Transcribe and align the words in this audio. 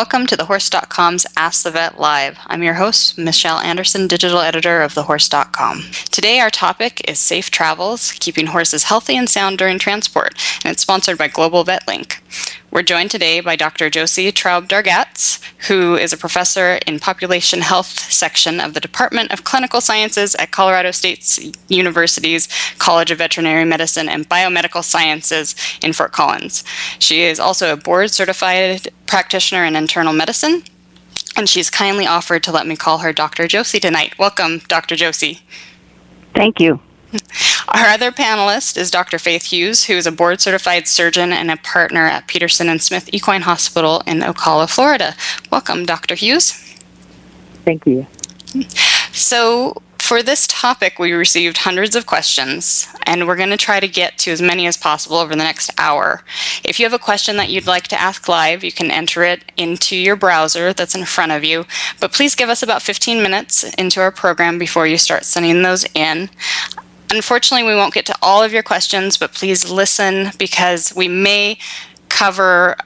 Welcome 0.00 0.24
to 0.28 0.36
thehorse.com's 0.38 1.26
Ask 1.36 1.62
the 1.62 1.72
Vet 1.72 2.00
Live. 2.00 2.38
I'm 2.46 2.62
your 2.62 2.72
host, 2.72 3.18
Michelle 3.18 3.58
Anderson, 3.58 4.06
digital 4.06 4.38
editor 4.38 4.80
of 4.80 4.94
thehorse.com. 4.94 5.82
Today, 6.10 6.40
our 6.40 6.48
topic 6.48 7.02
is 7.06 7.18
safe 7.18 7.50
travels, 7.50 8.12
keeping 8.12 8.46
horses 8.46 8.84
healthy 8.84 9.18
and 9.18 9.28
sound 9.28 9.58
during 9.58 9.78
transport, 9.78 10.32
and 10.64 10.72
it's 10.72 10.80
sponsored 10.80 11.18
by 11.18 11.28
Global 11.28 11.64
Vet 11.64 11.86
Link. 11.86 12.19
We're 12.70 12.82
joined 12.82 13.10
today 13.10 13.40
by 13.40 13.56
Dr. 13.56 13.90
Josie 13.90 14.30
Traub 14.30 14.68
Dargatz, 14.68 15.40
who 15.66 15.96
is 15.96 16.12
a 16.12 16.16
professor 16.16 16.78
in 16.86 17.00
population 17.00 17.62
health 17.62 17.98
section 18.10 18.60
of 18.60 18.74
the 18.74 18.80
Department 18.80 19.32
of 19.32 19.42
Clinical 19.42 19.80
Sciences 19.80 20.36
at 20.36 20.52
Colorado 20.52 20.92
State 20.92 21.56
University's 21.68 22.48
College 22.78 23.10
of 23.10 23.18
Veterinary 23.18 23.64
Medicine 23.64 24.08
and 24.08 24.28
Biomedical 24.28 24.84
Sciences 24.84 25.56
in 25.82 25.92
Fort 25.92 26.12
Collins. 26.12 26.62
She 27.00 27.22
is 27.22 27.40
also 27.40 27.72
a 27.72 27.76
board 27.76 28.12
certified 28.12 28.88
practitioner 29.06 29.64
in 29.64 29.74
internal 29.74 30.12
medicine, 30.12 30.62
and 31.36 31.48
she's 31.48 31.70
kindly 31.70 32.06
offered 32.06 32.44
to 32.44 32.52
let 32.52 32.66
me 32.66 32.76
call 32.76 32.98
her 32.98 33.12
Dr. 33.12 33.48
Josie 33.48 33.80
tonight. 33.80 34.16
Welcome, 34.18 34.58
Dr. 34.68 34.94
Josie. 34.94 35.40
Thank 36.34 36.60
you. 36.60 36.80
Our 37.68 37.86
other 37.86 38.10
panelist 38.10 38.76
is 38.76 38.90
Dr. 38.90 39.18
Faith 39.18 39.44
Hughes, 39.44 39.84
who 39.84 39.94
is 39.94 40.06
a 40.06 40.12
board 40.12 40.40
certified 40.40 40.88
surgeon 40.88 41.32
and 41.32 41.50
a 41.50 41.56
partner 41.56 42.06
at 42.06 42.26
Peterson 42.26 42.68
and 42.68 42.82
Smith 42.82 43.08
Equine 43.12 43.42
Hospital 43.42 44.02
in 44.06 44.20
Ocala, 44.20 44.68
Florida. 44.68 45.14
Welcome, 45.50 45.86
Dr. 45.86 46.14
Hughes. 46.14 46.52
Thank 47.64 47.86
you. 47.86 48.06
So, 49.12 49.82
for 50.10 50.24
this 50.24 50.48
topic, 50.48 50.98
we 50.98 51.12
received 51.12 51.58
hundreds 51.58 51.94
of 51.94 52.06
questions, 52.06 52.88
and 53.04 53.28
we're 53.28 53.36
going 53.36 53.50
to 53.50 53.56
try 53.56 53.78
to 53.78 53.86
get 53.86 54.18
to 54.18 54.32
as 54.32 54.42
many 54.42 54.66
as 54.66 54.76
possible 54.76 55.18
over 55.18 55.30
the 55.30 55.36
next 55.36 55.70
hour. 55.78 56.24
If 56.64 56.80
you 56.80 56.86
have 56.86 56.92
a 56.92 56.98
question 56.98 57.36
that 57.36 57.50
you'd 57.50 57.68
like 57.68 57.86
to 57.88 58.00
ask 58.00 58.26
live, 58.26 58.64
you 58.64 58.72
can 58.72 58.90
enter 58.90 59.22
it 59.22 59.44
into 59.56 59.94
your 59.94 60.16
browser 60.16 60.72
that's 60.72 60.96
in 60.96 61.04
front 61.04 61.30
of 61.30 61.44
you. 61.44 61.64
But 62.00 62.12
please 62.12 62.34
give 62.34 62.48
us 62.48 62.60
about 62.60 62.82
15 62.82 63.22
minutes 63.22 63.62
into 63.74 64.00
our 64.00 64.10
program 64.10 64.58
before 64.58 64.88
you 64.88 64.98
start 64.98 65.24
sending 65.24 65.62
those 65.62 65.86
in. 65.94 66.28
Unfortunately, 67.12 67.66
we 67.66 67.74
won't 67.74 67.92
get 67.92 68.06
to 68.06 68.14
all 68.22 68.42
of 68.42 68.52
your 68.52 68.62
questions, 68.62 69.16
but 69.16 69.32
please 69.34 69.68
listen 69.70 70.30
because 70.38 70.94
we 70.94 71.08
may 71.08 71.58
cover 72.08 72.76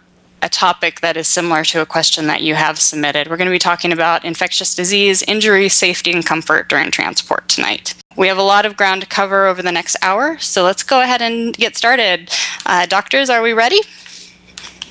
a 0.41 0.49
topic 0.49 1.01
that 1.01 1.17
is 1.17 1.27
similar 1.27 1.65
to 1.65 1.81
a 1.81 1.87
question 1.87 2.27
that 2.27 2.43
you 2.43 2.55
have 2.55 2.79
submitted. 2.79 3.29
We're 3.29 3.37
going 3.37 3.49
to 3.49 3.53
be 3.53 3.59
talking 3.59 3.93
about 3.93 4.25
infectious 4.25 4.75
disease, 4.75 5.23
injury, 5.23 5.69
safety, 5.69 6.13
and 6.13 6.25
comfort 6.25 6.69
during 6.69 6.91
transport 6.91 7.49
tonight. 7.49 7.95
We 8.17 8.29
have 8.29 8.39
a 8.39 8.43
lot 8.43 8.65
of 8.65 8.77
ground 8.77 9.01
to 9.01 9.07
cover 9.07 9.47
over 9.47 9.63
the 9.63 9.73
next 9.73 9.97
hour, 10.03 10.39
so 10.39 10.63
let's 10.63 10.83
go 10.83 11.03
ahead 11.03 11.21
and 11.21 11.55
get 11.55 11.77
started. 11.77 12.31
Uh, 12.67 12.87
doctors, 12.87 13.29
are 13.29 13.43
we 13.43 13.53
ready? 13.53 13.81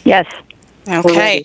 Yes. 0.04 0.26
Okay. 0.88 1.44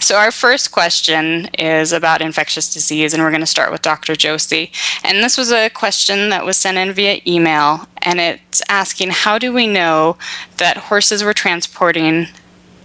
So, 0.00 0.16
our 0.16 0.30
first 0.30 0.72
question 0.72 1.46
is 1.58 1.92
about 1.92 2.20
infectious 2.20 2.72
disease, 2.72 3.12
and 3.12 3.22
we're 3.22 3.30
going 3.30 3.40
to 3.40 3.46
start 3.46 3.70
with 3.70 3.82
Dr. 3.82 4.16
Josie. 4.16 4.72
And 5.04 5.22
this 5.22 5.36
was 5.36 5.52
a 5.52 5.68
question 5.70 6.30
that 6.30 6.44
was 6.44 6.56
sent 6.56 6.78
in 6.78 6.92
via 6.92 7.20
email, 7.26 7.86
and 8.02 8.20
it's 8.20 8.62
asking 8.68 9.10
How 9.10 9.38
do 9.38 9.52
we 9.52 9.66
know 9.66 10.16
that 10.56 10.76
horses 10.76 11.22
we're 11.22 11.32
transporting 11.32 12.28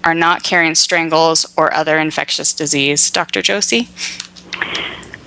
are 0.04 0.14
not 0.14 0.44
carrying 0.44 0.76
strangles 0.76 1.52
or 1.56 1.74
other 1.74 1.98
infectious 1.98 2.54
disease? 2.54 3.10
Dr. 3.10 3.42
Josie? 3.42 3.88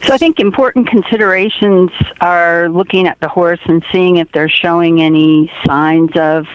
So 0.07 0.15
I 0.15 0.19
think 0.19 0.39
important 0.39 0.87
considerations 0.87 1.91
are 2.21 2.69
looking 2.69 3.09
at 3.09 3.19
the 3.19 3.29
horse 3.29 3.59
and 3.65 3.85
seeing 3.91 4.19
if 4.19 4.31
they're 4.31 4.49
showing 4.49 5.03
any 5.03 5.51
signs 5.67 6.11
of 6.15 6.47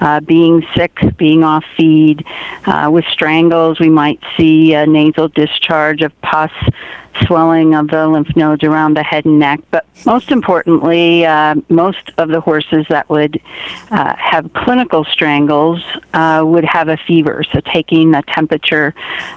uh, 0.00 0.20
being 0.20 0.66
sick, 0.76 0.98
being 1.16 1.42
off 1.42 1.64
feed. 1.74 2.26
Uh, 2.66 2.90
with 2.92 3.06
strangles, 3.06 3.80
we 3.80 3.88
might 3.88 4.20
see 4.36 4.74
a 4.74 4.86
nasal 4.86 5.28
discharge 5.28 6.02
of 6.02 6.20
pus, 6.20 6.50
swelling 7.26 7.74
of 7.74 7.88
the 7.88 8.06
lymph 8.06 8.34
nodes 8.36 8.62
around 8.64 8.96
the 8.96 9.02
head 9.02 9.24
and 9.24 9.38
neck. 9.38 9.60
But 9.70 9.86
most 10.06 10.30
importantly, 10.30 11.26
uh, 11.26 11.56
most 11.68 12.10
of 12.18 12.28
the 12.28 12.40
horses 12.40 12.86
that 12.88 13.08
would 13.10 13.40
uh, 13.90 14.14
have 14.16 14.52
clinical 14.52 15.04
strangles 15.04 15.82
uh, 16.14 16.42
would 16.44 16.64
have 16.64 16.88
a 16.88 16.96
fever. 16.96 17.44
So 17.52 17.60
taking 17.60 18.12
the 18.12 18.22
temperature 18.28 18.94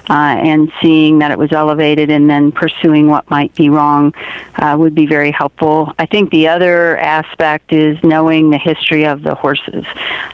uh, 0.08 0.12
and 0.12 0.72
seeing 0.80 1.18
that 1.20 1.30
it 1.30 1.38
was 1.38 1.52
elevated 1.52 2.10
and 2.10 2.28
then 2.28 2.52
pursuing 2.52 3.08
what 3.08 3.28
might 3.30 3.54
be 3.54 3.68
wrong 3.68 4.14
uh, 4.56 4.76
would 4.78 4.94
be 4.94 5.06
very 5.06 5.30
helpful. 5.30 5.92
I 5.98 6.06
think 6.06 6.30
the 6.30 6.48
other 6.48 6.98
aspect 6.98 7.72
is 7.72 7.98
knowing 8.02 8.50
the 8.50 8.58
history 8.58 9.04
of 9.04 9.22
the 9.22 9.34
horses, 9.34 9.84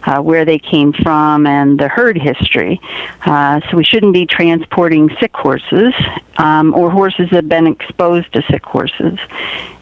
uh, 0.05 0.21
where 0.21 0.45
they 0.45 0.59
came 0.59 0.93
from, 0.93 1.47
and 1.47 1.79
the 1.79 1.89
herd 1.89 2.19
history. 2.19 2.81
so 3.25 3.61
we 3.75 3.85
shouldn't 3.85 4.13
be 4.13 4.27
transporting 4.27 5.11
sick 5.21 5.35
horses 5.35 5.95
um, 6.39 6.75
or 6.75 6.91
horses 6.91 7.29
have 7.39 7.49
been 7.49 7.67
exposed 7.67 8.33
to 8.35 8.43
sick 8.51 8.65
horses. 8.65 9.19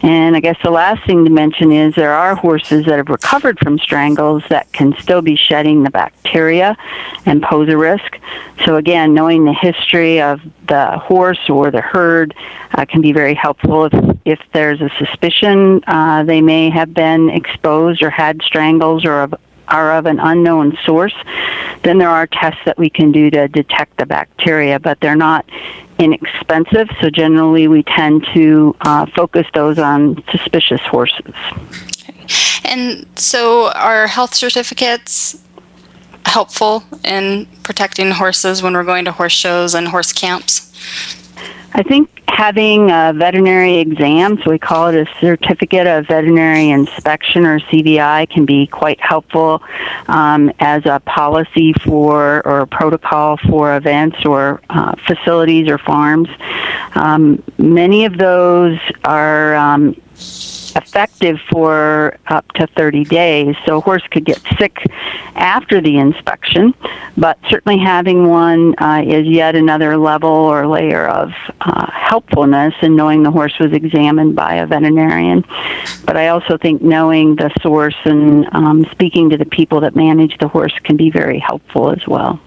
And 0.01 0.35
I 0.35 0.39
guess 0.39 0.57
the 0.63 0.71
last 0.71 1.05
thing 1.05 1.25
to 1.25 1.31
mention 1.31 1.71
is 1.71 1.95
there 1.95 2.13
are 2.13 2.35
horses 2.35 2.85
that 2.85 2.97
have 2.97 3.09
recovered 3.09 3.59
from 3.59 3.77
strangles 3.79 4.43
that 4.49 4.71
can 4.71 4.95
still 4.99 5.21
be 5.21 5.35
shedding 5.35 5.83
the 5.83 5.89
bacteria 5.89 6.77
and 7.25 7.41
pose 7.41 7.67
a 7.69 7.77
risk. 7.77 8.19
So 8.65 8.75
again, 8.75 9.13
knowing 9.13 9.45
the 9.45 9.53
history 9.53 10.21
of 10.21 10.39
the 10.67 10.97
horse 10.99 11.49
or 11.49 11.71
the 11.71 11.81
herd 11.81 12.33
uh, 12.73 12.85
can 12.85 13.01
be 13.01 13.11
very 13.11 13.33
helpful. 13.33 13.85
If, 13.85 14.17
if 14.25 14.39
there's 14.53 14.81
a 14.81 14.89
suspicion 14.97 15.83
uh, 15.87 16.23
they 16.23 16.41
may 16.41 16.69
have 16.69 16.93
been 16.93 17.29
exposed 17.29 18.01
or 18.01 18.09
had 18.09 18.41
strangles 18.43 19.05
or 19.05 19.29
are 19.67 19.97
of 19.97 20.05
an 20.05 20.19
unknown 20.19 20.77
source, 20.85 21.15
then 21.83 21.97
there 21.97 22.09
are 22.09 22.27
tests 22.27 22.61
that 22.65 22.77
we 22.77 22.89
can 22.89 23.11
do 23.11 23.29
to 23.29 23.47
detect 23.47 23.97
the 23.97 24.05
bacteria, 24.05 24.79
but 24.79 24.99
they're 25.01 25.15
not 25.15 25.45
inexpensive. 25.99 26.89
So 27.01 27.09
generally, 27.09 27.67
we 27.67 27.83
tend 27.83 28.25
to 28.33 28.75
uh, 28.81 29.05
focus 29.15 29.47
those 29.53 29.79
on 29.79 30.23
suspicious 30.31 30.81
horses. 30.81 31.33
And 32.63 33.07
so, 33.15 33.71
are 33.71 34.07
health 34.07 34.33
certificates 34.33 35.41
helpful 36.25 36.83
in 37.03 37.47
protecting 37.63 38.11
horses 38.11 38.61
when 38.61 38.73
we're 38.73 38.83
going 38.83 39.05
to 39.05 39.11
horse 39.11 39.33
shows 39.33 39.73
and 39.73 39.87
horse 39.87 40.11
camps? 40.11 40.67
I 41.73 41.83
think 41.83 42.09
having 42.27 42.91
a 42.91 43.13
veterinary 43.15 43.77
exam, 43.77 44.39
so 44.43 44.51
we 44.51 44.59
call 44.59 44.87
it 44.89 44.95
a 44.95 45.19
certificate 45.19 45.87
of 45.87 46.07
veterinary 46.07 46.69
inspection 46.69 47.45
or 47.45 47.59
CVI, 47.59 48.29
can 48.29 48.45
be 48.45 48.67
quite 48.67 48.99
helpful 48.99 49.63
um, 50.07 50.51
as 50.59 50.85
a 50.85 50.99
policy 50.99 51.73
for 51.83 52.45
or 52.45 52.65
protocol 52.67 53.37
for 53.37 53.75
events 53.75 54.23
or 54.25 54.61
uh, 54.69 54.95
facilities 55.07 55.67
or 55.67 55.77
farms. 55.77 56.29
Um, 56.95 57.43
many 57.57 58.05
of 58.05 58.17
those 58.17 58.79
are 59.03 59.55
um, 59.55 59.99
effective 60.77 61.39
for 61.51 62.17
up 62.27 62.47
to 62.53 62.67
30 62.67 63.03
days. 63.05 63.55
So 63.65 63.77
a 63.77 63.81
horse 63.81 64.03
could 64.11 64.25
get 64.25 64.41
sick 64.57 64.77
after 65.35 65.81
the 65.81 65.97
inspection, 65.97 66.73
but 67.17 67.37
certainly 67.49 67.79
having 67.79 68.27
one 68.27 68.75
uh, 68.79 69.03
is 69.05 69.27
yet 69.27 69.55
another 69.55 69.97
level 69.97 70.29
or 70.29 70.67
layer 70.67 71.07
of 71.07 71.31
uh, 71.61 71.91
helpfulness 71.91 72.73
in 72.81 72.95
knowing 72.95 73.23
the 73.23 73.31
horse 73.31 73.57
was 73.59 73.73
examined 73.73 74.35
by 74.35 74.55
a 74.55 74.65
veterinarian. 74.67 75.43
But 76.05 76.17
I 76.17 76.29
also 76.29 76.57
think 76.57 76.81
knowing 76.81 77.35
the 77.35 77.51
source 77.61 77.97
and 78.05 78.47
um, 78.53 78.85
speaking 78.91 79.29
to 79.31 79.37
the 79.37 79.45
people 79.45 79.81
that 79.81 79.95
manage 79.95 80.37
the 80.37 80.47
horse 80.47 80.73
can 80.83 80.95
be 80.95 81.09
very 81.09 81.39
helpful 81.39 81.91
as 81.91 82.07
well. 82.07 82.39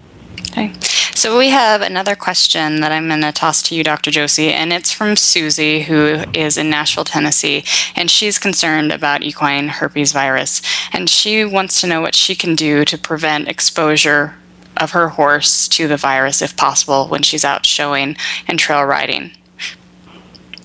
Okay. 0.51 0.73
So 1.15 1.39
we 1.39 1.51
have 1.51 1.83
another 1.83 2.17
question 2.17 2.81
that 2.81 2.93
I'm 2.93 3.09
going 3.09 3.21
to 3.21 3.31
toss 3.31 3.63
to 3.65 3.75
you, 3.75 3.85
Dr. 3.85 4.11
Josie, 4.11 4.53
and 4.53 4.73
it's 4.73 4.93
from 4.93 5.17
Susie, 5.17 5.83
who 5.83 6.25
is 6.35 6.57
in 6.57 6.71
Nashville, 6.71 7.05
Tennessee, 7.05 7.63
and 7.95 8.11
she's 8.11 8.39
concerned 8.39 8.91
about 8.91 9.23
equine 9.23 9.69
herpes 9.69 10.13
virus, 10.13 10.63
and 10.93 11.11
she 11.11 11.45
wants 11.45 11.81
to 11.81 11.87
know 11.87 12.01
what 12.01 12.15
she 12.15 12.35
can 12.35 12.55
do 12.55 12.85
to 12.87 12.99
prevent 12.99 13.49
exposure 13.49 14.37
of 14.77 14.93
her 14.93 15.11
horse 15.11 15.69
to 15.69 15.87
the 15.87 15.97
virus 15.97 16.41
if 16.41 16.57
possible 16.57 17.07
when 17.07 17.23
she's 17.23 17.45
out 17.45 17.67
showing 17.67 18.17
and 18.49 18.59
trail 18.59 18.85
riding. 18.85 19.33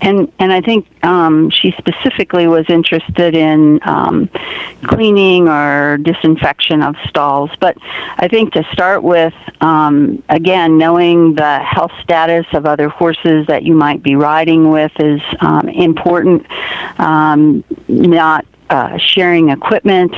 And 0.06 0.32
and 0.38 0.54
I 0.54 0.62
think 0.62 0.86
um, 1.04 1.50
she 1.50 1.74
specifically 1.80 2.46
was 2.46 2.66
interested 2.70 3.36
in 3.36 3.80
um, 3.84 4.30
cleaning 4.84 5.50
or 5.50 5.98
disinfection 5.98 6.84
of 6.84 6.96
stalls. 7.08 7.50
But 7.60 7.76
I 8.18 8.28
think 8.28 8.54
to 8.54 8.64
start 8.72 9.02
with, 9.02 9.34
um, 9.62 10.24
again, 10.30 10.78
knowing 10.78 11.34
the 11.34 11.58
health 11.58 11.92
status 12.04 12.46
of 12.54 12.68
other 12.68 12.88
horses 12.88 13.48
that 13.48 13.64
you 13.64 13.74
might 13.74 14.04
be 14.04 14.16
riding 14.16 14.70
with 14.70 14.92
is 15.00 15.22
um, 15.40 15.70
important. 15.70 16.46
Um, 17.00 17.64
not 17.88 18.46
uh, 18.70 18.98
sharing 18.98 19.50
equipment, 19.50 20.14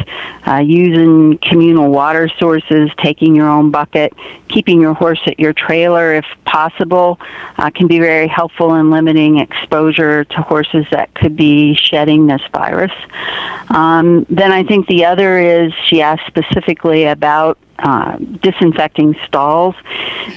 uh, 0.47 0.57
using 0.57 1.38
communal 1.39 1.89
water 1.89 2.29
sources, 2.39 2.89
taking 2.97 3.35
your 3.35 3.49
own 3.49 3.71
bucket, 3.71 4.13
keeping 4.47 4.81
your 4.81 4.94
horse 4.94 5.19
at 5.25 5.39
your 5.39 5.53
trailer 5.53 6.13
if 6.13 6.25
possible 6.45 7.19
uh, 7.57 7.69
can 7.69 7.88
be 7.88 7.99
very 7.99 8.27
helpful 8.27 8.75
in 8.75 8.89
limiting 8.89 9.39
exposure 9.39 10.23
to 10.25 10.41
horses 10.41 10.85
that 10.91 11.13
could 11.13 11.35
be 11.35 11.75
shedding 11.75 12.27
this 12.27 12.41
virus. 12.51 12.91
Um, 13.69 14.25
then 14.29 14.51
I 14.51 14.63
think 14.63 14.88
the 14.88 15.05
other 15.05 15.38
is 15.38 15.73
she 15.85 16.01
asked 16.01 16.25
specifically 16.27 17.05
about 17.05 17.57
uh, 17.79 18.17
disinfecting 18.17 19.15
stalls. 19.27 19.75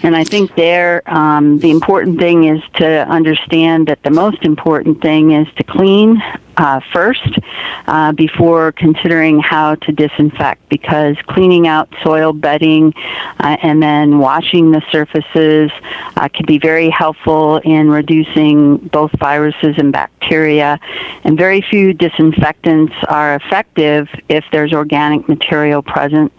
And 0.02 0.14
I 0.14 0.24
think 0.24 0.54
there, 0.56 1.02
um, 1.06 1.58
the 1.58 1.70
important 1.70 2.18
thing 2.18 2.44
is 2.44 2.62
to 2.74 3.08
understand 3.08 3.86
that 3.86 4.02
the 4.02 4.10
most 4.10 4.42
important 4.42 5.00
thing 5.00 5.30
is 5.30 5.48
to 5.54 5.64
clean 5.64 6.22
uh, 6.60 6.78
first 6.92 7.38
uh, 7.86 8.12
before 8.12 8.70
considering 8.72 9.40
how 9.40 9.74
to 9.76 9.92
disinfect 9.92 10.68
because 10.68 11.16
cleaning 11.26 11.66
out 11.66 11.88
soil 12.02 12.34
bedding 12.34 12.92
uh, 13.38 13.56
and 13.62 13.82
then 13.82 14.18
washing 14.18 14.70
the 14.70 14.82
surfaces 14.92 15.70
uh, 16.16 16.28
can 16.28 16.44
be 16.44 16.58
very 16.58 16.90
helpful 16.90 17.56
in 17.64 17.88
reducing 17.90 18.76
both 18.76 19.10
viruses 19.18 19.74
and 19.78 19.90
bacteria. 19.90 20.78
And 21.24 21.38
very 21.38 21.62
few 21.62 21.94
disinfectants 21.94 22.94
are 23.08 23.36
effective 23.36 24.08
if 24.28 24.44
there's 24.52 24.74
organic 24.74 25.28
material 25.28 25.82
present. 25.82 26.30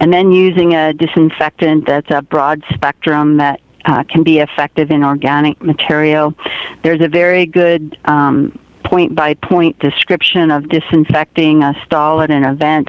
And 0.00 0.12
then 0.12 0.32
using 0.32 0.74
a 0.74 0.92
disinfectant 0.92 1.86
that's 1.86 2.10
a 2.10 2.22
broad 2.22 2.64
spectrum 2.74 3.36
that 3.36 3.60
uh, 3.84 4.02
can 4.02 4.24
be 4.24 4.40
effective 4.40 4.90
in 4.90 5.04
organic 5.04 5.62
material. 5.62 6.34
There's 6.82 7.00
a 7.00 7.08
very 7.08 7.46
good 7.46 7.96
um, 8.04 8.58
point 8.84 9.14
by 9.14 9.34
point 9.34 9.78
description 9.78 10.50
of 10.50 10.68
disinfecting 10.68 11.62
a 11.62 11.74
stall 11.84 12.20
at 12.20 12.30
an 12.30 12.44
event 12.44 12.88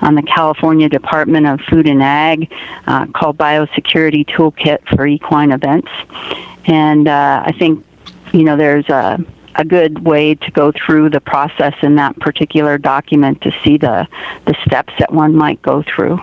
on 0.00 0.14
the 0.14 0.22
California 0.22 0.88
Department 0.88 1.46
of 1.46 1.60
Food 1.62 1.86
and 1.86 2.02
Ag 2.02 2.52
uh, 2.86 3.06
called 3.06 3.36
Biosecurity 3.36 4.26
Toolkit 4.26 4.86
for 4.94 5.06
Equine 5.06 5.52
Events. 5.52 5.90
And 6.66 7.08
uh, 7.08 7.42
I 7.44 7.52
think, 7.52 7.84
you 8.32 8.44
know, 8.44 8.56
there's 8.56 8.88
a 8.88 9.24
a 9.54 9.64
good 9.64 10.04
way 10.04 10.34
to 10.34 10.50
go 10.52 10.72
through 10.72 11.10
the 11.10 11.20
process 11.20 11.74
in 11.82 11.96
that 11.96 12.18
particular 12.18 12.78
document 12.78 13.40
to 13.42 13.52
see 13.62 13.76
the, 13.76 14.08
the 14.46 14.56
steps 14.64 14.92
that 14.98 15.12
one 15.12 15.34
might 15.34 15.60
go 15.62 15.82
through. 15.82 16.18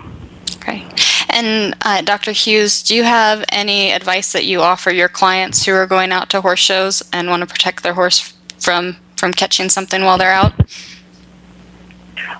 Okay. 0.56 0.84
And 1.28 1.76
uh, 1.82 2.02
Dr. 2.02 2.32
Hughes, 2.32 2.82
do 2.82 2.94
you 2.94 3.04
have 3.04 3.44
any 3.50 3.92
advice 3.92 4.32
that 4.32 4.44
you 4.44 4.60
offer 4.60 4.90
your 4.90 5.08
clients 5.08 5.64
who 5.64 5.72
are 5.72 5.86
going 5.86 6.10
out 6.10 6.28
to 6.30 6.40
horse 6.40 6.58
shows 6.58 7.02
and 7.12 7.28
want 7.28 7.40
to 7.40 7.46
protect 7.46 7.82
their 7.82 7.94
horse 7.94 8.34
from 8.58 8.96
from 9.20 9.32
catching 9.32 9.68
something 9.68 10.02
while 10.02 10.18
they're 10.18 10.32
out? 10.32 10.52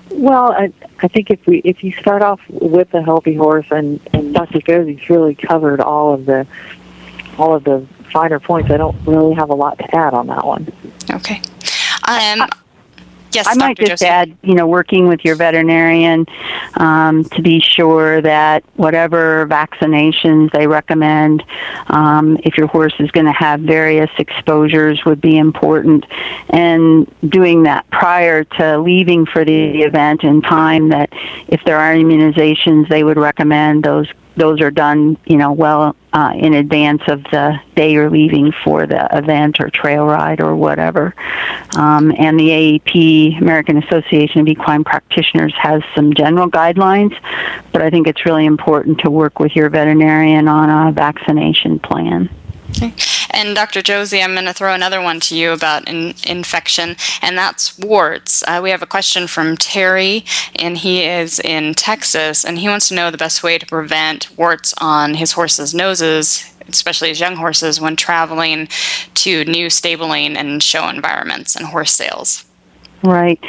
Well, 0.09 0.51
I, 0.51 0.73
I 0.99 1.07
think 1.07 1.29
if 1.29 1.45
we 1.47 1.59
if 1.59 1.83
you 1.83 1.93
start 1.93 2.21
off 2.21 2.41
with 2.49 2.93
a 2.93 3.01
healthy 3.01 3.35
horse, 3.35 3.67
and, 3.71 4.01
and 4.13 4.33
Dr. 4.33 4.59
Josie's 4.59 5.09
really 5.09 5.35
covered 5.35 5.79
all 5.79 6.13
of 6.13 6.25
the 6.25 6.45
all 7.37 7.55
of 7.55 7.63
the 7.63 7.87
finer 8.11 8.39
points. 8.39 8.69
I 8.69 8.77
don't 8.77 8.97
really 9.05 9.35
have 9.35 9.49
a 9.49 9.55
lot 9.55 9.77
to 9.79 9.95
add 9.95 10.13
on 10.13 10.27
that 10.27 10.45
one. 10.45 10.67
Okay. 11.09 11.41
Um, 12.07 12.49
Yes, 13.33 13.47
I 13.47 13.55
might 13.55 13.77
just 13.77 14.03
add, 14.03 14.37
you 14.41 14.55
know, 14.55 14.67
working 14.67 15.07
with 15.07 15.23
your 15.23 15.35
veterinarian 15.35 16.25
um, 16.75 17.23
to 17.25 17.41
be 17.41 17.59
sure 17.59 18.21
that 18.21 18.63
whatever 18.75 19.47
vaccinations 19.47 20.51
they 20.51 20.67
recommend, 20.67 21.43
um, 21.87 22.37
if 22.43 22.57
your 22.57 22.67
horse 22.67 22.93
is 22.99 23.09
going 23.11 23.25
to 23.25 23.31
have 23.31 23.61
various 23.61 24.09
exposures, 24.17 25.03
would 25.05 25.21
be 25.21 25.37
important. 25.37 26.05
And 26.49 27.11
doing 27.29 27.63
that 27.63 27.89
prior 27.89 28.43
to 28.43 28.79
leaving 28.79 29.25
for 29.25 29.45
the 29.45 29.81
event 29.83 30.23
in 30.23 30.41
time, 30.41 30.89
that 30.89 31.09
if 31.47 31.63
there 31.63 31.77
are 31.77 31.93
immunizations, 31.93 32.89
they 32.89 33.03
would 33.03 33.17
recommend 33.17 33.83
those 33.83 34.07
those 34.35 34.61
are 34.61 34.71
done, 34.71 35.17
you 35.25 35.37
know, 35.37 35.51
well 35.51 35.95
uh, 36.13 36.33
in 36.35 36.53
advance 36.53 37.01
of 37.07 37.23
the 37.25 37.59
day 37.75 37.93
you're 37.93 38.09
leaving 38.09 38.51
for 38.63 38.85
the 38.85 39.07
event 39.17 39.59
or 39.59 39.69
trail 39.69 40.05
ride 40.05 40.41
or 40.41 40.55
whatever. 40.55 41.13
Um, 41.75 42.13
and 42.17 42.39
the 42.39 42.49
AEP, 42.49 43.41
American 43.41 43.77
Association 43.83 44.41
of 44.41 44.47
Equine 44.47 44.83
Practitioners, 44.83 45.53
has 45.57 45.81
some 45.95 46.13
general 46.13 46.49
guidelines, 46.49 47.15
but 47.71 47.81
I 47.81 47.89
think 47.89 48.07
it's 48.07 48.25
really 48.25 48.45
important 48.45 48.99
to 48.99 49.09
work 49.09 49.39
with 49.39 49.55
your 49.55 49.69
veterinarian 49.69 50.47
on 50.47 50.87
a 50.87 50.91
vaccination 50.91 51.79
plan. 51.79 52.29
Okay. 52.81 52.93
And 53.31 53.55
Dr. 53.55 53.81
Josie, 53.81 54.21
I'm 54.21 54.33
going 54.33 54.45
to 54.45 54.53
throw 54.53 54.73
another 54.73 55.01
one 55.01 55.19
to 55.21 55.37
you 55.37 55.51
about 55.51 55.87
in, 55.87 56.15
infection, 56.25 56.95
and 57.21 57.37
that's 57.37 57.77
warts. 57.77 58.43
Uh, 58.47 58.59
we 58.61 58.71
have 58.71 58.81
a 58.81 58.87
question 58.87 59.27
from 59.27 59.55
Terry, 59.55 60.25
and 60.55 60.77
he 60.77 61.03
is 61.03 61.39
in 61.39 61.73
Texas, 61.73 62.43
and 62.43 62.57
he 62.57 62.67
wants 62.67 62.89
to 62.89 62.95
know 62.95 63.11
the 63.11 63.17
best 63.17 63.43
way 63.43 63.57
to 63.57 63.65
prevent 63.65 64.35
warts 64.37 64.73
on 64.79 65.13
his 65.13 65.33
horse's 65.33 65.73
noses, 65.73 66.51
especially 66.67 67.09
his 67.09 67.19
young 67.19 67.35
horses, 67.35 67.79
when 67.79 67.95
traveling 67.95 68.67
to 69.13 69.45
new 69.45 69.69
stabling 69.69 70.35
and 70.35 70.63
show 70.63 70.87
environments 70.89 71.55
and 71.55 71.67
horse 71.67 71.93
sales. 71.93 72.45
Right. 73.03 73.39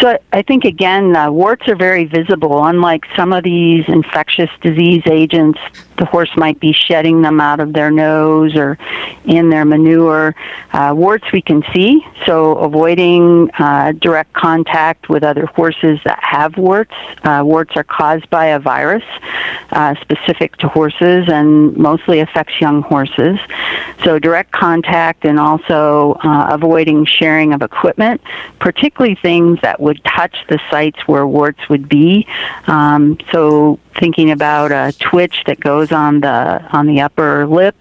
So 0.00 0.18
I 0.32 0.42
think 0.42 0.64
again, 0.64 1.14
uh, 1.14 1.30
warts 1.30 1.68
are 1.68 1.76
very 1.76 2.04
visible. 2.04 2.64
Unlike 2.64 3.04
some 3.14 3.32
of 3.32 3.44
these 3.44 3.84
infectious 3.86 4.50
disease 4.62 5.02
agents, 5.06 5.58
the 5.98 6.04
horse 6.04 6.30
might 6.36 6.58
be 6.60 6.72
shedding 6.72 7.22
them 7.22 7.40
out 7.40 7.60
of 7.60 7.72
their 7.72 7.90
nose 7.90 8.54
or 8.56 8.78
in 9.24 9.50
their 9.50 9.64
manure. 9.64 10.34
Uh, 10.72 10.92
warts 10.96 11.24
we 11.32 11.42
can 11.42 11.62
see, 11.72 12.04
so 12.26 12.56
avoiding 12.58 13.50
uh, 13.58 13.92
direct 13.92 14.32
contact 14.32 15.08
with 15.08 15.22
other 15.22 15.46
horses 15.46 16.00
that 16.04 16.18
have 16.22 16.56
warts. 16.56 16.94
Uh, 17.22 17.42
warts 17.44 17.76
are 17.76 17.84
caused 17.84 18.28
by 18.30 18.46
a 18.46 18.58
virus 18.58 19.04
uh, 19.70 19.94
specific 20.00 20.56
to 20.56 20.68
horses 20.68 21.28
and 21.28 21.76
mostly 21.76 22.20
affects 22.20 22.60
young 22.60 22.82
horses. 22.82 23.38
So 24.04 24.18
direct 24.18 24.52
contact 24.52 25.24
and 25.24 25.38
also 25.38 26.18
uh, 26.24 26.48
avoiding 26.50 27.04
sharing 27.04 27.52
of 27.52 27.62
equipment, 27.62 28.20
particularly 28.58 29.14
things 29.14 29.58
that 29.62 29.80
would 29.80 30.02
touch 30.04 30.36
the 30.48 30.60
sites 30.70 30.98
where 31.06 31.26
warts 31.26 31.68
would 31.68 31.88
be. 31.88 32.26
Um, 32.66 33.18
so 33.30 33.78
thinking 33.94 34.30
about 34.30 34.72
a 34.72 34.92
twitch 34.98 35.42
that 35.46 35.60
goes 35.60 35.92
on 35.92 36.20
the 36.20 36.62
on 36.72 36.86
the 36.86 37.00
upper 37.00 37.46
lip, 37.46 37.76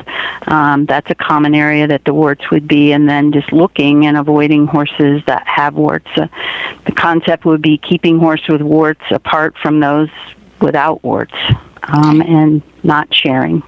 um, 0.47 0.85
that's 0.85 1.09
a 1.09 1.15
common 1.15 1.55
area 1.55 1.87
that 1.87 2.05
the 2.05 2.13
warts 2.13 2.49
would 2.51 2.67
be, 2.67 2.91
and 2.91 3.07
then 3.07 3.31
just 3.31 3.51
looking 3.51 4.05
and 4.05 4.17
avoiding 4.17 4.67
horses 4.67 5.21
that 5.27 5.45
have 5.47 5.75
warts. 5.75 6.07
Uh, 6.15 6.27
the 6.85 6.91
concept 6.91 7.45
would 7.45 7.61
be 7.61 7.77
keeping 7.77 8.19
horses 8.19 8.49
with 8.49 8.61
warts 8.61 9.03
apart 9.11 9.57
from 9.57 9.79
those 9.79 10.09
without 10.59 11.03
warts, 11.03 11.33
um, 11.83 12.21
and 12.21 12.61
not 12.83 13.13
sharing. 13.13 13.63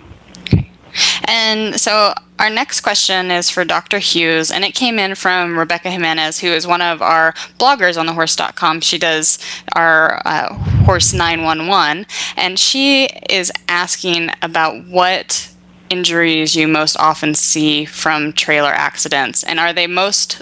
And 1.26 1.80
so 1.80 2.14
our 2.40 2.50
next 2.50 2.82
question 2.82 3.32
is 3.32 3.50
for 3.50 3.64
Dr. 3.64 4.00
Hughes, 4.00 4.52
and 4.52 4.64
it 4.66 4.76
came 4.76 5.00
in 5.00 5.16
from 5.16 5.58
Rebecca 5.58 5.90
Jimenez, 5.90 6.40
who 6.40 6.48
is 6.48 6.68
one 6.68 6.82
of 6.82 7.02
our 7.02 7.34
bloggers 7.60 7.98
on 7.98 8.08
thehorse.com. 8.08 8.82
She 8.82 8.98
does 8.98 9.40
our 9.76 10.22
uh, 10.26 10.54
Horse 10.86 11.14
911, 11.14 12.06
and 12.36 12.60
she 12.60 13.06
is 13.30 13.52
asking 13.68 14.32
about 14.42 14.86
what 14.88 15.50
injuries 15.90 16.56
you 16.56 16.68
most 16.68 16.98
often 16.98 17.36
see 17.36 17.86
from 17.86 18.34
trailer 18.34 18.72
accidents, 18.72 19.44
and 19.44 19.60
are 19.60 19.74
they 19.74 19.88
most 19.88 20.42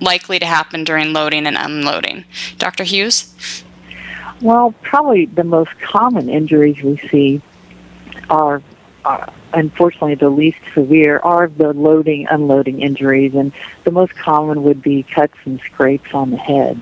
likely 0.00 0.38
to 0.38 0.46
happen 0.46 0.84
during 0.84 1.12
loading 1.12 1.46
and 1.46 1.56
unloading? 1.56 2.24
Dr. 2.58 2.84
Hughes? 2.84 3.34
Well, 4.40 4.72
probably 4.82 5.26
the 5.26 5.44
most 5.44 5.78
common 5.80 6.28
injuries 6.28 6.82
we 6.82 6.96
see 7.08 7.42
are 8.28 8.62
uh, 9.04 9.30
unfortunately 9.52 10.14
the 10.14 10.30
least 10.30 10.58
severe 10.74 11.18
are 11.18 11.48
the 11.48 11.72
loading 11.72 12.26
unloading 12.28 12.82
injuries 12.82 13.34
and 13.34 13.52
the 13.84 13.90
most 13.90 14.14
common 14.14 14.62
would 14.62 14.82
be 14.82 15.02
cuts 15.02 15.36
and 15.44 15.60
scrapes 15.60 16.14
on 16.14 16.30
the 16.30 16.36
head. 16.36 16.80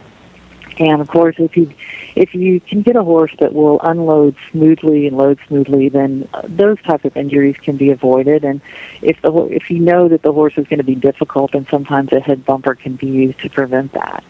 And 0.78 1.00
of 1.00 1.08
course 1.08 1.36
if 1.38 1.56
you 1.56 1.72
if 2.14 2.34
you 2.34 2.60
can 2.60 2.82
get 2.82 2.96
a 2.96 3.02
horse 3.02 3.34
that 3.40 3.52
will 3.52 3.80
unload 3.80 4.36
smoothly 4.50 5.06
and 5.06 5.16
load 5.16 5.38
smoothly 5.48 5.88
then 5.88 6.28
uh, 6.34 6.42
those 6.44 6.80
type 6.82 7.04
of 7.04 7.16
injuries 7.16 7.56
can 7.56 7.76
be 7.76 7.90
avoided. 7.90 8.44
And 8.44 8.60
if 9.02 9.20
the 9.22 9.32
if 9.46 9.70
you 9.70 9.78
know 9.80 10.08
that 10.08 10.22
the 10.22 10.32
horse 10.32 10.56
is 10.56 10.66
going 10.66 10.78
to 10.78 10.84
be 10.84 10.94
difficult 10.94 11.52
then 11.52 11.66
sometimes 11.66 12.12
a 12.12 12.20
head 12.20 12.44
bumper 12.44 12.74
can 12.74 12.96
be 12.96 13.08
used 13.08 13.40
to 13.40 13.50
prevent 13.50 13.92
that. 13.92 14.24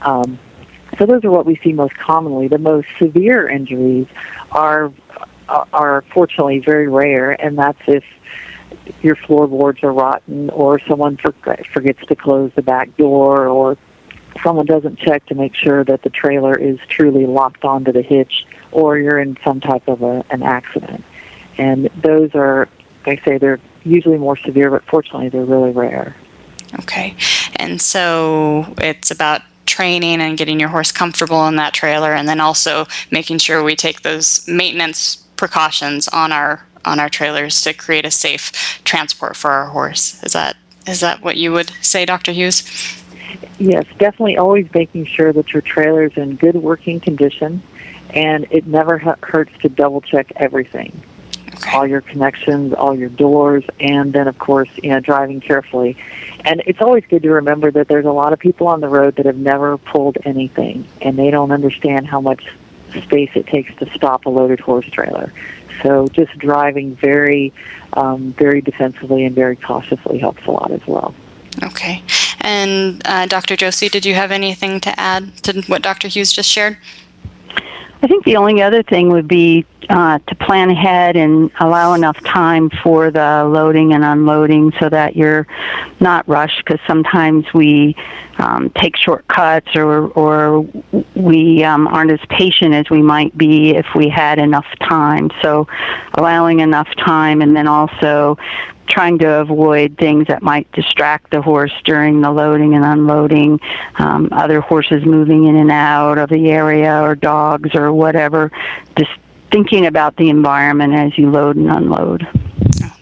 Um, 0.00 0.38
so 0.98 1.06
those 1.06 1.24
are 1.24 1.30
what 1.30 1.46
we 1.46 1.56
see 1.56 1.72
most 1.72 1.94
commonly. 1.94 2.48
The 2.48 2.58
most 2.58 2.88
severe 2.98 3.48
injuries 3.48 4.08
are 4.50 4.92
are 5.48 6.02
fortunately 6.12 6.58
very 6.58 6.88
rare, 6.88 7.32
and 7.32 7.58
that's 7.58 7.80
if 7.86 8.04
your 9.02 9.16
floorboards 9.16 9.82
are 9.82 9.92
rotten 9.92 10.50
or 10.50 10.78
someone 10.80 11.16
forgets 11.16 12.06
to 12.06 12.16
close 12.16 12.52
the 12.54 12.62
back 12.62 12.96
door 12.96 13.46
or 13.46 13.76
someone 14.42 14.66
doesn't 14.66 14.98
check 14.98 15.26
to 15.26 15.34
make 15.34 15.54
sure 15.54 15.84
that 15.84 16.02
the 16.02 16.10
trailer 16.10 16.56
is 16.56 16.78
truly 16.88 17.26
locked 17.26 17.64
onto 17.64 17.92
the 17.92 18.02
hitch 18.02 18.46
or 18.70 18.98
you're 18.98 19.18
in 19.18 19.36
some 19.44 19.60
type 19.60 19.86
of 19.88 20.02
a, 20.02 20.24
an 20.30 20.42
accident. 20.42 21.04
And 21.58 21.86
those 21.96 22.34
are, 22.34 22.68
like 23.06 23.20
I 23.20 23.24
say, 23.24 23.38
they're 23.38 23.60
usually 23.84 24.18
more 24.18 24.36
severe, 24.36 24.70
but 24.70 24.84
fortunately 24.84 25.28
they're 25.28 25.44
really 25.44 25.72
rare. 25.72 26.16
Okay. 26.80 27.14
And 27.56 27.80
so 27.80 28.74
it's 28.78 29.10
about 29.10 29.42
training 29.66 30.20
and 30.20 30.36
getting 30.38 30.58
your 30.58 30.70
horse 30.70 30.92
comfortable 30.92 31.46
in 31.46 31.56
that 31.56 31.74
trailer 31.74 32.12
and 32.14 32.28
then 32.28 32.40
also 32.40 32.86
making 33.10 33.38
sure 33.38 33.62
we 33.62 33.76
take 33.76 34.02
those 34.02 34.46
maintenance 34.48 35.21
precautions 35.42 36.06
on 36.06 36.30
our 36.30 36.64
on 36.84 37.00
our 37.00 37.08
trailers 37.08 37.62
to 37.62 37.74
create 37.74 38.06
a 38.06 38.10
safe 38.12 38.52
transport 38.84 39.36
for 39.36 39.50
our 39.50 39.66
horse. 39.66 40.22
Is 40.22 40.34
that 40.34 40.56
is 40.86 41.00
that 41.00 41.20
what 41.20 41.36
you 41.36 41.50
would 41.50 41.70
say, 41.80 42.06
Dr. 42.06 42.30
Hughes? 42.30 42.62
Yes, 43.58 43.84
definitely 43.98 44.36
always 44.36 44.72
making 44.72 45.06
sure 45.06 45.32
that 45.32 45.52
your 45.52 45.60
trailer 45.60 46.04
is 46.04 46.16
in 46.16 46.36
good 46.36 46.54
working 46.54 47.00
condition 47.00 47.60
and 48.10 48.46
it 48.52 48.68
never 48.68 48.98
hurts 48.98 49.50
to 49.62 49.68
double 49.68 50.00
check 50.00 50.30
everything. 50.36 50.92
Okay. 51.54 51.72
All 51.72 51.88
your 51.88 52.02
connections, 52.02 52.72
all 52.72 52.94
your 52.94 53.08
doors, 53.08 53.64
and 53.80 54.12
then 54.12 54.28
of 54.28 54.38
course, 54.38 54.70
you 54.80 54.90
know, 54.90 55.00
driving 55.00 55.40
carefully. 55.40 55.96
And 56.44 56.62
it's 56.66 56.80
always 56.80 57.04
good 57.06 57.24
to 57.24 57.30
remember 57.30 57.72
that 57.72 57.88
there's 57.88 58.06
a 58.06 58.12
lot 58.12 58.32
of 58.32 58.38
people 58.38 58.68
on 58.68 58.80
the 58.80 58.88
road 58.88 59.16
that 59.16 59.26
have 59.26 59.38
never 59.38 59.76
pulled 59.76 60.18
anything, 60.24 60.86
and 61.00 61.18
they 61.18 61.32
don't 61.32 61.50
understand 61.50 62.06
how 62.06 62.20
much 62.20 62.46
space 63.00 63.30
it 63.34 63.46
takes 63.46 63.74
to 63.76 63.90
stop 63.94 64.26
a 64.26 64.28
loaded 64.28 64.60
horse 64.60 64.86
trailer. 64.86 65.32
So 65.82 66.06
just 66.08 66.36
driving 66.38 66.94
very, 66.94 67.52
um, 67.94 68.32
very 68.32 68.60
defensively 68.60 69.24
and 69.24 69.34
very 69.34 69.56
cautiously 69.56 70.18
helps 70.18 70.44
a 70.46 70.50
lot 70.50 70.70
as 70.70 70.86
well. 70.86 71.14
Okay. 71.62 72.02
And 72.40 73.00
uh, 73.06 73.26
Dr. 73.26 73.56
Josie, 73.56 73.88
did 73.88 74.04
you 74.04 74.14
have 74.14 74.30
anything 74.30 74.80
to 74.80 75.00
add 75.00 75.36
to 75.44 75.62
what 75.62 75.82
Dr. 75.82 76.08
Hughes 76.08 76.32
just 76.32 76.48
shared? 76.48 76.76
I 78.02 78.08
think 78.08 78.24
the 78.24 78.36
only 78.36 78.60
other 78.62 78.82
thing 78.82 79.10
would 79.10 79.28
be 79.28 79.64
uh, 79.88 80.18
to 80.18 80.34
plan 80.34 80.70
ahead 80.70 81.16
and 81.16 81.52
allow 81.60 81.94
enough 81.94 82.18
time 82.24 82.68
for 82.68 83.12
the 83.12 83.44
loading 83.44 83.92
and 83.92 84.02
unloading 84.02 84.72
so 84.80 84.88
that 84.88 85.14
you're 85.14 85.46
not 86.00 86.26
rushed 86.26 86.64
because 86.64 86.80
sometimes 86.84 87.46
we 87.54 87.94
um, 88.38 88.70
take 88.70 88.96
shortcuts 88.96 89.76
or, 89.76 90.08
or 90.08 90.66
we 91.14 91.62
um, 91.62 91.86
aren't 91.86 92.10
as 92.10 92.20
patient 92.28 92.74
as 92.74 92.90
we 92.90 93.02
might 93.02 93.38
be 93.38 93.70
if 93.70 93.86
we 93.94 94.08
had 94.08 94.40
enough 94.40 94.66
time. 94.80 95.30
So 95.40 95.68
allowing 96.14 96.58
enough 96.58 96.92
time 96.96 97.40
and 97.40 97.56
then 97.56 97.68
also 97.68 98.36
trying 98.92 99.18
to 99.18 99.40
avoid 99.40 99.96
things 99.96 100.26
that 100.28 100.42
might 100.42 100.70
distract 100.72 101.30
the 101.30 101.40
horse 101.40 101.72
during 101.84 102.20
the 102.20 102.30
loading 102.30 102.74
and 102.74 102.84
unloading, 102.84 103.58
um, 103.96 104.28
other 104.32 104.60
horses 104.60 105.04
moving 105.04 105.44
in 105.44 105.56
and 105.56 105.70
out 105.70 106.18
of 106.18 106.28
the 106.28 106.50
area 106.50 107.02
or 107.02 107.14
dogs 107.14 107.74
or 107.74 107.92
whatever. 107.92 108.52
Just 108.96 109.10
thinking 109.50 109.86
about 109.86 110.16
the 110.16 110.28
environment 110.28 110.94
as 110.94 111.16
you 111.16 111.30
load 111.30 111.56
and 111.56 111.70
unload. 111.70 112.28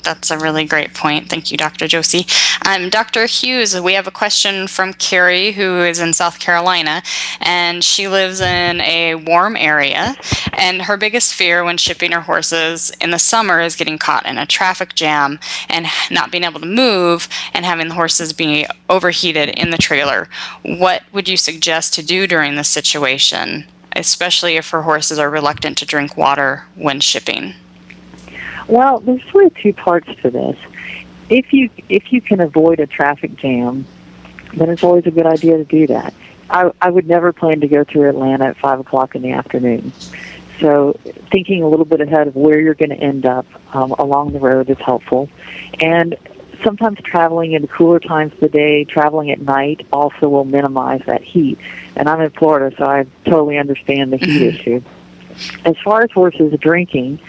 That's 0.02 0.30
a 0.30 0.38
really 0.38 0.64
great 0.64 0.94
point. 0.94 1.28
Thank 1.28 1.50
you, 1.50 1.56
Dr. 1.56 1.86
Josie. 1.86 2.26
Um, 2.66 2.88
Dr. 2.88 3.26
Hughes, 3.26 3.78
we 3.80 3.94
have 3.94 4.06
a 4.06 4.10
question 4.10 4.66
from 4.66 4.94
Carrie, 4.94 5.52
who 5.52 5.80
is 5.80 5.98
in 5.98 6.12
South 6.12 6.38
Carolina, 6.38 7.02
and 7.40 7.82
she 7.84 8.08
lives 8.08 8.40
in 8.40 8.80
a 8.80 9.14
warm 9.14 9.56
area. 9.56 10.16
And 10.52 10.82
her 10.82 10.96
biggest 10.96 11.34
fear 11.34 11.64
when 11.64 11.76
shipping 11.76 12.12
her 12.12 12.22
horses 12.22 12.90
in 13.00 13.10
the 13.10 13.18
summer 13.18 13.60
is 13.60 13.76
getting 13.76 13.98
caught 13.98 14.26
in 14.26 14.38
a 14.38 14.46
traffic 14.46 14.94
jam 14.94 15.38
and 15.68 15.86
not 16.10 16.30
being 16.30 16.44
able 16.44 16.60
to 16.60 16.66
move 16.66 17.28
and 17.54 17.64
having 17.64 17.88
the 17.88 17.94
horses 17.94 18.32
be 18.32 18.66
overheated 18.88 19.50
in 19.50 19.70
the 19.70 19.78
trailer. 19.78 20.28
What 20.62 21.02
would 21.12 21.28
you 21.28 21.36
suggest 21.36 21.94
to 21.94 22.02
do 22.02 22.26
during 22.26 22.54
this 22.54 22.68
situation, 22.68 23.66
especially 23.94 24.56
if 24.56 24.70
her 24.70 24.82
horses 24.82 25.18
are 25.18 25.30
reluctant 25.30 25.78
to 25.78 25.86
drink 25.86 26.16
water 26.16 26.66
when 26.74 27.00
shipping? 27.00 27.54
Well, 28.70 29.00
there's 29.00 29.34
really 29.34 29.50
two 29.50 29.72
parts 29.72 30.08
to 30.22 30.30
this. 30.30 30.56
If 31.28 31.52
you 31.52 31.70
if 31.88 32.12
you 32.12 32.20
can 32.20 32.40
avoid 32.40 32.78
a 32.78 32.86
traffic 32.86 33.34
jam, 33.34 33.84
then 34.54 34.70
it's 34.70 34.84
always 34.84 35.06
a 35.06 35.10
good 35.10 35.26
idea 35.26 35.56
to 35.56 35.64
do 35.64 35.88
that. 35.88 36.14
I, 36.48 36.70
I 36.80 36.90
would 36.90 37.06
never 37.06 37.32
plan 37.32 37.60
to 37.60 37.68
go 37.68 37.82
through 37.82 38.08
Atlanta 38.08 38.46
at 38.46 38.56
five 38.56 38.78
o'clock 38.78 39.16
in 39.16 39.22
the 39.22 39.32
afternoon. 39.32 39.92
So 40.60 40.92
thinking 41.32 41.62
a 41.64 41.68
little 41.68 41.84
bit 41.84 42.00
ahead 42.00 42.28
of 42.28 42.36
where 42.36 42.60
you're 42.60 42.74
going 42.74 42.90
to 42.90 42.96
end 42.96 43.26
up 43.26 43.46
um, 43.74 43.92
along 43.92 44.32
the 44.32 44.38
road 44.38 44.70
is 44.70 44.78
helpful. 44.78 45.28
And 45.80 46.16
sometimes 46.62 47.00
traveling 47.00 47.52
in 47.52 47.62
the 47.62 47.68
cooler 47.68 47.98
times 47.98 48.34
of 48.34 48.40
the 48.40 48.48
day, 48.48 48.84
traveling 48.84 49.32
at 49.32 49.40
night 49.40 49.86
also 49.92 50.28
will 50.28 50.44
minimize 50.44 51.02
that 51.06 51.22
heat. 51.22 51.58
And 51.96 52.08
I'm 52.08 52.20
in 52.20 52.30
Florida, 52.30 52.76
so 52.76 52.84
I 52.84 53.06
totally 53.24 53.58
understand 53.58 54.12
the 54.12 54.18
heat 54.18 54.42
mm-hmm. 54.42 54.56
issue. 54.56 54.82
As 55.64 55.76
far 55.78 56.02
as 56.02 56.10
horses 56.10 56.52
drinking, 56.60 57.20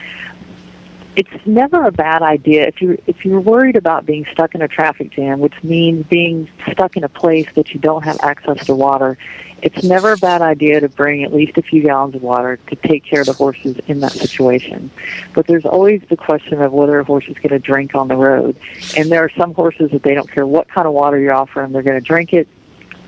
it's 1.16 1.46
never 1.46 1.84
a 1.84 1.92
bad 1.92 2.22
idea 2.22 2.68
if 2.68 2.82
you 2.82 3.02
if 3.06 3.26
you're 3.26 3.42
worried 3.42 3.76
about 3.76 4.06
being 4.06 4.26
stuck 4.26 4.56
in 4.56 4.62
a 4.62 4.68
traffic 4.68 5.10
jam, 5.12 5.40
which 5.40 5.62
means 5.64 6.06
being 6.08 6.50
stuck 6.72 6.96
in 6.96 7.04
a 7.04 7.10
place 7.10 7.52
that 7.56 7.74
you 7.74 7.80
don't 7.80 8.04
have 8.04 8.20
access 8.22 8.66
to 8.66 8.76
water. 8.76 9.18
It's 9.62 9.84
never 9.84 10.14
a 10.14 10.18
bad 10.18 10.42
idea 10.42 10.80
to 10.80 10.90
bring 10.90 11.24
at 11.24 11.34
least 11.34 11.58
a 11.58 11.62
few 11.62 11.84
gallons 11.84 12.16
of 12.16 12.24
water 12.24 12.58
to 12.58 12.76
take 12.76 13.04
care 13.04 13.22
of 13.22 13.28
the 13.28 13.34
horses 13.34 13.78
in 13.88 14.00
that 14.00 14.14
situation. 14.14 14.90
But 15.34 15.48
there's 15.48 15.66
always 15.66 16.02
the 16.10 16.18
question 16.18 16.62
of 16.62 16.72
whether 16.72 17.00
a 17.00 17.04
horse 17.04 17.28
is 17.28 17.36
going 17.36 17.50
to 17.50 17.60
drink 17.60 17.94
on 17.94 18.08
the 18.08 18.16
road. 18.16 18.58
And 18.98 19.12
there 19.12 19.24
are 19.24 19.30
some 19.30 19.54
horses 19.54 19.92
that 19.92 20.04
they 20.04 20.14
don't 20.14 20.30
care 20.32 20.48
what 20.48 20.68
kind 20.68 20.88
of 20.88 20.94
water 20.94 21.20
you 21.20 21.30
offer 21.32 21.62
them, 21.62 21.74
they're 21.74 21.84
going 21.84 22.00
to 22.00 22.06
drink 22.06 22.34
it 22.34 22.48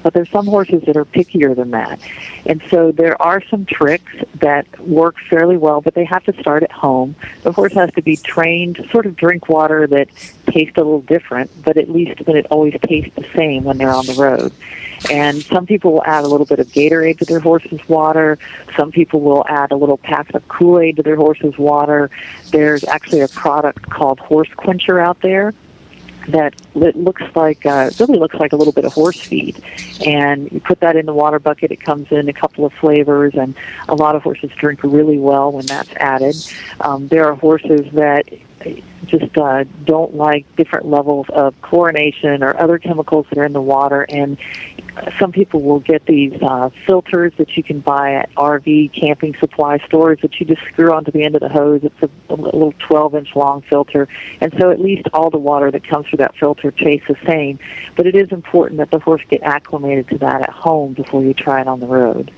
but 0.04 0.14
there's 0.14 0.30
some 0.30 0.46
horses 0.46 0.84
that 0.84 0.98
are 0.98 1.06
pickier 1.06 1.56
than 1.56 1.72
that. 1.72 2.00
And 2.46 2.62
so 2.70 2.92
there 2.92 3.20
are 3.22 3.42
some 3.46 3.66
tricks 3.66 4.14
that 4.36 4.80
work 4.80 5.18
fairly 5.30 5.58
well, 5.58 5.82
but 5.82 5.96
they 5.96 6.06
have 6.06 6.24
to 6.26 6.40
start 6.40 6.62
at 6.62 6.72
home. 6.72 7.16
The 7.42 7.52
horse 7.52 7.74
has 7.74 7.92
to 7.94 8.02
be 8.02 8.18
trained 8.18 8.76
to 8.76 8.88
sort 8.90 9.06
of 9.06 9.16
drink 9.16 9.50
water 9.50 9.88
that 9.88 10.10
tastes 10.46 10.78
a 10.78 10.82
little 10.82 11.02
different, 11.02 11.50
but 11.64 11.78
at 11.78 11.90
least 11.90 12.26
that 12.26 12.36
it 12.36 12.46
always 12.52 12.76
tastes 12.82 13.16
the 13.16 13.28
same 13.34 13.64
when 13.64 13.78
they're 13.78 13.90
on 13.90 14.06
the 14.06 14.14
road. 14.14 14.54
And 15.10 15.42
some 15.44 15.66
people 15.66 15.94
will 15.94 16.04
add 16.04 16.24
a 16.24 16.28
little 16.28 16.46
bit 16.46 16.60
of 16.60 16.68
Gatorade 16.68 17.20
to 17.20 17.26
their 17.26 17.40
horse's 17.40 17.88
water. 17.90 18.38
Some 18.76 18.92
people 18.92 19.22
will 19.22 19.46
add 19.48 19.72
a 19.72 19.76
little 19.76 19.98
pack 19.98 20.34
of 20.34 20.48
Kool-Aid 20.48 20.98
to 20.98 21.04
their 21.04 21.16
horse's 21.16 21.58
water. 21.58 22.10
There's 22.52 22.84
actually 22.84 23.22
a 23.22 23.28
product 23.30 23.90
called 23.90 24.20
Horse 24.20 24.54
Quencher 24.56 25.00
out 25.00 25.20
there 25.22 25.54
that 26.28 26.56
looks 26.76 27.24
like 27.36 27.66
uh, 27.66 27.92
really 28.00 28.20
looks 28.20 28.36
like 28.36 28.54
a 28.54 28.56
little 28.56 28.74
bit 28.74 28.86
of 28.86 28.94
horse 28.94 29.20
feed, 29.20 29.62
and 30.06 30.52
you 30.52 30.60
put 30.60 30.80
that 30.80 30.96
in 30.96 31.06
the 31.06 31.14
water 31.14 31.40
bucket. 31.40 31.72
It 31.72 31.82
comes 31.82 32.12
in 32.12 32.30
a 32.30 32.34
couple 32.34 32.66
of 32.66 32.74
flavors, 32.74 33.36
and 33.36 33.56
a 33.88 33.96
lot 33.96 34.16
of 34.16 34.24
horses 34.24 34.52
drink 34.52 34.84
really 34.84 35.18
well 35.18 35.52
when 35.52 35.66
that's 35.66 35.92
added. 35.94 36.36
Um, 36.80 37.08
there 37.08 37.26
are 37.26 37.36
horses 37.36 37.92
that 37.94 38.28
just 39.06 39.38
uh, 39.38 39.64
don't 39.84 40.16
like 40.16 40.56
different 40.56 40.86
levels 40.86 41.28
of 41.30 41.60
chlorination 41.62 42.42
or 42.42 42.58
other 42.60 42.78
chemicals 42.80 43.26
that 43.30 43.38
are 43.38 43.46
in 43.46 43.54
the 43.54 43.62
water. 43.62 44.06
And 44.10 44.38
some 45.18 45.32
people 45.32 45.62
will 45.62 45.80
get 45.80 46.06
these 46.06 46.34
uh, 46.42 46.70
filters 46.86 47.34
that 47.38 47.56
you 47.58 47.64
can 47.64 47.80
buy 47.80 48.14
at 48.16 48.32
RV 48.36 48.94
camping 48.94 49.36
supply 49.36 49.78
stores 49.80 50.20
that 50.22 50.40
you 50.40 50.46
just 50.46 50.62
screw 50.64 50.94
onto 50.94 51.12
the 51.12 51.24
end 51.24 51.36
of 51.36 51.42
the 51.42 51.50
hose. 51.50 51.84
It's 51.84 52.04
a, 52.04 52.10
a 52.30 52.36
little 52.36 52.74
12 52.80 53.16
inch 53.16 53.36
long 53.36 53.62
filter. 53.62 54.08
And 54.42 54.54
so 54.58 54.72
at 54.72 54.80
least 54.80 55.08
all 55.14 55.30
the 55.30 55.38
water 55.38 55.72
that 55.72 55.84
comes 55.84 56.08
through 56.08 56.18
that 56.18 56.36
filter 56.36 56.72
tastes 56.72 57.08
the 57.08 57.18
same. 57.26 57.60
But 57.96 58.08
it 58.08 58.16
is 58.16 58.32
important 58.32 58.78
that 58.78 58.92
the 58.92 59.00
horse 59.00 59.24
get 59.28 59.42
acclimated 59.44 60.08
to 60.10 60.18
that 60.20 60.42
at 60.42 60.50
home 60.50 60.94
before 60.94 61.24
you 61.24 61.34
try 61.34 61.62
it 61.62 61.68
on 61.68 61.80
the 61.80 61.88
road. 61.88 62.32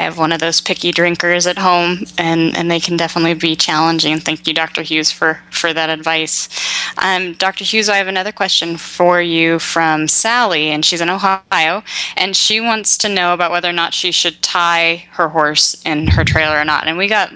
I 0.00 0.04
have 0.04 0.16
one 0.16 0.32
of 0.32 0.40
those 0.40 0.62
picky 0.62 0.92
drinkers 0.92 1.46
at 1.46 1.58
home, 1.58 2.04
and, 2.16 2.56
and 2.56 2.70
they 2.70 2.80
can 2.80 2.96
definitely 2.96 3.34
be 3.34 3.54
challenging. 3.54 4.18
Thank 4.18 4.46
you, 4.46 4.54
Dr. 4.54 4.80
Hughes, 4.80 5.12
for, 5.12 5.42
for 5.50 5.74
that 5.74 5.90
advice. 5.90 6.48
Um, 6.96 7.34
Dr. 7.34 7.64
Hughes, 7.64 7.90
I 7.90 7.98
have 7.98 8.08
another 8.08 8.32
question 8.32 8.78
for 8.78 9.20
you 9.20 9.58
from 9.58 10.08
Sally, 10.08 10.68
and 10.68 10.86
she's 10.86 11.02
in 11.02 11.10
Ohio, 11.10 11.82
and 12.16 12.34
she 12.34 12.62
wants 12.62 12.96
to 12.96 13.10
know 13.10 13.34
about 13.34 13.50
whether 13.50 13.68
or 13.68 13.74
not 13.74 13.92
she 13.92 14.10
should 14.10 14.40
tie 14.40 15.04
her 15.10 15.28
horse 15.28 15.82
in 15.84 16.06
her 16.06 16.24
trailer 16.24 16.58
or 16.58 16.64
not. 16.64 16.86
And 16.86 16.96
we 16.96 17.06
got 17.06 17.30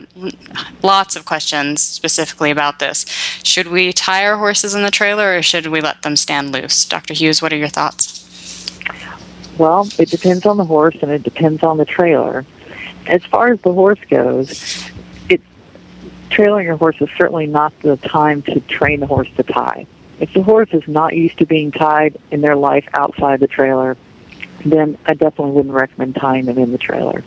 lots 0.82 1.16
of 1.16 1.26
questions 1.26 1.82
specifically 1.82 2.50
about 2.50 2.78
this. 2.78 3.04
Should 3.42 3.68
we 3.68 3.92
tie 3.92 4.24
our 4.24 4.38
horses 4.38 4.74
in 4.74 4.84
the 4.84 4.90
trailer, 4.90 5.36
or 5.36 5.42
should 5.42 5.66
we 5.66 5.82
let 5.82 6.00
them 6.00 6.16
stand 6.16 6.50
loose? 6.50 6.86
Dr. 6.86 7.12
Hughes, 7.12 7.42
what 7.42 7.52
are 7.52 7.58
your 7.58 7.68
thoughts? 7.68 8.24
Well, 9.58 9.86
it 9.98 10.08
depends 10.08 10.46
on 10.46 10.56
the 10.56 10.64
horse 10.64 10.96
and 11.00 11.10
it 11.12 11.22
depends 11.22 11.62
on 11.62 11.76
the 11.76 11.84
trailer. 11.84 12.44
As 13.06 13.24
far 13.24 13.52
as 13.52 13.60
the 13.60 13.72
horse 13.72 14.00
goes, 14.08 14.90
it 15.28 15.40
trailing 16.30 16.66
your 16.66 16.76
horse 16.76 16.96
is 17.00 17.10
certainly 17.16 17.46
not 17.46 17.78
the 17.80 17.96
time 17.98 18.42
to 18.42 18.60
train 18.60 19.00
the 19.00 19.06
horse 19.06 19.28
to 19.36 19.42
tie. 19.42 19.86
If 20.20 20.32
the 20.32 20.42
horse 20.42 20.70
is 20.72 20.86
not 20.86 21.14
used 21.14 21.38
to 21.38 21.46
being 21.46 21.70
tied 21.70 22.18
in 22.30 22.40
their 22.40 22.56
life 22.56 22.88
outside 22.94 23.40
the 23.40 23.48
trailer, 23.48 23.96
then 24.64 24.96
I 25.06 25.14
definitely 25.14 25.52
wouldn't 25.52 25.74
recommend 25.74 26.14
tying 26.16 26.46
them 26.46 26.58
in 26.58 26.72
the 26.72 26.78
trailer 26.78 27.22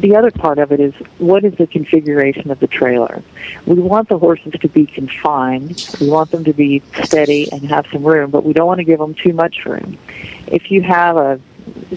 the 0.00 0.14
other 0.16 0.30
part 0.30 0.58
of 0.58 0.70
it 0.70 0.80
is 0.80 0.94
what 1.18 1.44
is 1.44 1.54
the 1.56 1.66
configuration 1.66 2.50
of 2.50 2.60
the 2.60 2.66
trailer? 2.66 3.22
We 3.66 3.74
want 3.74 4.08
the 4.08 4.18
horses 4.18 4.52
to 4.60 4.68
be 4.68 4.86
confined. 4.86 5.88
We 6.00 6.08
want 6.10 6.30
them 6.30 6.44
to 6.44 6.52
be 6.52 6.82
steady 7.04 7.50
and 7.50 7.62
have 7.66 7.86
some 7.90 8.04
room, 8.04 8.30
but 8.30 8.44
we 8.44 8.52
don't 8.52 8.66
want 8.66 8.78
to 8.78 8.84
give 8.84 8.98
them 8.98 9.14
too 9.14 9.32
much 9.32 9.64
room. 9.64 9.98
If 10.46 10.70
you 10.70 10.82
have 10.82 11.16
a, 11.16 11.40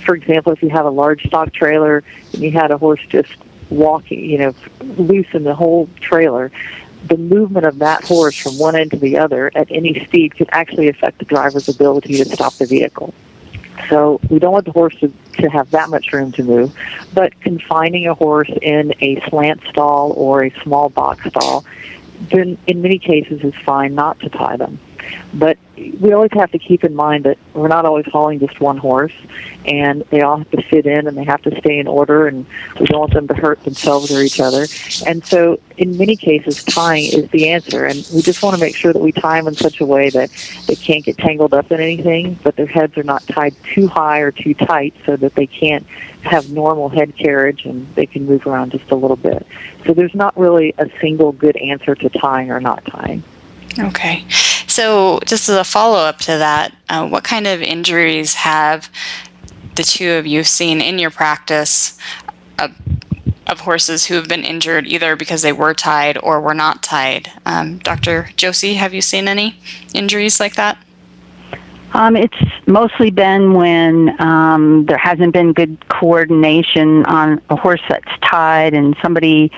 for 0.03 0.15
example, 0.15 0.51
if 0.53 0.61
you 0.61 0.69
have 0.69 0.85
a 0.85 0.89
large 0.89 1.25
stock 1.25 1.53
trailer 1.53 2.03
and 2.33 2.41
you 2.41 2.51
had 2.51 2.71
a 2.71 2.77
horse 2.77 3.01
just 3.07 3.35
walking, 3.69 4.29
you 4.29 4.37
know, 4.37 4.55
loose 4.81 5.27
in 5.33 5.43
the 5.43 5.55
whole 5.55 5.89
trailer, 5.99 6.51
the 7.05 7.17
movement 7.17 7.65
of 7.65 7.79
that 7.79 8.03
horse 8.03 8.37
from 8.37 8.57
one 8.57 8.75
end 8.75 8.91
to 8.91 8.97
the 8.97 9.17
other 9.17 9.51
at 9.55 9.71
any 9.71 10.03
speed 10.05 10.35
could 10.35 10.49
actually 10.51 10.87
affect 10.87 11.19
the 11.19 11.25
driver's 11.25 11.67
ability 11.67 12.23
to 12.23 12.25
stop 12.25 12.53
the 12.55 12.65
vehicle. 12.65 13.13
So 13.89 14.19
we 14.29 14.39
don't 14.39 14.51
want 14.51 14.65
the 14.65 14.71
horse 14.71 14.95
to, 14.99 15.11
to 15.39 15.49
have 15.49 15.71
that 15.71 15.89
much 15.89 16.13
room 16.13 16.31
to 16.33 16.43
move, 16.43 16.75
but 17.13 17.39
confining 17.41 18.07
a 18.07 18.13
horse 18.13 18.51
in 18.61 18.93
a 19.01 19.19
slant 19.29 19.61
stall 19.67 20.11
or 20.13 20.43
a 20.43 20.49
small 20.61 20.89
box 20.89 21.25
stall, 21.29 21.65
then 22.19 22.57
in 22.67 22.81
many 22.81 22.99
cases 22.99 23.43
is 23.43 23.55
fine 23.55 23.95
not 23.95 24.19
to 24.19 24.29
tie 24.29 24.57
them. 24.57 24.79
But 25.33 25.57
we 25.75 26.13
always 26.13 26.31
have 26.33 26.51
to 26.51 26.59
keep 26.59 26.83
in 26.83 26.93
mind 26.95 27.25
that 27.25 27.37
we're 27.53 27.67
not 27.67 27.85
always 27.85 28.05
hauling 28.05 28.39
just 28.39 28.59
one 28.59 28.77
horse, 28.77 29.13
and 29.65 30.01
they 30.09 30.21
all 30.21 30.37
have 30.37 30.51
to 30.51 30.61
fit 30.61 30.85
in 30.85 31.07
and 31.07 31.17
they 31.17 31.23
have 31.23 31.41
to 31.43 31.55
stay 31.59 31.79
in 31.79 31.87
order, 31.87 32.27
and 32.27 32.45
we 32.79 32.85
don't 32.85 32.99
want 32.99 33.13
them 33.13 33.27
to 33.27 33.33
hurt 33.33 33.63
themselves 33.63 34.11
or 34.11 34.21
each 34.21 34.39
other. 34.39 34.65
And 35.05 35.25
so, 35.25 35.59
in 35.77 35.97
many 35.97 36.15
cases, 36.15 36.63
tying 36.63 37.05
is 37.05 37.29
the 37.31 37.49
answer, 37.49 37.85
and 37.85 38.07
we 38.13 38.21
just 38.21 38.43
want 38.43 38.55
to 38.55 38.61
make 38.61 38.75
sure 38.75 38.93
that 38.93 39.01
we 39.01 39.11
tie 39.11 39.39
them 39.39 39.47
in 39.47 39.55
such 39.55 39.81
a 39.81 39.85
way 39.85 40.09
that 40.09 40.29
they 40.67 40.75
can't 40.75 41.03
get 41.03 41.17
tangled 41.17 41.53
up 41.53 41.71
in 41.71 41.79
anything, 41.79 42.37
but 42.43 42.55
their 42.55 42.67
heads 42.67 42.97
are 42.97 43.03
not 43.03 43.25
tied 43.27 43.55
too 43.63 43.87
high 43.87 44.19
or 44.19 44.31
too 44.31 44.53
tight 44.53 44.93
so 45.05 45.15
that 45.15 45.35
they 45.35 45.47
can't 45.47 45.85
have 46.23 46.51
normal 46.51 46.89
head 46.89 47.15
carriage 47.15 47.65
and 47.65 47.93
they 47.95 48.05
can 48.05 48.25
move 48.25 48.45
around 48.45 48.71
just 48.71 48.91
a 48.91 48.95
little 48.95 49.17
bit. 49.17 49.45
So 49.85 49.93
there's 49.93 50.13
not 50.13 50.37
really 50.37 50.73
a 50.77 50.89
single 50.99 51.31
good 51.31 51.57
answer 51.57 51.95
to 51.95 52.09
tying 52.09 52.51
or 52.51 52.59
not 52.59 52.85
tying. 52.85 53.23
Okay. 53.79 54.25
So, 54.71 55.19
just 55.25 55.49
as 55.49 55.57
a 55.57 55.65
follow 55.65 55.97
up 55.97 56.19
to 56.19 56.37
that, 56.37 56.73
uh, 56.87 57.05
what 57.05 57.25
kind 57.25 57.45
of 57.45 57.61
injuries 57.61 58.35
have 58.35 58.89
the 59.75 59.83
two 59.83 60.11
of 60.11 60.25
you 60.25 60.45
seen 60.45 60.79
in 60.79 60.97
your 60.97 61.11
practice 61.11 61.97
of, 62.57 62.73
of 63.47 63.59
horses 63.59 64.05
who 64.05 64.13
have 64.13 64.29
been 64.29 64.45
injured 64.45 64.87
either 64.87 65.17
because 65.17 65.41
they 65.41 65.51
were 65.51 65.73
tied 65.73 66.17
or 66.23 66.39
were 66.39 66.53
not 66.53 66.83
tied? 66.83 67.29
Um, 67.45 67.79
Dr. 67.79 68.29
Josie, 68.37 68.75
have 68.75 68.93
you 68.93 69.01
seen 69.01 69.27
any 69.27 69.59
injuries 69.93 70.39
like 70.39 70.55
that? 70.55 70.77
Um, 71.93 72.15
it's 72.15 72.41
mostly 72.65 73.11
been 73.11 73.51
when 73.51 74.21
um, 74.21 74.85
there 74.85 74.97
hasn't 74.97 75.33
been 75.33 75.51
good 75.51 75.85
coordination 75.89 77.05
on 77.07 77.41
a 77.49 77.57
horse 77.57 77.81
that's 77.89 78.09
tied 78.21 78.73
and 78.73 78.95
somebody 79.01 79.51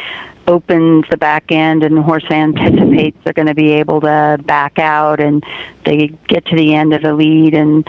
opens 0.48 1.06
the 1.10 1.18
back 1.18 1.52
end 1.52 1.84
and 1.84 1.98
the 1.98 2.02
horse 2.02 2.26
anticipates 2.30 3.18
they're 3.24 3.34
going 3.34 3.48
to 3.48 3.56
be 3.56 3.72
able 3.72 4.02
to 4.02 4.38
back 4.44 4.80
out 4.80 5.20
and 5.20 5.44
they 5.86 6.08
get 6.28 6.46
to 6.46 6.56
the 6.56 6.74
end 6.76 6.94
of 6.94 7.02
the 7.02 7.14
lead 7.14 7.54
and 7.54 7.88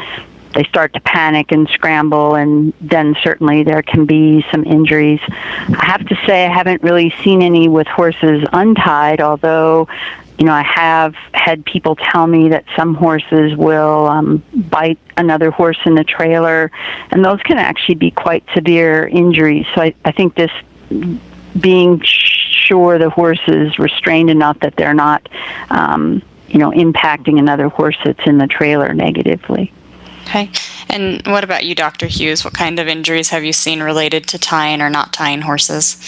they 0.55 0.63
start 0.65 0.95
to 0.95 1.01
panic 1.01 1.51
and 1.51 1.69
scramble 1.71 2.37
and 2.37 2.73
then 2.81 3.17
certainly 3.25 3.65
there 3.65 3.83
can 3.83 4.07
be 4.07 4.45
some 4.53 4.65
injuries. 4.65 5.21
I 5.29 5.85
have 5.85 6.07
to 6.07 6.17
say 6.27 6.47
I 6.47 6.53
haven't 6.53 6.83
really 6.83 7.13
seen 7.25 7.43
any 7.43 7.69
with 7.69 7.89
horses 7.89 8.47
untied 8.53 9.21
although 9.21 9.89
you 10.39 10.47
know, 10.47 10.53
I 10.53 10.63
have 10.63 11.15
had 11.33 11.65
people 11.65 11.95
tell 11.97 12.27
me 12.27 12.49
that 12.49 12.65
some 12.77 12.95
horses 12.95 13.57
will 13.57 14.09
um, 14.09 14.43
bite 14.53 14.99
another 15.17 15.51
horse 15.51 15.79
in 15.87 15.95
the 15.95 16.03
trailer, 16.03 16.73
and 17.11 17.25
those 17.25 17.41
can 17.43 17.57
actually 17.57 17.95
be 17.95 18.11
quite 18.11 18.45
severe 18.53 19.07
injuries. 19.07 19.65
So 19.75 19.83
I, 19.83 19.95
I 20.05 20.11
think 20.11 20.35
this 20.35 20.51
being 21.61 22.03
sure 22.65 22.99
the 22.99 23.11
horse 23.11 23.41
is 23.47 23.79
restrained 23.79 24.31
enough 24.31 24.59
that 24.61 24.77
they're 24.77 24.95
not, 24.95 25.29
um, 25.71 26.23
you 26.49 26.59
know, 26.59 26.71
impacting 26.71 27.39
another 27.39 27.69
horse 27.69 27.97
that's 28.05 28.27
in 28.27 28.39
the 28.39 28.47
trailer 28.47 28.95
negatively. 28.95 29.73
Okay. 30.23 30.51
And 30.89 31.23
what 31.27 31.45
about 31.45 31.65
you, 31.65 31.75
Dr. 31.75 32.07
Hughes? 32.07 32.45
What 32.45 32.55
kind 32.55 32.79
of 32.79 32.89
injuries 32.89 33.29
have 33.31 33.45
you 33.45 33.53
seen 33.53 33.83
related 33.83 34.27
to 34.29 34.39
tying 34.39 34.81
or 34.81 34.89
not 34.89 35.13
tying 35.13 35.43
horses? 35.43 35.99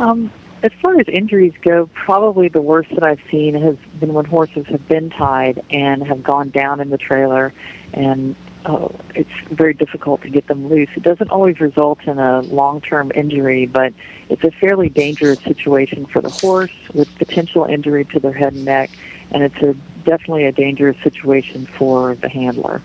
Um, 0.00 0.32
as 0.62 0.72
far 0.74 0.98
as 0.98 1.08
injuries 1.08 1.54
go, 1.60 1.86
probably 1.88 2.48
the 2.48 2.60
worst 2.60 2.90
that 2.90 3.02
I've 3.02 3.22
seen 3.30 3.54
has 3.54 3.76
been 4.00 4.14
when 4.14 4.24
horses 4.24 4.66
have 4.66 4.86
been 4.88 5.10
tied 5.10 5.64
and 5.70 6.02
have 6.02 6.22
gone 6.22 6.50
down 6.50 6.80
in 6.80 6.90
the 6.90 6.98
trailer, 6.98 7.52
and 7.92 8.34
uh, 8.66 8.88
it's 9.14 9.30
very 9.48 9.72
difficult 9.72 10.22
to 10.22 10.28
get 10.28 10.46
them 10.48 10.66
loose. 10.66 10.90
It 10.96 11.04
doesn't 11.04 11.30
always 11.30 11.60
result 11.60 12.02
in 12.02 12.18
a 12.18 12.42
long-term 12.42 13.12
injury, 13.14 13.66
but 13.66 13.94
it's 14.28 14.42
a 14.42 14.50
fairly 14.50 14.88
dangerous 14.88 15.40
situation 15.40 16.04
for 16.04 16.20
the 16.20 16.30
horse 16.30 16.72
with 16.92 17.08
potential 17.16 17.64
injury 17.64 18.04
to 18.06 18.18
their 18.18 18.32
head 18.32 18.54
and 18.54 18.64
neck, 18.64 18.90
and 19.30 19.44
it's 19.44 19.56
a 19.62 19.74
definitely 20.02 20.46
a 20.46 20.52
dangerous 20.52 21.00
situation 21.02 21.66
for 21.66 22.16
the 22.16 22.28
handler. 22.28 22.82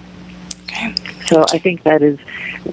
Okay. 0.63 0.93
So 1.27 1.45
I 1.51 1.57
think 1.57 1.83
that 1.83 2.01
is, 2.01 2.19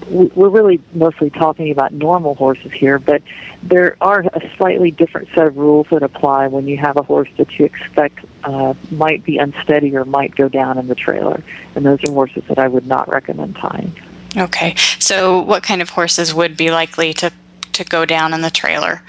we're 0.08 0.48
really 0.48 0.80
mostly 0.92 1.30
talking 1.30 1.70
about 1.70 1.92
normal 1.92 2.34
horses 2.34 2.72
here, 2.72 2.98
but 2.98 3.22
there 3.62 3.96
are 4.00 4.20
a 4.20 4.56
slightly 4.56 4.90
different 4.90 5.28
set 5.28 5.46
of 5.46 5.56
rules 5.56 5.88
that 5.90 6.02
apply 6.02 6.48
when 6.48 6.66
you 6.66 6.76
have 6.78 6.96
a 6.96 7.02
horse 7.02 7.28
that 7.36 7.58
you 7.58 7.64
expect 7.64 8.24
uh, 8.44 8.74
might 8.90 9.24
be 9.24 9.38
unsteady 9.38 9.96
or 9.96 10.04
might 10.04 10.34
go 10.34 10.48
down 10.48 10.78
in 10.78 10.88
the 10.88 10.94
trailer. 10.94 11.42
And 11.74 11.84
those 11.84 12.02
are 12.04 12.12
horses 12.12 12.44
that 12.48 12.58
I 12.58 12.68
would 12.68 12.86
not 12.86 13.08
recommend 13.08 13.56
tying. 13.56 13.92
Okay. 14.36 14.74
So 14.98 15.40
what 15.40 15.62
kind 15.62 15.82
of 15.82 15.90
horses 15.90 16.34
would 16.34 16.56
be 16.56 16.70
likely 16.70 17.12
to, 17.14 17.32
to 17.72 17.84
go 17.84 18.04
down 18.04 18.34
in 18.34 18.42
the 18.42 18.50
trailer? 18.50 19.02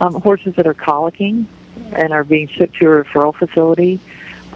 Um, 0.00 0.20
horses 0.20 0.54
that 0.56 0.66
are 0.66 0.74
colicking 0.74 1.46
and 1.92 2.12
are 2.12 2.24
being 2.24 2.48
shipped 2.48 2.74
to 2.76 2.86
a 2.86 3.04
referral 3.04 3.34
facility 3.34 4.00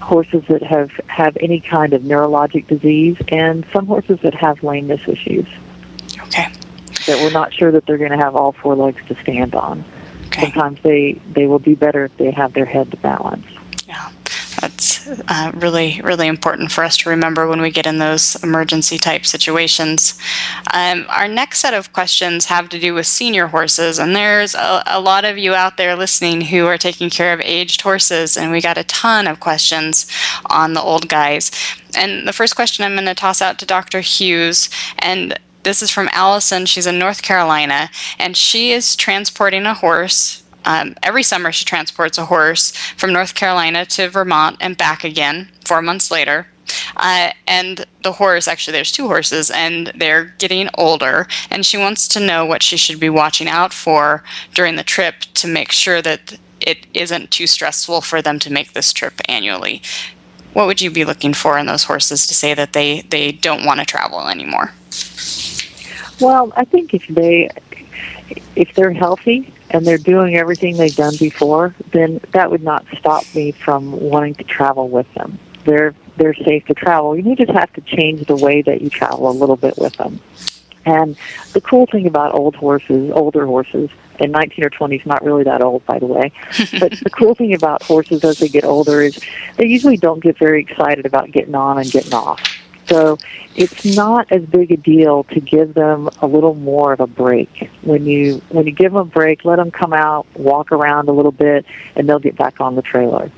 horses 0.01 0.45
that 0.49 0.63
have 0.63 0.91
have 1.07 1.37
any 1.41 1.61
kind 1.61 1.93
of 1.93 2.03
neurologic 2.03 2.67
disease, 2.67 3.17
and 3.29 3.67
some 3.73 3.87
horses 3.87 4.21
that 4.21 4.35
have 4.35 4.63
lameness 4.63 5.07
issues. 5.09 5.47
Okay. 6.21 6.53
That 7.07 7.23
we're 7.23 7.33
not 7.33 7.53
sure 7.53 7.73
that 7.73 7.87
they're 7.87 7.99
going 7.99 8.11
to 8.11 8.17
have 8.17 8.37
all 8.37 8.53
four 8.53 8.75
legs 8.75 9.05
to 9.07 9.15
stand 9.17 9.55
on. 9.55 9.85
Okay. 10.27 10.43
Sometimes 10.43 10.81
they 10.83 11.13
they 11.33 11.47
will 11.47 11.59
do 11.59 11.77
better 11.77 12.05
if 12.05 12.17
they 12.17 12.31
have 12.31 12.53
their 12.53 12.67
head 12.67 12.91
to 12.91 12.97
balance. 12.99 13.47
Uh, 15.09 15.53
really, 15.55 16.01
really 16.03 16.27
important 16.27 16.71
for 16.71 16.85
us 16.85 16.97
to 16.99 17.09
remember 17.09 17.47
when 17.47 17.63
we 17.63 17.71
get 17.71 17.87
in 17.87 17.99
those 17.99 18.43
emergency 18.43 18.99
type 18.99 19.25
situations. 19.25 20.19
Um, 20.75 21.07
our 21.09 21.27
next 21.27 21.61
set 21.61 21.73
of 21.73 21.93
questions 21.95 22.47
have 22.47 22.69
to 22.69 22.79
do 22.79 22.93
with 22.93 23.07
senior 23.07 23.47
horses, 23.47 23.99
and 23.99 24.15
there's 24.15 24.55
a, 24.55 24.83
a, 24.87 25.01
lot 25.01 25.25
of 25.25 25.39
you 25.39 25.55
out 25.55 25.79
there 25.79 25.97
listening 25.97 26.43
who 26.43 26.67
are 26.67 26.77
taking 26.77 27.09
care 27.09 27.33
of 27.33 27.41
aged 27.41 27.81
horses, 27.81 28.37
and 28.37 28.53
we 28.53 28.61
got 28.61 28.77
a 28.77 28.85
ton 28.85 29.27
of 29.27 29.41
questions 29.41 30.07
on 30.51 30.75
the 30.75 30.83
old 30.83 31.09
guys. 31.09 31.51
And 31.97 32.29
the 32.29 32.33
first 32.35 32.55
question 32.55 32.85
I'm 32.85 32.95
going 32.95 33.07
to 33.07 33.15
toss 33.15 33.41
out 33.41 33.59
to 33.61 33.67
Dr. 33.67 34.01
Hughes, 34.01 34.69
and 34.99 35.39
this 35.63 35.83
is 35.83 35.91
from 35.91 36.11
Allison. 36.13 36.67
She's 36.67 36.87
in 36.87 36.99
North 36.99 37.23
Carolina, 37.23 37.91
and 38.19 38.37
she 38.37 38.73
is 38.73 38.95
transporting 38.95 39.65
a 39.65 39.75
horse 39.75 40.43
um, 40.69 40.95
every 41.03 41.23
summer, 41.23 41.51
she 41.51 41.65
transports 41.65 42.19
a 42.19 42.27
horse 42.27 42.77
from 42.99 43.11
North 43.11 43.35
Carolina 43.35 43.87
to 43.87 44.11
Vermont 44.11 44.59
and 44.61 44.77
back 44.77 45.03
again 45.03 45.51
four 45.65 45.81
months 45.81 46.11
later. 46.11 46.47
Uh, 46.95 47.31
and 47.47 47.87
the 48.03 48.13
horse, 48.13 48.47
actually, 48.47 48.73
there's 48.73 48.93
two 48.93 49.09
horses, 49.09 49.51
and 49.51 49.91
they're 49.97 50.35
getting 50.37 50.69
older. 50.75 51.27
And 51.51 51.65
she 51.65 51.79
wants 51.79 52.07
to 52.09 52.21
know 52.21 52.45
what 52.45 52.63
she 52.63 52.77
should 52.77 53.01
be 53.01 53.09
watching 53.09 53.49
out 53.49 53.73
for 53.73 54.23
during 54.53 54.77
the 54.77 54.85
trip 54.85 55.21
to 55.35 55.49
make 55.49 55.73
sure 55.73 56.03
that 56.03 56.39
it 56.61 56.87
isn't 56.93 57.31
too 57.31 57.47
stressful 57.47 58.03
for 58.03 58.21
them 58.21 58.39
to 58.41 58.53
make 58.53 58.75
this 58.75 58.93
trip 58.93 59.15
annually. 59.27 59.81
What 60.53 60.67
would 60.67 60.83
you 60.83 60.91
be 60.91 61.07
looking 61.07 61.33
for 61.33 61.57
in 61.57 61.65
those 61.65 61.85
horses 61.85 62.27
to 62.27 62.35
say 62.35 62.53
that 62.53 62.75
they, 62.75 63.01
they 63.01 63.33
don't 63.33 63.65
want 63.65 63.81
to 63.81 63.87
travel 63.87 64.29
anymore? 64.29 64.75
Well, 66.21 66.53
I 66.57 66.67
think 66.67 66.93
if 66.93 67.07
they 67.09 67.49
if 68.57 68.75
they're 68.75 68.93
healthy 68.93 69.53
and 69.71 69.87
they're 69.87 69.99
doing 69.99 70.37
everything 70.37 70.77
they've 70.77 70.95
done 70.95 71.17
before, 71.19 71.75
then 71.91 72.21
that 72.33 72.51
would 72.51 72.63
not 72.63 72.85
stop 72.97 73.25
me 73.35 73.53
from 73.53 73.93
wanting 73.93 74.35
to 74.37 74.45
travel 74.45 74.89
with 74.89 75.13
them. 75.15 75.39
They're 75.65 75.95
they're 76.17 76.35
safe 76.35 76.65
to 76.67 76.75
travel. 76.75 77.17
You 77.17 77.37
just 77.37 77.51
have 77.51 77.73
to 77.75 77.81
change 77.81 78.27
the 78.27 78.37
way 78.37 78.63
that 78.63 78.83
you 78.83 78.91
travel 78.91 79.31
a 79.31 79.33
little 79.33 79.57
bit 79.57 79.79
with 79.79 79.95
them. 79.95 80.21
And 80.85 81.17
the 81.53 81.61
cool 81.61 81.87
thing 81.87 82.07
about 82.07 82.35
old 82.35 82.57
horses, 82.57 83.11
older 83.13 83.47
horses, 83.47 83.91
and 84.19 84.33
19 84.33 84.65
or 84.65 84.71
20 84.71 84.97
is 84.97 85.07
not 85.07 85.23
really 85.23 85.45
that 85.45 85.63
old, 85.63 85.85
by 85.87 85.99
the 85.99 86.07
way. 86.07 86.33
but 86.81 86.93
the 86.93 87.11
cool 87.13 87.35
thing 87.35 87.55
about 87.55 87.83
horses 87.83 88.25
as 88.25 88.39
they 88.39 88.49
get 88.49 88.65
older 88.65 89.03
is 89.03 89.21
they 89.57 89.67
usually 89.67 89.97
don't 89.97 90.21
get 90.21 90.39
very 90.39 90.61
excited 90.61 91.07
about 91.07 91.31
getting 91.31 91.55
on 91.55 91.79
and 91.79 91.91
getting 91.91 92.15
off. 92.15 92.41
So 92.89 93.19
it's 93.55 93.85
not 93.97 94.31
as 94.33 94.45
big 94.47 94.73
a 94.73 94.77
deal 94.77 95.25
to 95.25 95.41
give 95.41 95.75
them 95.75 96.09
a 96.23 96.27
little 96.27 96.55
more 96.55 96.93
of 96.93 97.01
a 97.01 97.07
break. 97.07 97.71
When 97.83 98.07
you 98.07 98.39
when 98.49 98.67
you 98.67 98.73
give 98.73 98.93
them 98.93 99.01
a 99.01 99.05
break, 99.05 99.45
let 99.45 99.57
them 99.57 99.71
come 99.71 99.93
out, 99.93 100.27
walk 100.35 100.73
around 100.73 101.09
a 101.09 101.13
little 101.13 101.33
bit, 101.33 101.67
and 101.97 102.09
they'll 102.09 102.19
get 102.19 102.37
back 102.37 102.61
on 102.61 102.77
the 102.77 102.83
trailer. 102.83 103.31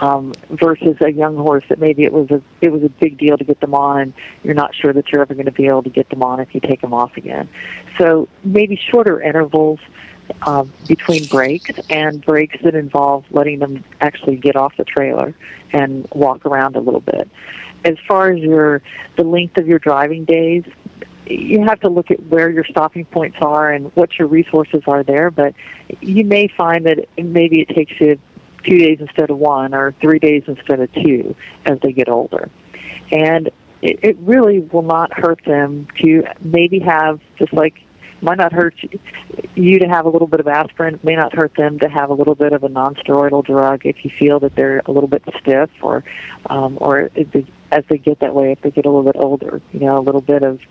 Um, 0.00 0.32
versus 0.50 0.96
a 1.00 1.10
young 1.10 1.36
horse 1.36 1.64
that 1.68 1.80
maybe 1.80 2.04
it 2.04 2.12
was 2.12 2.30
a 2.30 2.40
it 2.60 2.70
was 2.70 2.84
a 2.84 2.88
big 2.88 3.18
deal 3.18 3.36
to 3.36 3.44
get 3.44 3.58
them 3.60 3.74
on, 3.74 4.14
you're 4.44 4.54
not 4.54 4.74
sure 4.74 4.92
that 4.92 5.10
you're 5.10 5.22
ever 5.22 5.34
going 5.34 5.46
to 5.46 5.52
be 5.52 5.66
able 5.66 5.82
to 5.82 5.90
get 5.90 6.08
them 6.08 6.22
on 6.22 6.38
if 6.38 6.54
you 6.54 6.60
take 6.60 6.80
them 6.80 6.94
off 6.94 7.16
again. 7.16 7.48
So 7.96 8.28
maybe 8.44 8.76
shorter 8.76 9.20
intervals 9.20 9.80
uh, 10.42 10.64
between 10.86 11.26
breaks 11.26 11.70
and 11.90 12.24
breaks 12.24 12.60
that 12.62 12.74
involve 12.74 13.30
letting 13.32 13.58
them 13.58 13.84
actually 14.00 14.36
get 14.36 14.56
off 14.56 14.76
the 14.76 14.84
trailer 14.84 15.34
and 15.72 16.08
walk 16.10 16.46
around 16.46 16.76
a 16.76 16.80
little 16.80 17.00
bit. 17.00 17.28
As 17.84 17.98
far 18.06 18.30
as 18.30 18.40
your 18.40 18.82
the 19.16 19.24
length 19.24 19.56
of 19.56 19.66
your 19.66 19.78
driving 19.78 20.24
days, 20.24 20.64
you 21.26 21.64
have 21.64 21.80
to 21.80 21.88
look 21.88 22.10
at 22.10 22.20
where 22.24 22.50
your 22.50 22.64
stopping 22.64 23.04
points 23.04 23.38
are 23.40 23.70
and 23.72 23.94
what 23.94 24.18
your 24.18 24.28
resources 24.28 24.82
are 24.86 25.02
there. 25.02 25.30
But 25.30 25.54
you 26.00 26.24
may 26.24 26.48
find 26.48 26.86
that 26.86 27.08
maybe 27.18 27.60
it 27.60 27.68
takes 27.68 28.00
you 28.00 28.18
two 28.64 28.78
days 28.78 29.00
instead 29.00 29.30
of 29.30 29.38
one, 29.38 29.74
or 29.74 29.92
three 29.92 30.18
days 30.18 30.44
instead 30.46 30.80
of 30.80 30.92
two 30.92 31.36
as 31.64 31.78
they 31.80 31.92
get 31.92 32.08
older. 32.08 32.50
And 33.10 33.50
it, 33.82 34.00
it 34.02 34.16
really 34.18 34.60
will 34.60 34.82
not 34.82 35.12
hurt 35.12 35.44
them 35.44 35.86
to 35.96 36.26
maybe 36.40 36.80
have 36.80 37.20
just 37.36 37.52
like 37.52 37.82
might 38.22 38.38
not 38.38 38.52
hurt 38.52 38.74
you 39.54 39.78
to 39.78 39.88
have 39.88 40.04
a 40.04 40.08
little 40.08 40.28
bit 40.28 40.40
of 40.40 40.48
aspirin. 40.48 40.94
It 40.94 41.04
may 41.04 41.16
not 41.16 41.34
hurt 41.34 41.54
them 41.54 41.78
to 41.80 41.88
have 41.88 42.10
a 42.10 42.14
little 42.14 42.34
bit 42.34 42.52
of 42.52 42.64
a 42.64 42.68
nonsteroidal 42.68 43.44
drug 43.44 43.86
if 43.86 44.04
you 44.04 44.10
feel 44.10 44.40
that 44.40 44.54
they're 44.54 44.82
a 44.86 44.92
little 44.92 45.08
bit 45.08 45.22
stiff, 45.38 45.70
or 45.82 46.04
um, 46.46 46.78
or 46.80 47.10
as 47.70 47.84
they 47.86 47.98
get 47.98 48.20
that 48.20 48.34
way, 48.34 48.52
if 48.52 48.60
they 48.62 48.70
get 48.70 48.86
a 48.86 48.90
little 48.90 49.10
bit 49.10 49.20
older, 49.20 49.60
you 49.72 49.80
know, 49.80 49.98
a 49.98 50.00
little 50.00 50.20
bit 50.20 50.42
of 50.42 50.62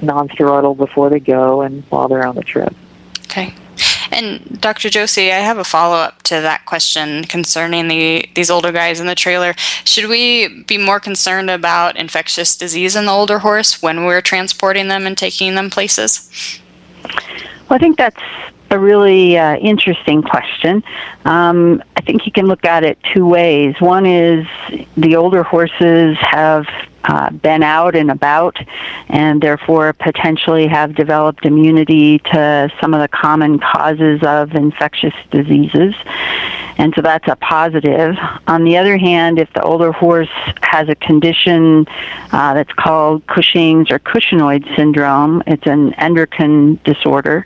nonsteroidal 0.00 0.76
before 0.76 1.10
they 1.10 1.20
go 1.20 1.62
and 1.62 1.84
while 1.84 2.08
they're 2.08 2.26
on 2.26 2.34
the 2.34 2.42
trip. 2.42 2.74
Okay. 3.24 3.54
And 4.12 4.60
Dr. 4.60 4.90
Josie, 4.90 5.30
I 5.32 5.38
have 5.38 5.58
a 5.58 5.64
follow 5.64 5.96
up 5.96 6.22
to 6.24 6.40
that 6.40 6.66
question 6.66 7.24
concerning 7.24 7.88
the 7.88 8.28
these 8.34 8.50
older 8.50 8.72
guys 8.72 8.98
in 8.98 9.06
the 9.06 9.14
trailer. 9.14 9.54
Should 9.84 10.08
we 10.08 10.64
be 10.64 10.78
more 10.78 10.98
concerned 10.98 11.48
about 11.48 11.96
infectious 11.96 12.56
disease 12.56 12.96
in 12.96 13.06
the 13.06 13.12
older 13.12 13.38
horse 13.38 13.80
when 13.80 14.04
we're 14.04 14.20
transporting 14.20 14.88
them 14.88 15.06
and 15.06 15.16
taking 15.16 15.54
them 15.54 15.70
places? 15.70 16.60
Well, 17.68 17.76
I 17.76 17.78
think 17.78 17.96
that's 17.96 18.20
a 18.70 18.78
really 18.78 19.36
uh, 19.36 19.56
interesting 19.56 20.22
question. 20.22 20.82
Um, 21.24 21.82
I 21.96 22.00
think 22.02 22.26
you 22.26 22.32
can 22.32 22.46
look 22.46 22.64
at 22.64 22.84
it 22.84 22.98
two 23.12 23.26
ways. 23.26 23.74
One 23.80 24.06
is 24.06 24.46
the 24.96 25.16
older 25.16 25.42
horses 25.42 26.16
have 26.20 26.66
uh, 27.04 27.30
been 27.30 27.62
out 27.62 27.94
and 27.96 28.10
about 28.10 28.56
and 29.08 29.42
therefore 29.42 29.92
potentially 29.92 30.66
have 30.66 30.94
developed 30.94 31.44
immunity 31.44 32.18
to 32.18 32.70
some 32.80 32.94
of 32.94 33.00
the 33.00 33.08
common 33.08 33.58
causes 33.58 34.20
of 34.22 34.54
infectious 34.54 35.14
diseases. 35.30 35.94
And 36.78 36.94
so 36.94 37.02
that's 37.02 37.28
a 37.28 37.36
positive. 37.36 38.16
On 38.46 38.64
the 38.64 38.78
other 38.78 38.96
hand, 38.96 39.38
if 39.38 39.52
the 39.52 39.62
older 39.62 39.92
horse 39.92 40.30
has 40.62 40.88
a 40.88 40.94
condition 40.94 41.86
uh, 42.32 42.54
that's 42.54 42.72
called 42.72 43.26
Cushing's 43.26 43.90
or 43.90 43.98
Cushingoid 43.98 44.76
syndrome, 44.76 45.42
it's 45.46 45.66
an 45.66 45.92
endocrine 45.94 46.80
disorder, 46.84 47.44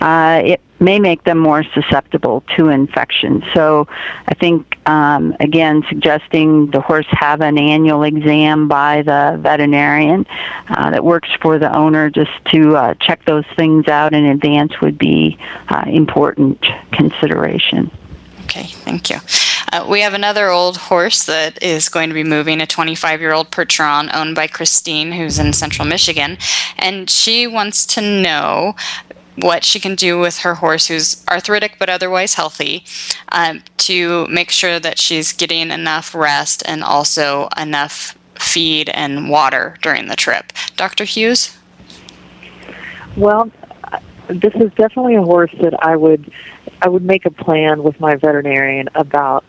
uh, 0.00 0.42
it 0.44 0.60
may 0.84 0.98
make 0.98 1.24
them 1.24 1.38
more 1.38 1.64
susceptible 1.64 2.42
to 2.56 2.68
infection. 2.68 3.42
So 3.54 3.88
I 4.28 4.34
think, 4.34 4.76
um, 4.88 5.34
again, 5.40 5.82
suggesting 5.88 6.70
the 6.70 6.80
horse 6.80 7.06
have 7.08 7.40
an 7.40 7.58
annual 7.58 8.02
exam 8.02 8.68
by 8.68 9.02
the 9.02 9.38
veterinarian 9.40 10.26
uh, 10.68 10.90
that 10.90 11.04
works 11.04 11.30
for 11.40 11.58
the 11.58 11.74
owner 11.74 12.10
just 12.10 12.32
to 12.52 12.76
uh, 12.76 12.94
check 12.94 13.24
those 13.24 13.46
things 13.56 13.88
out 13.88 14.12
in 14.12 14.26
advance 14.26 14.80
would 14.80 14.98
be 14.98 15.38
uh, 15.68 15.84
important 15.86 16.64
consideration. 16.92 17.90
Okay, 18.44 18.64
thank 18.64 19.10
you. 19.10 19.16
Uh, 19.72 19.84
we 19.88 20.02
have 20.02 20.14
another 20.14 20.50
old 20.50 20.76
horse 20.76 21.24
that 21.24 21.60
is 21.60 21.88
going 21.88 22.08
to 22.08 22.14
be 22.14 22.22
moving, 22.22 22.60
a 22.60 22.66
25 22.66 23.20
year 23.20 23.32
old 23.32 23.50
Percheron 23.50 24.14
owned 24.14 24.36
by 24.36 24.46
Christine, 24.46 25.10
who's 25.10 25.38
in 25.38 25.52
central 25.52 25.88
Michigan. 25.88 26.38
And 26.78 27.10
she 27.10 27.46
wants 27.46 27.84
to 27.86 28.00
know 28.00 28.76
what 29.36 29.64
she 29.64 29.80
can 29.80 29.94
do 29.94 30.18
with 30.18 30.38
her 30.38 30.56
horse 30.56 30.86
who's 30.86 31.24
arthritic 31.28 31.76
but 31.78 31.88
otherwise 31.88 32.34
healthy 32.34 32.84
um, 33.32 33.62
to 33.76 34.26
make 34.28 34.50
sure 34.50 34.78
that 34.78 34.98
she's 34.98 35.32
getting 35.32 35.70
enough 35.70 36.14
rest 36.14 36.62
and 36.66 36.84
also 36.84 37.48
enough 37.60 38.16
feed 38.38 38.88
and 38.90 39.28
water 39.28 39.76
during 39.82 40.08
the 40.08 40.16
trip. 40.16 40.52
Dr. 40.76 41.04
Hughes? 41.04 41.56
Well, 43.16 43.50
this 44.28 44.54
is 44.54 44.72
definitely 44.74 45.14
a 45.14 45.22
horse 45.22 45.52
that 45.60 45.74
I 45.84 45.96
would 45.96 46.32
I 46.82 46.88
would 46.88 47.04
make 47.04 47.24
a 47.24 47.30
plan 47.30 47.82
with 47.82 47.98
my 48.00 48.16
veterinarian 48.16 48.88
about 48.94 49.44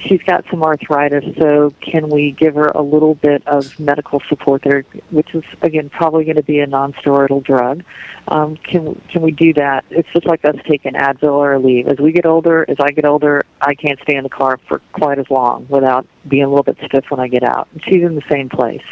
she's 0.00 0.22
got 0.22 0.44
some 0.50 0.62
arthritis, 0.62 1.36
so 1.36 1.70
can 1.80 2.08
we 2.08 2.32
give 2.32 2.54
her 2.54 2.68
a 2.68 2.82
little 2.82 3.14
bit 3.14 3.46
of 3.46 3.78
medical 3.78 4.20
support 4.20 4.62
there, 4.62 4.82
which 5.10 5.34
is 5.34 5.44
again 5.62 5.90
probably 5.90 6.24
going 6.24 6.36
to 6.36 6.42
be 6.42 6.60
a 6.60 6.66
non-steroidal 6.66 7.42
drug? 7.42 7.84
Um, 8.28 8.56
can 8.56 8.94
can 9.08 9.22
we 9.22 9.30
do 9.30 9.52
that? 9.54 9.84
It's 9.90 10.10
just 10.12 10.26
like 10.26 10.44
us 10.44 10.56
taking 10.64 10.94
Advil 10.94 11.32
or 11.32 11.54
Aleve. 11.58 11.86
As 11.86 11.98
we 11.98 12.12
get 12.12 12.26
older, 12.26 12.64
as 12.68 12.78
I 12.80 12.90
get 12.90 13.04
older, 13.04 13.44
I 13.60 13.74
can't 13.74 14.00
stay 14.00 14.16
in 14.16 14.22
the 14.22 14.30
car 14.30 14.58
for 14.68 14.80
quite 14.92 15.18
as 15.18 15.30
long 15.30 15.66
without 15.68 16.06
being 16.26 16.44
a 16.44 16.48
little 16.48 16.64
bit 16.64 16.78
stiff 16.84 17.10
when 17.10 17.20
I 17.20 17.28
get 17.28 17.42
out. 17.42 17.68
She's 17.82 18.02
in 18.02 18.14
the 18.14 18.24
same 18.28 18.48
place 18.48 18.84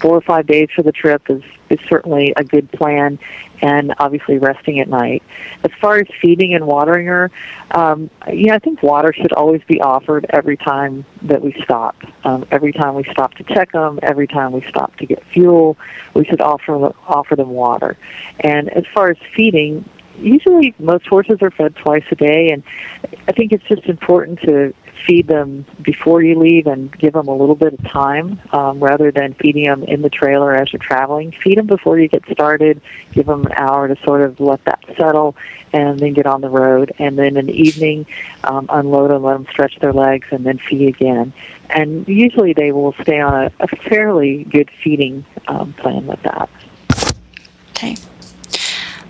four 0.00 0.16
or 0.16 0.20
five 0.20 0.46
days 0.46 0.68
for 0.74 0.82
the 0.82 0.92
trip 0.92 1.28
is, 1.30 1.42
is 1.68 1.80
certainly 1.88 2.32
a 2.36 2.44
good 2.44 2.70
plan, 2.72 3.18
and 3.62 3.94
obviously 3.98 4.38
resting 4.38 4.80
at 4.80 4.88
night. 4.88 5.22
As 5.64 5.72
far 5.80 5.98
as 5.98 6.06
feeding 6.20 6.54
and 6.54 6.66
watering 6.66 7.06
her, 7.06 7.30
um, 7.70 8.10
yeah, 8.32 8.54
I 8.54 8.58
think 8.58 8.82
water 8.82 9.12
should 9.12 9.32
always 9.32 9.62
be 9.64 9.80
offered 9.80 10.26
every 10.30 10.56
time 10.56 11.04
that 11.22 11.42
we 11.42 11.52
stop. 11.62 11.96
Um, 12.24 12.46
every 12.50 12.72
time 12.72 12.94
we 12.94 13.04
stop 13.04 13.34
to 13.34 13.44
check 13.44 13.72
them, 13.72 13.98
every 14.02 14.26
time 14.26 14.52
we 14.52 14.62
stop 14.62 14.96
to 14.96 15.06
get 15.06 15.22
fuel, 15.24 15.76
we 16.14 16.24
should 16.24 16.40
offer 16.40 16.74
offer 17.06 17.36
them 17.36 17.50
water. 17.50 17.96
And 18.40 18.68
as 18.70 18.86
far 18.86 19.10
as 19.10 19.18
feeding, 19.34 19.84
usually 20.20 20.74
most 20.78 21.06
horses 21.06 21.38
are 21.42 21.50
fed 21.50 21.76
twice 21.76 22.04
a 22.10 22.14
day, 22.14 22.50
and 22.50 22.62
I 23.28 23.32
think 23.32 23.52
it's 23.52 23.64
just 23.64 23.86
important 23.86 24.40
to 24.40 24.74
feed 25.06 25.26
them 25.26 25.64
before 25.82 26.22
you 26.22 26.38
leave 26.38 26.66
and 26.66 26.92
give 26.98 27.14
them 27.14 27.28
a 27.28 27.34
little 27.34 27.54
bit 27.54 27.72
of 27.72 27.82
time 27.84 28.40
um, 28.52 28.82
rather 28.82 29.10
than 29.10 29.34
feeding 29.34 29.64
them 29.64 29.82
in 29.84 30.02
the 30.02 30.10
trailer 30.10 30.54
as 30.54 30.72
you're 30.72 30.80
traveling. 30.80 31.32
Feed 31.32 31.58
them 31.58 31.66
before 31.66 31.98
you 31.98 32.08
get 32.08 32.24
started. 32.30 32.80
Give 33.12 33.26
them 33.26 33.46
an 33.46 33.52
hour 33.52 33.88
to 33.88 33.96
sort 34.02 34.22
of 34.22 34.40
let 34.40 34.64
that 34.64 34.84
settle 34.96 35.36
and 35.72 35.98
then 35.98 36.12
get 36.12 36.26
on 36.26 36.40
the 36.40 36.48
road. 36.48 36.92
And 36.98 37.18
then 37.18 37.36
in 37.36 37.46
the 37.46 37.52
evening, 37.52 38.06
um, 38.44 38.66
unload 38.68 39.10
them, 39.10 39.22
let 39.22 39.34
them 39.34 39.46
stretch 39.50 39.78
their 39.78 39.92
legs, 39.92 40.28
and 40.30 40.44
then 40.44 40.58
feed 40.58 40.88
again. 40.88 41.32
And 41.70 42.06
usually 42.06 42.52
they 42.52 42.72
will 42.72 42.92
stay 42.94 43.20
on 43.20 43.34
a, 43.34 43.52
a 43.60 43.68
fairly 43.68 44.44
good 44.44 44.70
feeding 44.70 45.24
um, 45.48 45.72
plan 45.74 46.06
with 46.06 46.22
that. 46.22 46.50
Okay. 47.70 47.96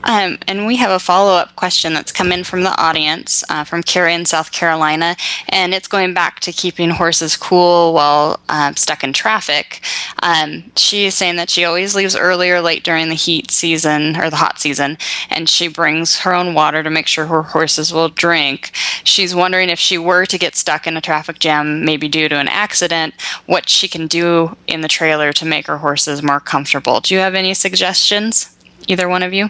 Um, 0.04 0.38
and 0.48 0.66
we 0.66 0.76
have 0.76 0.90
a 0.90 0.98
follow 0.98 1.32
up 1.32 1.56
question 1.56 1.92
that's 1.92 2.12
come 2.12 2.32
in 2.32 2.44
from 2.44 2.62
the 2.62 2.76
audience 2.80 3.44
uh, 3.50 3.64
from 3.64 3.82
Carrie 3.82 4.14
in 4.14 4.24
South 4.24 4.50
Carolina, 4.50 5.16
and 5.48 5.74
it's 5.74 5.88
going 5.88 6.14
back 6.14 6.40
to 6.40 6.52
keeping 6.52 6.90
horses 6.90 7.36
cool 7.36 7.92
while 7.92 8.40
um, 8.48 8.76
stuck 8.76 9.04
in 9.04 9.12
traffic. 9.12 9.80
Um, 10.22 10.72
she 10.76 11.06
is 11.06 11.14
saying 11.14 11.36
that 11.36 11.50
she 11.50 11.64
always 11.64 11.94
leaves 11.94 12.16
early 12.16 12.50
or 12.50 12.60
late 12.60 12.82
during 12.82 13.08
the 13.08 13.14
heat 13.14 13.50
season 13.50 14.16
or 14.16 14.30
the 14.30 14.36
hot 14.36 14.58
season, 14.58 14.96
and 15.28 15.48
she 15.48 15.68
brings 15.68 16.20
her 16.20 16.34
own 16.34 16.54
water 16.54 16.82
to 16.82 16.90
make 16.90 17.06
sure 17.06 17.26
her 17.26 17.42
horses 17.42 17.92
will 17.92 18.08
drink. 18.08 18.70
She's 19.04 19.34
wondering 19.34 19.68
if 19.68 19.78
she 19.78 19.98
were 19.98 20.26
to 20.26 20.38
get 20.38 20.56
stuck 20.56 20.86
in 20.86 20.96
a 20.96 21.00
traffic 21.00 21.38
jam, 21.38 21.84
maybe 21.84 22.08
due 22.08 22.28
to 22.28 22.36
an 22.36 22.48
accident, 22.48 23.14
what 23.46 23.68
she 23.68 23.88
can 23.88 24.06
do 24.06 24.56
in 24.66 24.80
the 24.80 24.88
trailer 24.88 25.32
to 25.34 25.44
make 25.44 25.66
her 25.66 25.78
horses 25.78 26.22
more 26.22 26.40
comfortable. 26.40 27.00
Do 27.00 27.14
you 27.14 27.20
have 27.20 27.34
any 27.34 27.54
suggestions? 27.54 28.56
Either 28.90 29.08
one 29.08 29.22
of 29.22 29.32
you? 29.32 29.48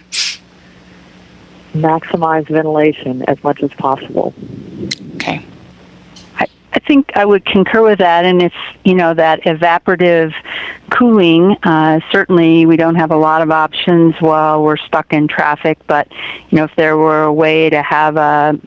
maximize 1.75 2.49
ventilation 2.49 3.23
as 3.23 3.43
much 3.45 3.63
as 3.63 3.71
possible. 3.75 4.35
Okay. 5.17 5.45
I, 6.37 6.47
I 6.73 6.79
think 6.81 7.11
I 7.15 7.25
would 7.25 7.45
concur 7.45 7.83
with 7.83 7.99
that, 7.99 8.25
and 8.25 8.43
it's, 8.43 8.55
you 8.85 8.95
know 8.95 9.15
that 9.15 9.43
evaporative 9.43 10.33
cooling, 10.91 11.57
uh, 11.63 12.01
certainly 12.11 12.67
we 12.67 12.77
don't 12.77 12.97
have 12.97 13.11
a 13.11 13.17
lot 13.17 13.43
of 13.43 13.51
options 13.51 14.15
while 14.21 14.63
we're 14.63 14.77
stuck 14.77 15.13
in 15.13 15.29
traffic. 15.29 15.79
But 15.87 16.11
you 16.51 16.59
know, 16.59 16.65
if 16.65 16.75
there 16.77 16.97
were 16.97 17.25
a 17.25 17.33
way 17.33 17.71
to 17.71 17.83
have 17.83 18.17
a 18.17 18.59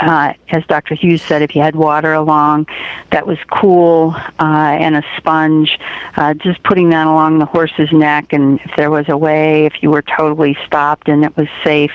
uh, 0.00 0.34
as 0.48 0.64
Dr. 0.66 0.94
Hughes 0.94 1.22
said, 1.22 1.42
if 1.42 1.54
you 1.54 1.62
had 1.62 1.76
water 1.76 2.14
along 2.14 2.66
that 3.10 3.26
was 3.26 3.38
cool 3.50 4.14
uh, 4.16 4.32
and 4.38 4.96
a 4.96 5.04
sponge, 5.16 5.78
uh, 6.16 6.34
just 6.34 6.62
putting 6.62 6.90
that 6.90 7.06
along 7.06 7.38
the 7.38 7.46
horse's 7.46 7.92
neck, 7.92 8.32
and 8.32 8.60
if 8.60 8.76
there 8.76 8.90
was 8.90 9.08
a 9.08 9.16
way, 9.16 9.66
if 9.66 9.82
you 9.82 9.90
were 9.90 10.02
totally 10.02 10.56
stopped 10.66 11.08
and 11.08 11.24
it 11.24 11.36
was 11.36 11.48
safe, 11.62 11.92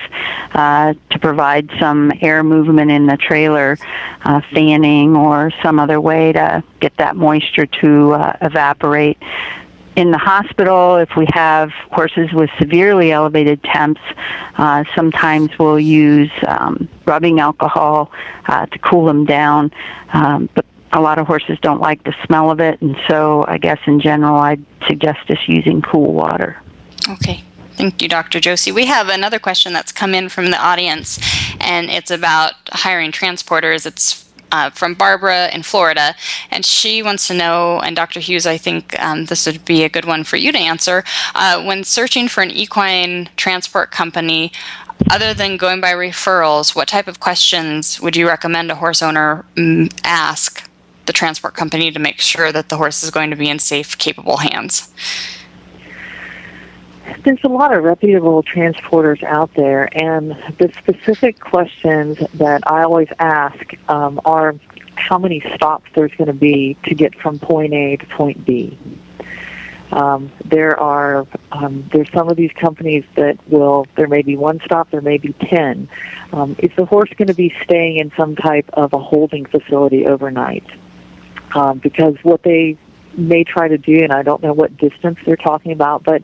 uh, 0.52 0.94
to 1.10 1.18
provide 1.18 1.70
some 1.78 2.12
air 2.20 2.42
movement 2.42 2.90
in 2.90 3.06
the 3.06 3.16
trailer, 3.16 3.76
uh, 4.24 4.40
fanning 4.52 5.16
or 5.16 5.50
some 5.62 5.78
other 5.78 6.00
way 6.00 6.32
to 6.32 6.62
get 6.80 6.96
that 6.96 7.16
moisture 7.16 7.66
to 7.66 8.12
uh, 8.12 8.36
evaporate 8.40 9.18
in 9.96 10.10
the 10.10 10.18
hospital, 10.18 10.96
if 10.96 11.16
we 11.16 11.26
have 11.32 11.70
horses 11.90 12.30
with 12.32 12.50
severely 12.58 13.12
elevated 13.12 13.62
temps, 13.62 14.00
uh, 14.56 14.84
sometimes 14.94 15.58
we'll 15.58 15.80
use 15.80 16.30
um, 16.46 16.88
rubbing 17.06 17.40
alcohol 17.40 18.12
uh, 18.46 18.66
to 18.66 18.78
cool 18.78 19.06
them 19.06 19.24
down. 19.24 19.72
Um, 20.12 20.50
but 20.54 20.66
a 20.92 21.00
lot 21.00 21.18
of 21.18 21.26
horses 21.26 21.58
don't 21.60 21.80
like 21.80 22.04
the 22.04 22.14
smell 22.26 22.50
of 22.50 22.60
it, 22.60 22.80
and 22.82 22.96
so 23.08 23.44
I 23.48 23.58
guess 23.58 23.80
in 23.86 23.98
general, 24.00 24.36
I'd 24.36 24.64
suggest 24.86 25.26
just 25.26 25.48
using 25.48 25.82
cool 25.82 26.12
water. 26.12 26.60
Okay. 27.08 27.42
Thank 27.72 28.00
you, 28.00 28.08
Dr. 28.08 28.40
Josie. 28.40 28.72
We 28.72 28.86
have 28.86 29.08
another 29.08 29.38
question 29.38 29.74
that's 29.74 29.92
come 29.92 30.14
in 30.14 30.28
from 30.30 30.46
the 30.46 30.58
audience, 30.58 31.18
and 31.60 31.90
it's 31.90 32.10
about 32.10 32.54
hiring 32.70 33.12
transporters. 33.12 33.84
It's 33.84 34.25
uh, 34.52 34.70
from 34.70 34.94
Barbara 34.94 35.48
in 35.52 35.62
Florida, 35.62 36.14
and 36.50 36.64
she 36.64 37.02
wants 37.02 37.26
to 37.28 37.34
know, 37.34 37.80
and 37.80 37.96
Dr. 37.96 38.20
Hughes, 38.20 38.46
I 38.46 38.56
think 38.56 38.98
um, 39.00 39.26
this 39.26 39.46
would 39.46 39.64
be 39.64 39.84
a 39.84 39.88
good 39.88 40.04
one 40.04 40.24
for 40.24 40.36
you 40.36 40.52
to 40.52 40.58
answer. 40.58 41.04
Uh, 41.34 41.62
when 41.62 41.84
searching 41.84 42.28
for 42.28 42.42
an 42.42 42.50
equine 42.50 43.28
transport 43.36 43.90
company, 43.90 44.52
other 45.10 45.34
than 45.34 45.56
going 45.56 45.80
by 45.80 45.92
referrals, 45.92 46.74
what 46.74 46.88
type 46.88 47.06
of 47.06 47.20
questions 47.20 48.00
would 48.00 48.16
you 48.16 48.26
recommend 48.26 48.70
a 48.70 48.74
horse 48.74 49.02
owner 49.02 49.44
mm, 49.54 49.92
ask 50.04 50.68
the 51.06 51.12
transport 51.12 51.54
company 51.54 51.90
to 51.92 51.98
make 51.98 52.20
sure 52.20 52.50
that 52.50 52.68
the 52.68 52.76
horse 52.76 53.02
is 53.02 53.10
going 53.10 53.30
to 53.30 53.36
be 53.36 53.48
in 53.48 53.58
safe, 53.58 53.96
capable 53.98 54.38
hands? 54.38 54.92
There's 57.22 57.42
a 57.44 57.48
lot 57.48 57.72
of 57.74 57.84
reputable 57.84 58.42
transporters 58.42 59.22
out 59.22 59.52
there, 59.54 59.88
and 59.96 60.30
the 60.58 60.72
specific 60.78 61.38
questions 61.40 62.18
that 62.34 62.68
I 62.70 62.82
always 62.82 63.08
ask 63.18 63.74
um, 63.88 64.20
are 64.24 64.54
how 64.96 65.18
many 65.18 65.40
stops 65.54 65.90
there's 65.94 66.14
going 66.14 66.28
to 66.28 66.34
be 66.34 66.74
to 66.84 66.94
get 66.94 67.14
from 67.14 67.38
point 67.38 67.72
A 67.74 67.96
to 67.96 68.06
point 68.06 68.44
B. 68.44 68.78
Um, 69.92 70.32
there 70.44 70.78
are 70.78 71.26
um, 71.52 71.84
there's 71.92 72.10
some 72.10 72.28
of 72.28 72.36
these 72.36 72.52
companies 72.52 73.04
that 73.14 73.38
will 73.48 73.86
there 73.94 74.08
may 74.08 74.22
be 74.22 74.36
one 74.36 74.60
stop, 74.60 74.90
there 74.90 75.00
may 75.00 75.18
be 75.18 75.32
ten. 75.32 75.88
Um, 76.32 76.56
is 76.58 76.70
the 76.76 76.84
horse 76.84 77.10
going 77.16 77.28
to 77.28 77.34
be 77.34 77.54
staying 77.62 77.98
in 77.98 78.10
some 78.16 78.34
type 78.34 78.68
of 78.72 78.92
a 78.92 78.98
holding 78.98 79.46
facility 79.46 80.06
overnight? 80.06 80.66
Um, 81.54 81.78
because 81.78 82.16
what 82.22 82.42
they 82.42 82.76
may 83.16 83.44
try 83.44 83.68
to 83.68 83.78
do, 83.78 84.02
and 84.02 84.12
I 84.12 84.22
don't 84.22 84.42
know 84.42 84.52
what 84.52 84.76
distance 84.76 85.18
they're 85.24 85.36
talking 85.36 85.72
about, 85.72 86.04
but 86.04 86.22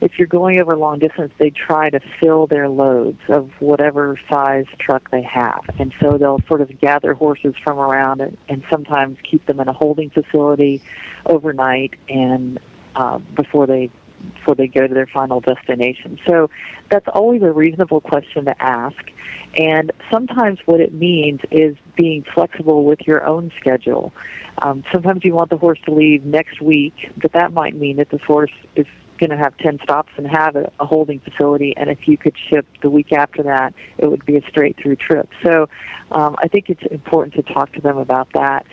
if 0.00 0.18
you're 0.18 0.28
going 0.28 0.58
over 0.58 0.76
long 0.76 0.98
distance, 0.98 1.32
they 1.38 1.50
try 1.50 1.90
to 1.90 2.00
fill 2.00 2.46
their 2.46 2.68
loads 2.68 3.20
of 3.28 3.52
whatever 3.60 4.16
size 4.28 4.66
truck 4.78 5.10
they 5.10 5.22
have. 5.22 5.64
And 5.78 5.92
so 6.00 6.18
they'll 6.18 6.40
sort 6.42 6.60
of 6.60 6.78
gather 6.80 7.14
horses 7.14 7.56
from 7.56 7.78
around 7.78 8.20
and, 8.20 8.38
and 8.48 8.64
sometimes 8.68 9.18
keep 9.22 9.46
them 9.46 9.60
in 9.60 9.68
a 9.68 9.72
holding 9.72 10.10
facility 10.10 10.82
overnight 11.26 11.98
and 12.08 12.58
uh, 12.94 13.18
before 13.18 13.66
they 13.66 13.90
before 14.30 14.54
they 14.54 14.66
go 14.66 14.86
to 14.86 14.94
their 14.94 15.06
final 15.06 15.40
destination. 15.40 16.18
So 16.24 16.50
that's 16.88 17.08
always 17.08 17.42
a 17.42 17.52
reasonable 17.52 18.00
question 18.00 18.44
to 18.46 18.62
ask. 18.62 19.12
And 19.58 19.92
sometimes 20.10 20.60
what 20.66 20.80
it 20.80 20.92
means 20.92 21.40
is 21.50 21.76
being 21.94 22.22
flexible 22.22 22.84
with 22.84 23.06
your 23.06 23.24
own 23.24 23.50
schedule. 23.52 24.12
Um, 24.58 24.84
sometimes 24.90 25.24
you 25.24 25.34
want 25.34 25.50
the 25.50 25.58
horse 25.58 25.80
to 25.82 25.92
leave 25.92 26.24
next 26.24 26.60
week, 26.60 27.12
but 27.16 27.32
that 27.32 27.52
might 27.52 27.74
mean 27.74 27.96
that 27.96 28.10
the 28.10 28.18
horse 28.18 28.52
is 28.74 28.86
going 29.18 29.30
to 29.30 29.36
have 29.36 29.56
10 29.58 29.80
stops 29.80 30.12
and 30.16 30.26
have 30.26 30.56
a, 30.56 30.72
a, 30.80 30.86
holding 30.86 31.20
facility. 31.20 31.76
And 31.76 31.90
if 31.90 32.06
you 32.08 32.16
could 32.16 32.36
ship 32.38 32.66
the 32.82 32.90
week 32.90 33.12
after 33.12 33.42
that, 33.44 33.74
it 33.98 34.06
would 34.06 34.24
be 34.24 34.36
a 34.36 34.42
straight 34.48 34.76
through 34.76 34.96
trip. 34.96 35.28
So 35.42 35.68
um, 36.10 36.36
I 36.38 36.48
think 36.48 36.70
it's 36.70 36.82
important 36.84 37.34
to 37.34 37.42
talk 37.42 37.72
to 37.72 37.80
them 37.80 37.98
about 37.98 38.32
that. 38.32 38.66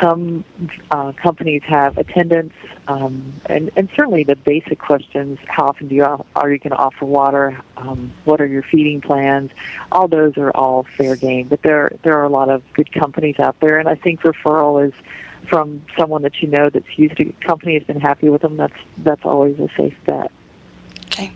Some 0.00 0.44
uh, 0.90 1.12
companies 1.12 1.62
have 1.64 1.98
attendants, 1.98 2.54
um, 2.88 3.32
and, 3.46 3.70
and 3.76 3.88
certainly 3.90 4.24
the 4.24 4.36
basic 4.36 4.78
questions 4.78 5.38
how 5.46 5.66
often 5.66 5.88
do 5.88 5.94
you 5.94 6.04
are 6.04 6.50
you 6.50 6.58
going 6.58 6.70
to 6.70 6.76
offer 6.76 7.04
water? 7.04 7.60
Um, 7.76 8.12
what 8.24 8.40
are 8.40 8.46
your 8.46 8.62
feeding 8.62 9.00
plans? 9.00 9.52
All 9.92 10.08
those 10.08 10.36
are 10.36 10.50
all 10.50 10.84
fair 10.84 11.16
game. 11.16 11.48
But 11.48 11.62
there, 11.62 11.90
there 12.02 12.18
are 12.18 12.24
a 12.24 12.28
lot 12.28 12.48
of 12.48 12.64
good 12.72 12.92
companies 12.92 13.38
out 13.38 13.58
there, 13.60 13.78
and 13.78 13.88
I 13.88 13.94
think 13.94 14.20
referral 14.20 14.86
is 14.86 14.94
from 15.48 15.84
someone 15.96 16.22
that 16.22 16.40
you 16.42 16.48
know 16.48 16.70
that's 16.70 16.98
used 16.98 17.18
a 17.20 17.32
company 17.32 17.74
has 17.74 17.84
been 17.84 18.00
happy 18.00 18.28
with 18.28 18.42
them, 18.42 18.56
that's 18.56 18.78
that's 18.98 19.24
always 19.24 19.58
a 19.58 19.68
safe 19.70 19.96
bet. 20.04 20.30
Okay. 21.06 21.32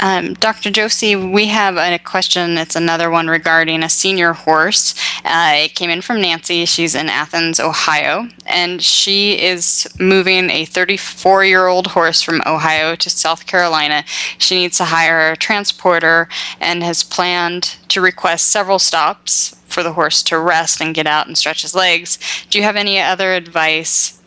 Um, 0.00 0.34
Dr. 0.34 0.70
Josie, 0.70 1.16
we 1.16 1.46
have 1.46 1.76
a 1.76 1.98
question. 1.98 2.56
It's 2.56 2.76
another 2.76 3.10
one 3.10 3.26
regarding 3.26 3.82
a 3.82 3.88
senior 3.88 4.32
horse. 4.32 4.94
Uh, 5.24 5.52
it 5.54 5.74
came 5.74 5.90
in 5.90 6.02
from 6.02 6.20
Nancy. 6.20 6.64
She's 6.66 6.94
in 6.94 7.08
Athens, 7.08 7.58
Ohio, 7.58 8.28
and 8.46 8.80
she 8.80 9.40
is 9.40 9.88
moving 9.98 10.50
a 10.50 10.64
34 10.64 11.44
year 11.44 11.66
old 11.66 11.88
horse 11.88 12.22
from 12.22 12.40
Ohio 12.46 12.94
to 12.94 13.10
South 13.10 13.46
Carolina. 13.46 14.04
She 14.38 14.54
needs 14.54 14.76
to 14.78 14.84
hire 14.84 15.32
a 15.32 15.36
transporter 15.36 16.28
and 16.60 16.84
has 16.84 17.02
planned 17.02 17.76
to 17.88 18.00
request 18.00 18.46
several 18.46 18.78
stops 18.78 19.57
for 19.78 19.84
the 19.84 19.92
horse 19.92 20.24
to 20.24 20.36
rest 20.36 20.80
and 20.80 20.92
get 20.92 21.06
out 21.06 21.28
and 21.28 21.38
stretch 21.38 21.62
his 21.62 21.72
legs. 21.72 22.18
Do 22.50 22.58
you 22.58 22.64
have 22.64 22.74
any 22.74 22.98
other 22.98 23.32
advice 23.32 24.20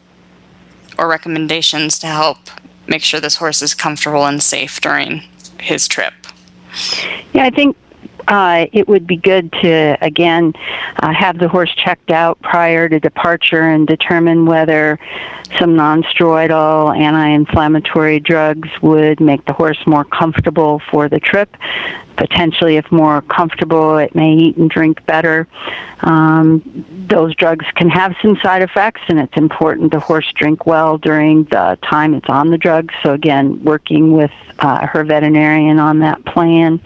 or 0.98 1.10
recommendations 1.10 2.00
to 2.00 2.08
help 2.08 2.38
make 2.88 3.04
sure 3.04 3.20
this 3.20 3.36
horse 3.36 3.62
is 3.62 3.74
comfortable 3.74 4.26
and 4.26 4.42
safe 4.42 4.80
during 4.80 5.24
his 5.60 5.90
trip? 5.90 6.14
Yeah, 7.34 7.44
I 7.44 7.50
think 7.50 7.76
uh, 8.32 8.66
it 8.72 8.88
would 8.88 9.06
be 9.06 9.18
good 9.18 9.52
to 9.52 9.98
again 10.02 10.54
uh, 11.00 11.14
have 11.14 11.38
the 11.38 11.50
horse 11.50 11.74
checked 11.76 12.12
out 12.12 12.42
prior 12.42 12.88
to 12.88 12.98
departure 12.98 13.64
and 13.64 13.86
determine 13.86 14.46
whether 14.46 14.98
some 15.60 15.76
non-steroidal 15.76 16.98
anti-inflammatory 16.98 18.22
drugs 18.22 18.70
would 18.82 19.20
make 19.20 19.44
the 19.46 19.54
horse 19.54 19.86
more 19.86 20.06
comfortable 20.06 20.82
for 20.90 21.10
the 21.10 21.20
trip 21.20 21.58
potentially, 22.22 22.78
if 22.78 22.92
more 22.92 23.24
comfortable, 23.24 23.98
it 23.98 24.14
may 24.14 24.34
eat 24.34 24.56
and 24.58 24.70
drink 24.70 25.04
better. 25.08 25.48
Um, 26.02 27.01
those 27.08 27.36
drugs 27.36 27.66
can 27.76 27.90
have 27.90 28.16
some 28.22 28.38
side 28.38 28.62
effects, 28.62 29.02
and 29.08 29.20
it's 29.20 29.36
important 29.38 29.92
the 29.92 30.00
horse 30.00 30.32
drink 30.34 30.66
well 30.66 30.98
during 30.98 31.44
the 31.46 31.78
time 31.82 32.14
it's 32.14 32.30
on 32.30 32.50
the 32.50 32.58
drug. 32.58 32.92
So, 33.04 33.14
again, 33.14 33.64
working 33.64 34.14
with 34.14 34.32
uh, 34.60 34.88
her 34.88 35.04
veterinarian 35.04 35.80
on 35.80 36.00
that 36.00 36.24
plan. 36.26 36.82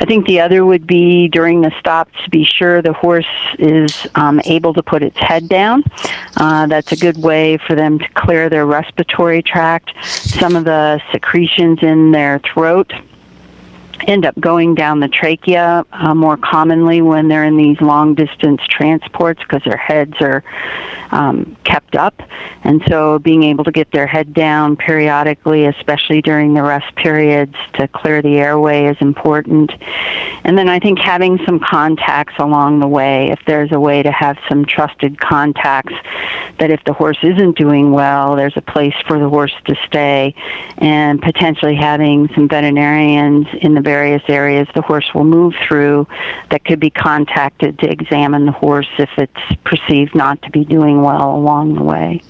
I 0.00 0.06
think 0.06 0.26
the 0.26 0.40
other 0.40 0.64
would 0.64 0.86
be 0.86 1.28
during 1.28 1.60
the 1.60 1.72
stops 1.78 2.12
to 2.24 2.30
be 2.30 2.44
sure 2.44 2.80
the 2.80 2.92
horse 2.92 3.26
is 3.58 4.06
um, 4.14 4.40
able 4.44 4.72
to 4.74 4.82
put 4.82 5.02
its 5.02 5.18
head 5.18 5.48
down. 5.48 5.84
Uh, 6.36 6.66
that's 6.66 6.92
a 6.92 6.96
good 6.96 7.18
way 7.18 7.58
for 7.58 7.74
them 7.74 7.98
to 7.98 8.08
clear 8.14 8.48
their 8.48 8.66
respiratory 8.66 9.42
tract. 9.42 9.92
Some 10.04 10.56
of 10.56 10.64
the 10.64 11.02
secretions 11.12 11.82
in 11.82 12.12
their 12.12 12.38
throat 12.38 12.92
end 14.06 14.26
up 14.26 14.38
going 14.40 14.74
down 14.74 15.00
the 15.00 15.08
trachea 15.08 15.84
uh, 15.92 16.14
more 16.14 16.36
commonly 16.36 17.02
when 17.02 17.28
they're 17.28 17.44
in 17.44 17.56
these 17.56 17.80
long 17.80 18.14
distance 18.14 18.60
transports 18.68 19.40
because 19.42 19.62
their 19.64 19.76
heads 19.76 20.14
are 20.20 20.42
um, 21.10 21.56
kept 21.64 21.96
up. 21.96 22.20
And 22.64 22.82
so 22.88 23.18
being 23.18 23.42
able 23.42 23.64
to 23.64 23.72
get 23.72 23.90
their 23.90 24.06
head 24.06 24.32
down 24.32 24.76
periodically, 24.76 25.66
especially 25.66 26.22
during 26.22 26.54
the 26.54 26.62
rest 26.62 26.94
periods 26.96 27.54
to 27.74 27.88
clear 27.88 28.22
the 28.22 28.38
airway 28.38 28.86
is 28.86 28.96
important. 29.00 29.72
And 30.44 30.56
then 30.56 30.68
I 30.68 30.78
think 30.78 30.98
having 30.98 31.38
some 31.44 31.60
contacts 31.60 32.34
along 32.38 32.80
the 32.80 32.88
way, 32.88 33.30
if 33.30 33.40
there's 33.46 33.72
a 33.72 33.80
way 33.80 34.02
to 34.02 34.12
have 34.12 34.38
some 34.48 34.64
trusted 34.64 35.20
contacts 35.20 35.94
that 36.58 36.70
if 36.70 36.82
the 36.84 36.92
horse 36.92 37.18
isn't 37.22 37.56
doing 37.56 37.90
well, 37.90 38.36
there's 38.36 38.56
a 38.56 38.62
place 38.62 38.94
for 39.06 39.18
the 39.18 39.28
horse 39.28 39.54
to 39.66 39.74
stay 39.86 40.34
and 40.78 41.20
potentially 41.20 41.74
having 41.74 42.28
some 42.34 42.48
veterinarians 42.48 43.46
in 43.60 43.74
the 43.74 43.80
various 43.94 44.22
areas 44.28 44.68
the 44.76 44.82
horse 44.82 45.08
will 45.14 45.24
move 45.24 45.52
through 45.66 46.06
that 46.50 46.64
could 46.64 46.78
be 46.78 46.90
contacted 46.90 47.76
to 47.80 47.90
examine 47.90 48.46
the 48.46 48.52
horse 48.52 48.92
if 48.98 49.10
it's 49.18 49.44
perceived 49.64 50.14
not 50.14 50.40
to 50.42 50.50
be 50.50 50.64
doing 50.64 51.02
well 51.02 51.34
along 51.34 51.74
the 51.74 51.82
way. 51.82 52.22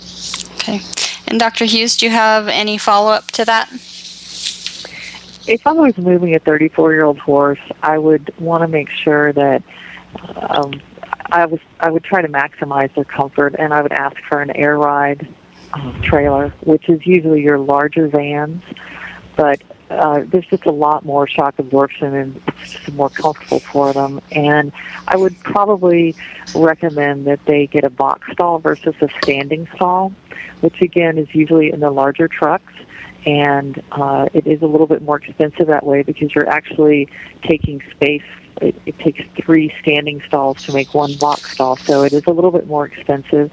Okay. 0.55 0.81
And 1.29 1.38
Dr. 1.38 1.66
Hughes, 1.66 1.99
do 1.99 2.07
you 2.07 2.12
have 2.12 2.49
any 2.49 2.79
follow 2.79 3.11
up 3.11 3.27
to 3.33 3.44
that? 3.44 3.70
If 5.46 5.66
I 5.66 5.73
was 5.73 5.99
moving 5.99 6.35
a 6.35 6.38
34 6.38 6.92
year 6.94 7.05
old 7.05 7.18
horse, 7.18 7.61
I 7.83 7.99
would 7.99 8.33
want 8.38 8.62
to 8.62 8.68
make 8.68 8.88
sure 8.88 9.33
that 9.35 9.62
um, 10.37 10.81
I 11.31 11.44
was 11.44 11.61
I 11.79 11.90
would 11.90 12.05
try 12.05 12.23
to 12.23 12.29
maximize 12.29 12.94
their 12.94 13.05
comfort, 13.05 13.55
and 13.59 13.75
I 13.75 13.83
would 13.83 13.92
ask 13.92 14.16
for 14.29 14.40
an 14.40 14.51
air 14.51 14.79
ride 14.79 15.29
um, 15.75 16.01
trailer, 16.03 16.51
which 16.62 16.88
is 16.88 17.07
usually 17.07 17.42
your 17.42 17.59
larger 17.59 18.09
vans, 18.09 18.62
but 19.37 19.62
uh, 19.90 20.24
there's 20.29 20.46
just 20.46 20.66
a 20.66 20.70
lot 20.70 21.05
more 21.05 21.26
shock 21.26 21.59
absorption 21.59 22.14
and 22.14 22.42
it's 22.46 22.72
just 22.72 22.92
more 22.92 23.11
comfortable 23.11 23.59
for 23.59 23.92
them. 23.92 24.20
And 24.31 24.72
I 25.09 25.16
would 25.16 25.38
probably 25.40 26.14
recommend 26.55 27.26
that 27.26 27.44
they 27.44 27.66
get 27.66 27.85
a 27.85 27.90
box 27.90 28.31
stall 28.33 28.61
versus 28.61 28.94
a 29.00 29.09
standing 29.20 29.66
stall, 29.74 30.11
which 30.61 30.81
again 30.81 31.18
is 31.18 31.35
usually 31.35 31.72
in 31.72 31.81
the 31.81 31.90
larger 31.90 32.29
trucks. 32.29 32.72
And 33.26 33.83
uh, 33.90 34.29
it 34.33 34.46
is 34.46 34.62
a 34.62 34.66
little 34.66 34.87
bit 34.87 35.03
more 35.03 35.16
expensive 35.16 35.66
that 35.66 35.85
way 35.85 36.03
because 36.03 36.35
you're 36.35 36.48
actually 36.48 37.09
taking 37.42 37.83
space. 37.90 38.22
It, 38.62 38.81
it 38.87 38.98
takes 38.98 39.29
three 39.33 39.74
standing 39.81 40.22
stalls 40.22 40.62
to 40.64 40.72
make 40.72 40.94
one 40.94 41.16
box 41.18 41.53
stall, 41.53 41.76
so 41.76 42.03
it 42.05 42.12
is 42.12 42.26
a 42.26 42.31
little 42.31 42.50
bit 42.50 42.66
more 42.66 42.87
expensive. 42.87 43.53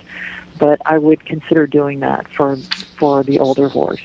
But 0.57 0.81
I 0.85 0.97
would 0.97 1.25
consider 1.25 1.67
doing 1.67 1.99
that 1.99 2.27
for 2.29 2.57
for 2.97 3.23
the 3.23 3.39
older 3.39 3.67
horse. 3.67 4.01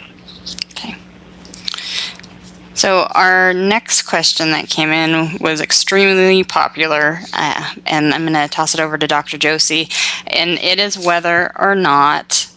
So, 2.74 3.06
our 3.14 3.52
next 3.52 4.02
question 4.02 4.50
that 4.52 4.68
came 4.68 4.90
in 4.90 5.36
was 5.40 5.60
extremely 5.60 6.42
popular, 6.42 7.20
uh, 7.34 7.74
and 7.86 8.14
I'm 8.14 8.22
going 8.22 8.32
to 8.32 8.48
toss 8.48 8.74
it 8.74 8.80
over 8.80 8.96
to 8.96 9.06
Dr. 9.06 9.36
Josie. 9.36 9.88
And 10.26 10.58
it 10.58 10.78
is 10.80 10.98
whether 10.98 11.52
or 11.58 11.74
not 11.74 12.50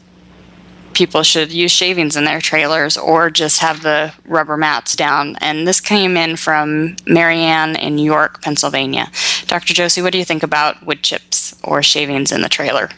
people 0.94 1.24
should 1.24 1.52
use 1.52 1.72
shavings 1.72 2.16
in 2.16 2.24
their 2.24 2.40
trailers 2.40 2.96
or 2.98 3.30
just 3.30 3.60
have 3.60 3.84
the 3.84 4.14
rubber 4.26 4.56
mats 4.56 4.96
down. 4.96 5.36
And 5.42 5.68
this 5.68 5.82
came 5.82 6.16
in 6.16 6.38
from 6.38 6.96
Marianne 7.06 7.76
in 7.76 7.98
York, 7.98 8.42
Pennsylvania. 8.42 9.12
Dr. 9.48 9.74
Josie, 9.74 10.02
what 10.02 10.14
do 10.14 10.18
you 10.18 10.26
think 10.26 10.42
about 10.42 10.86
wood 10.86 11.04
chips 11.04 11.60
or 11.64 11.84
shavings 11.84 12.32
in 12.32 12.42
the 12.42 12.50
trailer? 12.50 12.90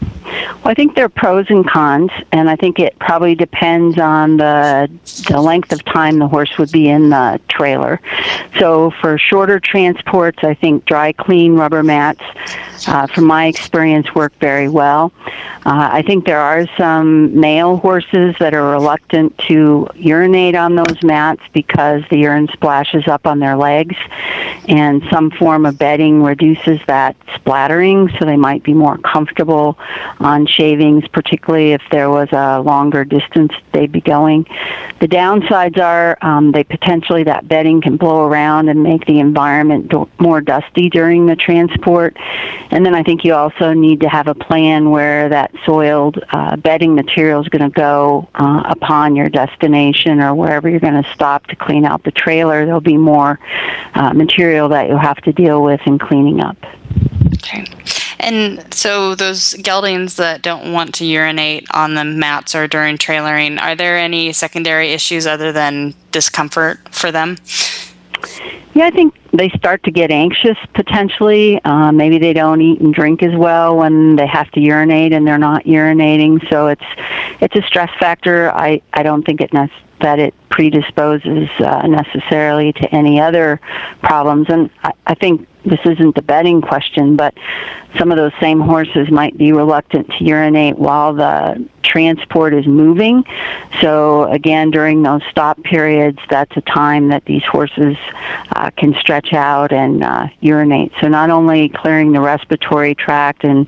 Well, 0.00 0.72
I 0.72 0.74
think 0.74 0.96
there 0.96 1.04
are 1.04 1.08
pros 1.08 1.46
and 1.48 1.68
cons, 1.68 2.10
and 2.32 2.50
I 2.50 2.56
think 2.56 2.78
it 2.78 2.98
probably 2.98 3.34
depends 3.34 3.98
on 3.98 4.36
the 4.36 4.90
the 5.28 5.40
length 5.40 5.72
of 5.72 5.84
time 5.84 6.18
the 6.18 6.28
horse 6.28 6.58
would 6.58 6.72
be 6.72 6.88
in 6.88 7.10
the 7.10 7.40
trailer. 7.48 8.00
So 8.58 8.90
for 9.00 9.18
shorter 9.18 9.60
transports, 9.60 10.38
I 10.42 10.54
think 10.54 10.84
dry, 10.84 11.12
clean 11.12 11.54
rubber 11.54 11.82
mats, 11.82 12.22
uh, 12.88 13.06
from 13.06 13.24
my 13.24 13.46
experience, 13.46 14.14
work 14.14 14.34
very 14.40 14.68
well. 14.68 15.12
Uh, 15.64 15.88
I 15.92 16.02
think 16.02 16.26
there 16.26 16.40
are 16.40 16.66
some 16.76 17.38
male 17.38 17.76
horses 17.76 18.34
that 18.38 18.54
are 18.54 18.70
reluctant 18.70 19.36
to 19.48 19.88
urinate 19.94 20.54
on 20.54 20.74
those 20.74 21.02
mats 21.02 21.42
because 21.52 22.02
the 22.10 22.18
urine 22.18 22.48
splashes 22.52 23.06
up 23.08 23.26
on 23.26 23.38
their 23.38 23.56
legs, 23.56 23.96
and 24.68 25.02
some 25.10 25.30
form 25.30 25.66
of 25.66 25.78
bedding 25.78 26.22
reduces 26.22 26.80
that 26.86 27.16
splattering, 27.34 28.08
so 28.18 28.24
they 28.24 28.36
might 28.36 28.62
be 28.62 28.74
more 28.74 28.98
comfortable 28.98 29.78
on 30.20 30.46
shavings, 30.46 31.06
particularly 31.08 31.72
if 31.72 31.82
there 31.90 32.10
was 32.10 32.28
a 32.32 32.60
longer 32.60 33.04
distance 33.04 33.52
they'd 33.72 33.92
be 33.92 34.00
going. 34.00 34.44
The 35.00 35.08
downsides 35.08 35.78
are 35.78 36.16
um, 36.22 36.52
they 36.52 36.64
potentially 36.64 37.24
that 37.24 37.48
bedding 37.48 37.80
can 37.80 37.96
blow 37.96 38.24
around 38.24 38.68
and 38.68 38.82
make 38.82 39.04
the 39.06 39.18
environment 39.18 39.88
do- 39.88 40.08
more 40.18 40.40
dusty 40.40 40.88
during 40.88 41.26
the 41.26 41.36
transport. 41.36 42.16
And 42.70 42.84
then 42.84 42.94
I 42.94 43.02
think 43.02 43.24
you 43.24 43.34
also 43.34 43.72
need 43.72 44.00
to 44.00 44.08
have 44.08 44.26
a 44.26 44.34
plan 44.34 44.90
where 44.90 45.28
that 45.28 45.52
soiled 45.64 46.22
uh, 46.30 46.56
bedding 46.56 46.94
material 46.94 47.42
is 47.42 47.48
going 47.48 47.70
to 47.70 47.74
go 47.74 48.28
uh, 48.34 48.62
upon 48.66 49.16
your 49.16 49.28
destination 49.28 50.20
or 50.20 50.34
wherever 50.34 50.68
you're 50.68 50.80
going 50.80 51.02
to 51.02 51.12
stop 51.12 51.46
to 51.46 51.56
clean 51.56 51.84
out 51.84 52.02
the 52.04 52.10
trailer. 52.10 52.64
There'll 52.64 52.80
be 52.80 52.96
more 52.96 53.38
uh, 53.94 54.12
material 54.12 54.68
that 54.70 54.88
you'll 54.88 54.98
have 54.98 55.18
to 55.22 55.32
deal 55.32 55.62
with 55.62 55.80
in 55.86 55.98
cleaning 55.98 56.40
up. 56.40 56.56
Okay. 57.34 57.64
And 58.18 58.72
so 58.72 59.14
those 59.14 59.54
geldings 59.54 60.16
that 60.16 60.42
don't 60.42 60.72
want 60.72 60.94
to 60.96 61.04
urinate 61.04 61.66
on 61.72 61.94
the 61.94 62.04
mats 62.04 62.54
or 62.54 62.66
during 62.66 62.96
trailering, 62.98 63.60
are 63.60 63.74
there 63.74 63.98
any 63.98 64.32
secondary 64.32 64.92
issues 64.92 65.26
other 65.26 65.52
than 65.52 65.94
discomfort 66.12 66.78
for 66.94 67.12
them? 67.12 67.36
Yeah, 68.74 68.86
I 68.86 68.90
think 68.90 69.14
they 69.32 69.48
start 69.50 69.82
to 69.84 69.90
get 69.90 70.10
anxious 70.10 70.56
potentially. 70.74 71.62
Uh, 71.64 71.92
maybe 71.92 72.18
they 72.18 72.32
don't 72.32 72.60
eat 72.60 72.80
and 72.80 72.92
drink 72.92 73.22
as 73.22 73.34
well 73.34 73.76
when 73.76 74.16
they 74.16 74.26
have 74.26 74.50
to 74.52 74.60
urinate 74.60 75.12
and 75.12 75.26
they're 75.26 75.38
not 75.38 75.64
urinating. 75.64 76.46
So 76.50 76.68
it's 76.68 76.84
it's 77.40 77.56
a 77.56 77.62
stress 77.62 77.90
factor. 77.98 78.50
I 78.50 78.82
I 78.92 79.02
don't 79.02 79.24
think 79.24 79.40
it 79.40 79.50
that 80.00 80.18
it 80.18 80.34
predisposes 80.50 81.48
uh, 81.58 81.86
necessarily 81.86 82.72
to 82.74 82.94
any 82.94 83.20
other 83.20 83.60
problems. 84.02 84.46
And 84.48 84.70
I, 84.82 84.92
I 85.06 85.14
think 85.14 85.48
this 85.66 85.80
isn't 85.84 86.14
the 86.14 86.22
bedding 86.22 86.60
question, 86.60 87.16
but 87.16 87.34
some 87.98 88.10
of 88.10 88.16
those 88.16 88.32
same 88.40 88.60
horses 88.60 89.10
might 89.10 89.36
be 89.36 89.52
reluctant 89.52 90.08
to 90.12 90.24
urinate 90.24 90.78
while 90.78 91.12
the 91.12 91.68
transport 91.82 92.54
is 92.54 92.66
moving. 92.66 93.24
So 93.80 94.30
again, 94.30 94.70
during 94.70 95.02
those 95.02 95.22
stop 95.30 95.62
periods, 95.62 96.18
that's 96.30 96.56
a 96.56 96.60
time 96.60 97.08
that 97.08 97.24
these 97.24 97.44
horses 97.44 97.96
uh, 98.54 98.70
can 98.76 98.94
stretch 98.94 99.32
out 99.32 99.72
and 99.72 100.04
uh, 100.04 100.28
urinate. 100.40 100.92
So 101.00 101.08
not 101.08 101.30
only 101.30 101.68
clearing 101.68 102.12
the 102.12 102.20
respiratory 102.20 102.94
tract 102.94 103.44
and 103.44 103.66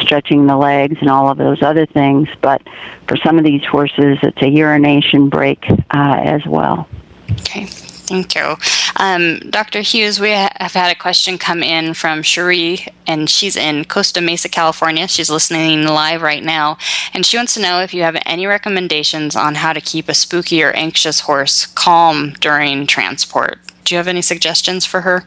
stretching 0.00 0.46
the 0.46 0.56
legs 0.56 0.96
and 1.00 1.08
all 1.08 1.28
of 1.28 1.38
those 1.38 1.62
other 1.62 1.86
things, 1.86 2.28
but 2.42 2.62
for 3.06 3.16
some 3.16 3.38
of 3.38 3.44
these 3.44 3.64
horses, 3.64 4.18
it's 4.22 4.42
a 4.42 4.48
urination 4.48 5.28
break 5.28 5.64
uh, 5.70 5.76
as 5.90 6.44
well. 6.46 6.88
Okay. 7.32 7.68
Thank 8.08 8.34
you. 8.36 8.56
Um, 8.96 9.38
Dr. 9.50 9.82
Hughes, 9.82 10.18
we 10.18 10.30
have 10.30 10.72
had 10.72 10.90
a 10.90 10.98
question 10.98 11.36
come 11.36 11.62
in 11.62 11.92
from 11.92 12.22
Cherie, 12.22 12.86
and 13.06 13.28
she's 13.28 13.54
in 13.54 13.84
Costa 13.84 14.22
Mesa, 14.22 14.48
California. 14.48 15.06
She's 15.06 15.28
listening 15.28 15.84
live 15.84 16.22
right 16.22 16.42
now, 16.42 16.78
and 17.12 17.26
she 17.26 17.36
wants 17.36 17.52
to 17.54 17.60
know 17.60 17.80
if 17.80 17.92
you 17.92 18.04
have 18.04 18.16
any 18.24 18.46
recommendations 18.46 19.36
on 19.36 19.56
how 19.56 19.74
to 19.74 19.80
keep 19.82 20.08
a 20.08 20.14
spooky 20.14 20.62
or 20.62 20.70
anxious 20.70 21.20
horse 21.20 21.66
calm 21.66 22.32
during 22.40 22.86
transport. 22.86 23.58
Do 23.84 23.94
you 23.94 23.98
have 23.98 24.08
any 24.08 24.22
suggestions 24.22 24.86
for 24.86 25.02
her? 25.02 25.26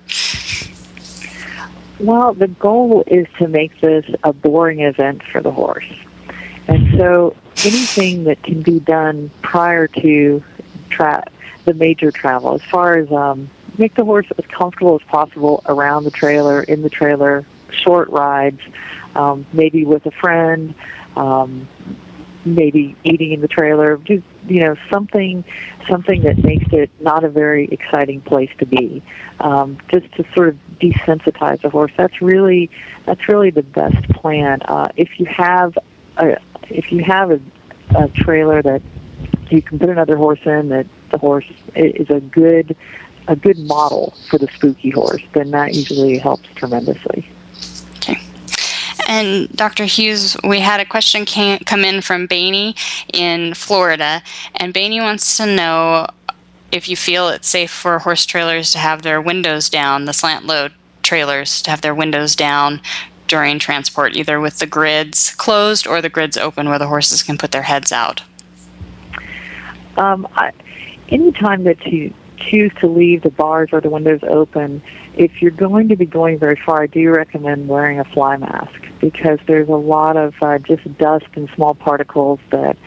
Well, 1.99 2.33
the 2.33 2.47
goal 2.47 3.03
is 3.05 3.27
to 3.37 3.47
make 3.47 3.79
this 3.79 4.07
a 4.23 4.33
boring 4.33 4.79
event 4.79 5.21
for 5.21 5.39
the 5.39 5.51
horse. 5.51 5.87
And 6.67 6.97
so 6.97 7.35
anything 7.63 8.23
that 8.23 8.41
can 8.41 8.63
be 8.63 8.79
done 8.79 9.29
prior 9.43 9.87
to 9.87 10.43
tra- 10.89 11.27
the 11.65 11.73
major 11.73 12.11
travel 12.11 12.53
as 12.55 12.63
far 12.63 12.97
as 12.97 13.11
um, 13.11 13.49
make 13.77 13.95
the 13.95 14.05
horse 14.05 14.27
as 14.37 14.45
comfortable 14.45 14.95
as 14.95 15.01
possible 15.07 15.61
around 15.65 16.03
the 16.03 16.11
trailer, 16.11 16.63
in 16.63 16.81
the 16.81 16.89
trailer, 16.89 17.45
short 17.71 18.09
rides, 18.09 18.61
um, 19.15 19.45
maybe 19.53 19.85
with 19.85 20.05
a 20.05 20.11
friend, 20.11 20.75
um, 21.15 21.67
maybe 22.45 22.95
eating 23.03 23.31
in 23.31 23.41
the 23.41 23.47
trailer, 23.47 23.97
just 23.97 24.25
you 24.45 24.59
know 24.61 24.75
something 24.89 25.43
something 25.87 26.23
that 26.23 26.37
makes 26.37 26.71
it 26.73 26.89
not 26.99 27.23
a 27.23 27.29
very 27.29 27.65
exciting 27.65 28.21
place 28.21 28.51
to 28.57 28.65
be. 28.65 29.01
Um, 29.39 29.77
just 29.89 30.11
to 30.15 30.25
sort 30.33 30.49
of 30.49 30.59
desensitize 30.79 31.61
the 31.61 31.69
horse. 31.69 31.91
That's 31.95 32.21
really 32.21 32.69
that's 33.05 33.27
really 33.27 33.51
the 33.51 33.63
best 33.63 34.09
plan. 34.09 34.61
Uh, 34.63 34.91
if 34.95 35.19
you 35.19 35.25
have 35.27 35.77
a 36.17 36.41
if 36.69 36.91
you 36.91 37.03
have 37.03 37.31
a, 37.31 37.41
a 37.95 38.07
trailer 38.09 38.61
that 38.61 38.81
you 39.49 39.61
can 39.61 39.79
put 39.79 39.89
another 39.89 40.17
horse 40.17 40.39
in 40.45 40.69
that 40.69 40.87
the 41.11 41.17
horse 41.17 41.51
is 41.75 42.09
a 42.09 42.19
good 42.19 42.75
a 43.27 43.35
good 43.35 43.59
model 43.59 44.15
for 44.29 44.37
the 44.39 44.47
spooky 44.47 44.89
horse, 44.89 45.21
then 45.33 45.51
that 45.51 45.75
usually 45.75 46.17
helps 46.17 46.47
tremendously. 46.55 47.29
Okay. 47.97 48.19
And 49.07 49.47
Dr. 49.49 49.85
Hughes, 49.85 50.35
we 50.43 50.59
had 50.59 50.79
a 50.79 50.85
question 50.85 51.25
came, 51.25 51.59
come 51.59 51.85
in 51.85 52.01
from 52.01 52.27
Bainey 52.27 52.75
in 53.13 53.53
Florida, 53.53 54.23
and 54.55 54.73
Bainey 54.73 55.01
wants 55.01 55.37
to 55.37 55.45
know 55.45 56.07
if 56.71 56.87
you 56.89 56.95
feel 56.95 57.29
it's 57.29 57.47
safe 57.47 57.71
for 57.71 57.99
horse 57.99 58.25
trailers 58.25 58.71
to 58.71 58.79
have 58.79 59.01
their 59.01 59.21
windows 59.21 59.69
down, 59.69 60.05
the 60.05 60.13
slant 60.13 60.45
load 60.45 60.73
trailers 61.03 61.61
to 61.61 61.69
have 61.69 61.81
their 61.81 61.95
windows 61.95 62.35
down 62.35 62.81
during 63.27 63.59
transport, 63.59 64.15
either 64.15 64.39
with 64.39 64.59
the 64.59 64.65
grids 64.65 65.31
closed 65.35 65.85
or 65.87 66.01
the 66.01 66.09
grids 66.09 66.37
open 66.37 66.69
where 66.69 66.79
the 66.79 66.87
horses 66.87 67.23
can 67.23 67.37
put 67.37 67.51
their 67.51 67.61
heads 67.61 67.91
out. 67.91 68.23
Um, 69.97 70.27
I, 70.33 70.51
anytime 71.11 71.63
that 71.65 71.85
you 71.85 72.13
choose 72.37 72.73
to 72.75 72.87
leave 72.87 73.21
the 73.21 73.29
bars 73.29 73.69
or 73.71 73.81
the 73.81 73.89
windows 73.89 74.21
open, 74.23 74.81
if 75.15 75.41
you're 75.41 75.51
going 75.51 75.89
to 75.89 75.95
be 75.95 76.05
going 76.05 76.39
very 76.39 76.55
far, 76.55 76.81
I 76.81 76.87
do 76.87 77.11
recommend 77.11 77.67
wearing 77.67 77.99
a 77.99 78.05
fly 78.05 78.37
mask 78.37 78.87
because 78.99 79.39
there's 79.45 79.69
a 79.69 79.75
lot 79.75 80.17
of 80.17 80.41
uh, 80.41 80.57
just 80.57 80.97
dust 80.97 81.27
and 81.35 81.49
small 81.51 81.75
particles 81.75 82.39
that 82.49 82.77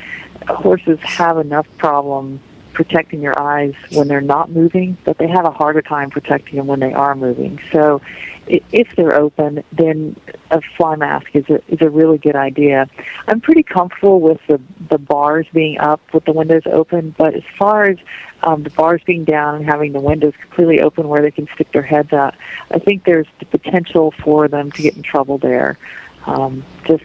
horses 0.49 0.99
have 1.01 1.39
enough 1.39 1.69
problem 1.79 2.41
protecting 2.75 3.23
your 3.23 3.41
eyes 3.41 3.75
when 3.93 4.09
they're 4.09 4.21
not 4.21 4.51
moving, 4.51 4.99
but 5.05 5.17
they 5.19 5.29
have 5.29 5.47
a 5.47 5.51
harder 5.51 5.81
time 5.81 6.11
protecting 6.11 6.57
them 6.57 6.67
when 6.67 6.81
they 6.81 6.93
are 6.93 7.15
moving. 7.15 7.61
So 7.73 8.03
if 8.47 8.95
they're 8.97 9.15
open, 9.15 9.65
then 9.73 10.17
a 10.51 10.61
fly 10.61 10.97
mask 10.97 11.35
is 11.35 11.49
a, 11.49 11.63
is 11.73 11.81
a 11.81 11.89
really 11.89 12.19
good 12.19 12.37
idea. 12.37 12.89
I'm 13.27 13.41
pretty 13.41 13.63
comfortable 13.63 14.21
with 14.21 14.41
the, 14.49 14.61
the 14.91 14.99
bars 14.99 15.47
being 15.53 15.79
up 15.79 16.01
with 16.13 16.25
the 16.25 16.33
windows 16.33 16.67
open, 16.67 17.15
but 17.17 17.35
as 17.35 17.45
far 17.57 17.85
as 17.85 17.99
um, 18.43 18.65
the 18.65 18.71
bars 18.71 19.03
being 19.05 19.25
down 19.25 19.55
and 19.55 19.65
having 19.65 19.93
the 19.93 20.01
windows 20.01 20.35
completely 20.39 20.81
open 20.81 21.09
where 21.09 21.23
they 21.23 21.31
can 21.31 21.47
stick 21.55 21.73
their 21.73 21.83
heads 21.83 22.13
out, 22.13 22.35
I 22.71 22.79
think 22.79 23.05
there's 23.05 23.29
the 23.39 23.47
potential 23.47 24.11
for 24.11 24.49
them 24.49 24.71
to 24.73 24.83
get 24.83 24.97
in 24.97 25.03
trouble 25.03 25.39
there, 25.39 25.79
um, 26.27 26.65
just 26.85 27.05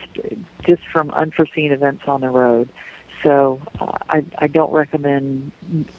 just 0.64 0.86
from 0.88 1.12
unforeseen 1.12 1.72
events 1.72 2.06
on 2.08 2.22
the 2.22 2.30
road. 2.30 2.70
So 3.24 3.62
uh, 3.80 3.98
I, 4.10 4.26
I 4.38 4.48
don't 4.48 4.72
recommend 4.72 5.52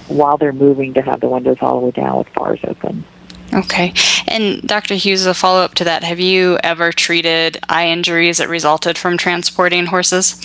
while 0.08 0.38
they're 0.38 0.52
moving 0.52 0.94
to 0.94 1.02
have 1.02 1.20
the 1.20 1.28
windows 1.28 1.58
all 1.60 1.80
the 1.80 1.86
way 1.86 1.92
down 1.92 2.18
with 2.18 2.32
bars 2.32 2.60
open. 2.64 3.04
Okay. 3.52 3.92
And 4.28 4.62
Dr. 4.62 4.94
Hughes, 4.94 5.26
a 5.26 5.34
follow 5.34 5.60
up 5.60 5.74
to 5.76 5.84
that, 5.84 6.04
have 6.04 6.20
you 6.20 6.58
ever 6.62 6.92
treated 6.92 7.58
eye 7.68 7.88
injuries 7.88 8.38
that 8.38 8.48
resulted 8.48 8.96
from 8.96 9.18
transporting 9.18 9.86
horses? 9.86 10.40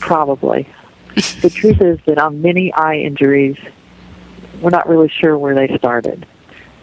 Probably. 0.00 0.68
the 1.42 1.50
truth 1.50 1.80
is 1.80 1.98
that 2.06 2.18
on 2.18 2.40
many 2.42 2.72
eye 2.72 2.96
injuries, 2.96 3.58
we're 4.60 4.70
not 4.70 4.88
really 4.88 5.08
sure 5.08 5.36
where 5.36 5.54
they 5.54 5.76
started 5.76 6.26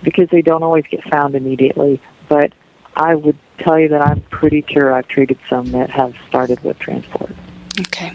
because 0.03 0.29
they 0.29 0.41
don't 0.41 0.63
always 0.63 0.85
get 0.85 1.03
found 1.03 1.35
immediately. 1.35 1.99
But 2.29 2.53
I 2.95 3.15
would 3.15 3.37
tell 3.61 3.79
you 3.79 3.87
that 3.89 4.01
I'm 4.01 4.21
pretty 4.23 4.63
sure 4.67 4.93
I've 4.93 5.07
treated 5.07 5.39
some 5.49 5.71
that 5.71 5.89
have 5.89 6.15
started 6.27 6.59
with 6.63 6.79
transport. 6.79 7.31
Okay. 7.79 8.13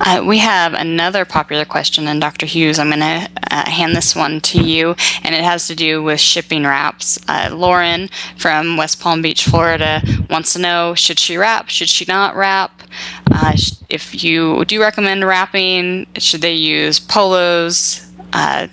Uh, 0.00 0.24
we 0.26 0.38
have 0.38 0.72
another 0.72 1.24
popular 1.24 1.64
question, 1.64 2.06
and 2.08 2.20
Dr. 2.20 2.46
Hughes, 2.46 2.78
I'm 2.78 2.88
going 2.88 3.00
to 3.00 3.28
uh, 3.50 3.68
hand 3.68 3.94
this 3.94 4.16
one 4.16 4.40
to 4.42 4.62
you, 4.62 4.94
and 5.22 5.34
it 5.34 5.44
has 5.44 5.66
to 5.66 5.74
do 5.74 6.02
with 6.02 6.20
shipping 6.20 6.64
wraps. 6.64 7.18
Uh, 7.28 7.50
Lauren 7.52 8.08
from 8.38 8.76
West 8.76 9.00
Palm 9.00 9.20
Beach, 9.20 9.44
Florida, 9.44 10.02
wants 10.30 10.54
to 10.54 10.58
know 10.58 10.94
should 10.94 11.18
she 11.18 11.36
wrap? 11.36 11.68
Should 11.68 11.90
she 11.90 12.06
not 12.08 12.34
wrap? 12.34 12.82
Uh, 13.30 13.52
if 13.88 14.24
you 14.24 14.64
do 14.64 14.80
recommend 14.80 15.26
wrapping, 15.26 16.06
should 16.16 16.40
they 16.40 16.54
use 16.54 16.98
polos? 16.98 18.06
Uh, 18.32 18.68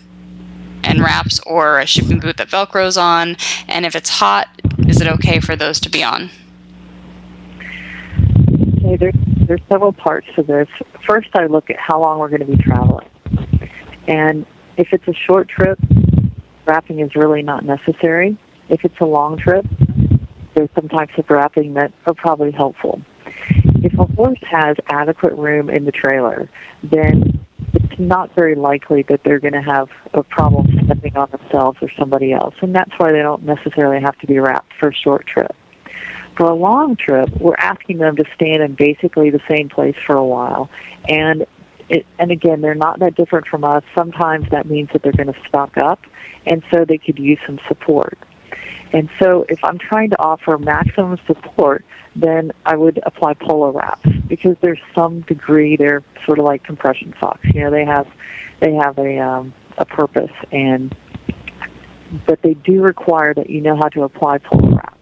and 0.83 1.01
wraps 1.01 1.39
or 1.41 1.79
a 1.79 1.85
shipping 1.85 2.19
boot 2.19 2.37
that 2.37 2.47
velcros 2.47 3.01
on 3.01 3.35
and 3.67 3.85
if 3.85 3.95
it's 3.95 4.09
hot 4.09 4.47
is 4.87 5.01
it 5.01 5.07
okay 5.07 5.39
for 5.39 5.55
those 5.55 5.79
to 5.79 5.89
be 5.89 6.03
on 6.03 6.29
okay, 8.87 9.11
there's 9.45 9.61
several 9.69 9.93
parts 9.93 10.27
to 10.35 10.43
this. 10.43 10.67
First, 11.05 11.29
I 11.35 11.47
look 11.47 11.69
at 11.69 11.77
how 11.77 12.01
long 12.01 12.19
we're 12.19 12.29
going 12.29 12.45
to 12.45 12.45
be 12.45 12.57
traveling. 12.57 13.07
And 14.07 14.45
if 14.77 14.93
it's 14.93 15.07
a 15.07 15.13
short 15.13 15.47
trip, 15.47 15.79
wrapping 16.65 16.99
is 16.99 17.15
really 17.15 17.41
not 17.41 17.65
necessary. 17.65 18.37
If 18.69 18.85
it's 18.85 18.99
a 18.99 19.05
long 19.05 19.37
trip, 19.37 19.65
there's 20.53 20.69
some 20.75 20.89
types 20.89 21.17
of 21.17 21.29
wrapping 21.29 21.73
that 21.73 21.91
are 22.05 22.13
probably 22.13 22.51
helpful. 22.51 23.01
If 23.83 23.93
a 23.93 24.05
horse 24.05 24.39
has 24.41 24.77
adequate 24.87 25.33
room 25.33 25.69
in 25.69 25.85
the 25.85 25.91
trailer, 25.91 26.49
then 26.83 27.36
it's 27.89 27.99
not 27.99 28.33
very 28.35 28.55
likely 28.55 29.03
that 29.03 29.23
they're 29.23 29.39
going 29.39 29.53
to 29.53 29.61
have 29.61 29.89
a 30.13 30.23
problem 30.23 30.67
stepping 30.85 31.15
on 31.15 31.29
themselves 31.31 31.77
or 31.81 31.89
somebody 31.89 32.33
else. 32.33 32.55
And 32.61 32.75
that's 32.75 32.91
why 32.99 33.11
they 33.11 33.21
don't 33.21 33.43
necessarily 33.43 34.01
have 34.01 34.17
to 34.19 34.27
be 34.27 34.39
wrapped 34.39 34.73
for 34.73 34.89
a 34.89 34.93
short 34.93 35.25
trip. 35.25 35.55
For 36.35 36.45
a 36.45 36.53
long 36.53 36.95
trip, 36.95 37.29
we're 37.39 37.55
asking 37.55 37.97
them 37.97 38.15
to 38.17 38.25
stand 38.35 38.61
in 38.61 38.75
basically 38.75 39.29
the 39.29 39.41
same 39.47 39.69
place 39.69 39.95
for 39.95 40.15
a 40.15 40.25
while. 40.25 40.69
And 41.07 41.47
it, 41.89 42.05
and 42.19 42.31
again, 42.31 42.61
they're 42.61 42.75
not 42.75 42.99
that 42.99 43.15
different 43.15 43.47
from 43.47 43.63
us. 43.63 43.83
Sometimes 43.95 44.49
that 44.49 44.65
means 44.65 44.89
that 44.91 45.01
they're 45.01 45.13
going 45.13 45.33
to 45.33 45.47
stock 45.47 45.77
up, 45.77 46.05
and 46.45 46.63
so 46.69 46.83
they 46.83 46.97
could 46.97 47.17
use 47.17 47.39
some 47.45 47.59
support. 47.67 48.17
And 48.91 49.09
so 49.17 49.45
if 49.49 49.63
I'm 49.63 49.77
trying 49.77 50.09
to 50.11 50.19
offer 50.19 50.57
maximum 50.57 51.17
support, 51.25 51.85
then 52.19 52.51
I 52.65 52.75
would 52.75 52.99
apply 53.03 53.35
polo 53.35 53.71
wraps 53.71 54.09
because 54.27 54.57
there's 54.61 54.79
some 54.95 55.21
degree 55.21 55.75
they're 55.75 56.03
sort 56.25 56.39
of 56.39 56.45
like 56.45 56.63
compression 56.63 57.13
socks. 57.19 57.45
You 57.45 57.61
know, 57.61 57.71
they 57.71 57.85
have 57.85 58.11
they 58.59 58.73
have 58.73 58.97
a 58.97 59.19
um, 59.19 59.53
a 59.77 59.85
purpose 59.85 60.31
and 60.51 60.95
but 62.25 62.41
they 62.41 62.53
do 62.53 62.81
require 62.81 63.33
that 63.33 63.49
you 63.49 63.61
know 63.61 63.75
how 63.75 63.89
to 63.89 64.03
apply 64.03 64.39
polo 64.39 64.75
wrap. 64.75 64.97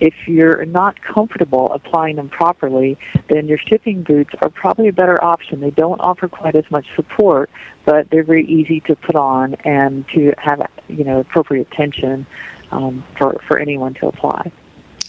If 0.00 0.26
you're 0.28 0.66
not 0.66 1.00
comfortable 1.00 1.72
applying 1.72 2.16
them 2.16 2.28
properly, 2.28 2.98
then 3.28 3.46
your 3.46 3.58
shipping 3.58 4.02
boots 4.02 4.34
are 4.42 4.50
probably 4.50 4.88
a 4.88 4.92
better 4.92 5.22
option. 5.22 5.60
They 5.60 5.70
don't 5.70 6.00
offer 6.00 6.28
quite 6.28 6.56
as 6.56 6.68
much 6.70 6.94
support, 6.96 7.48
but 7.84 8.10
they're 8.10 8.24
very 8.24 8.44
easy 8.46 8.80
to 8.80 8.96
put 8.96 9.14
on 9.14 9.54
and 9.64 10.06
to 10.08 10.34
have 10.36 10.68
you 10.88 11.04
know 11.04 11.20
appropriate 11.20 11.70
tension 11.70 12.26
um, 12.70 13.04
for 13.16 13.38
for 13.46 13.58
anyone 13.58 13.94
to 13.94 14.08
apply. 14.08 14.52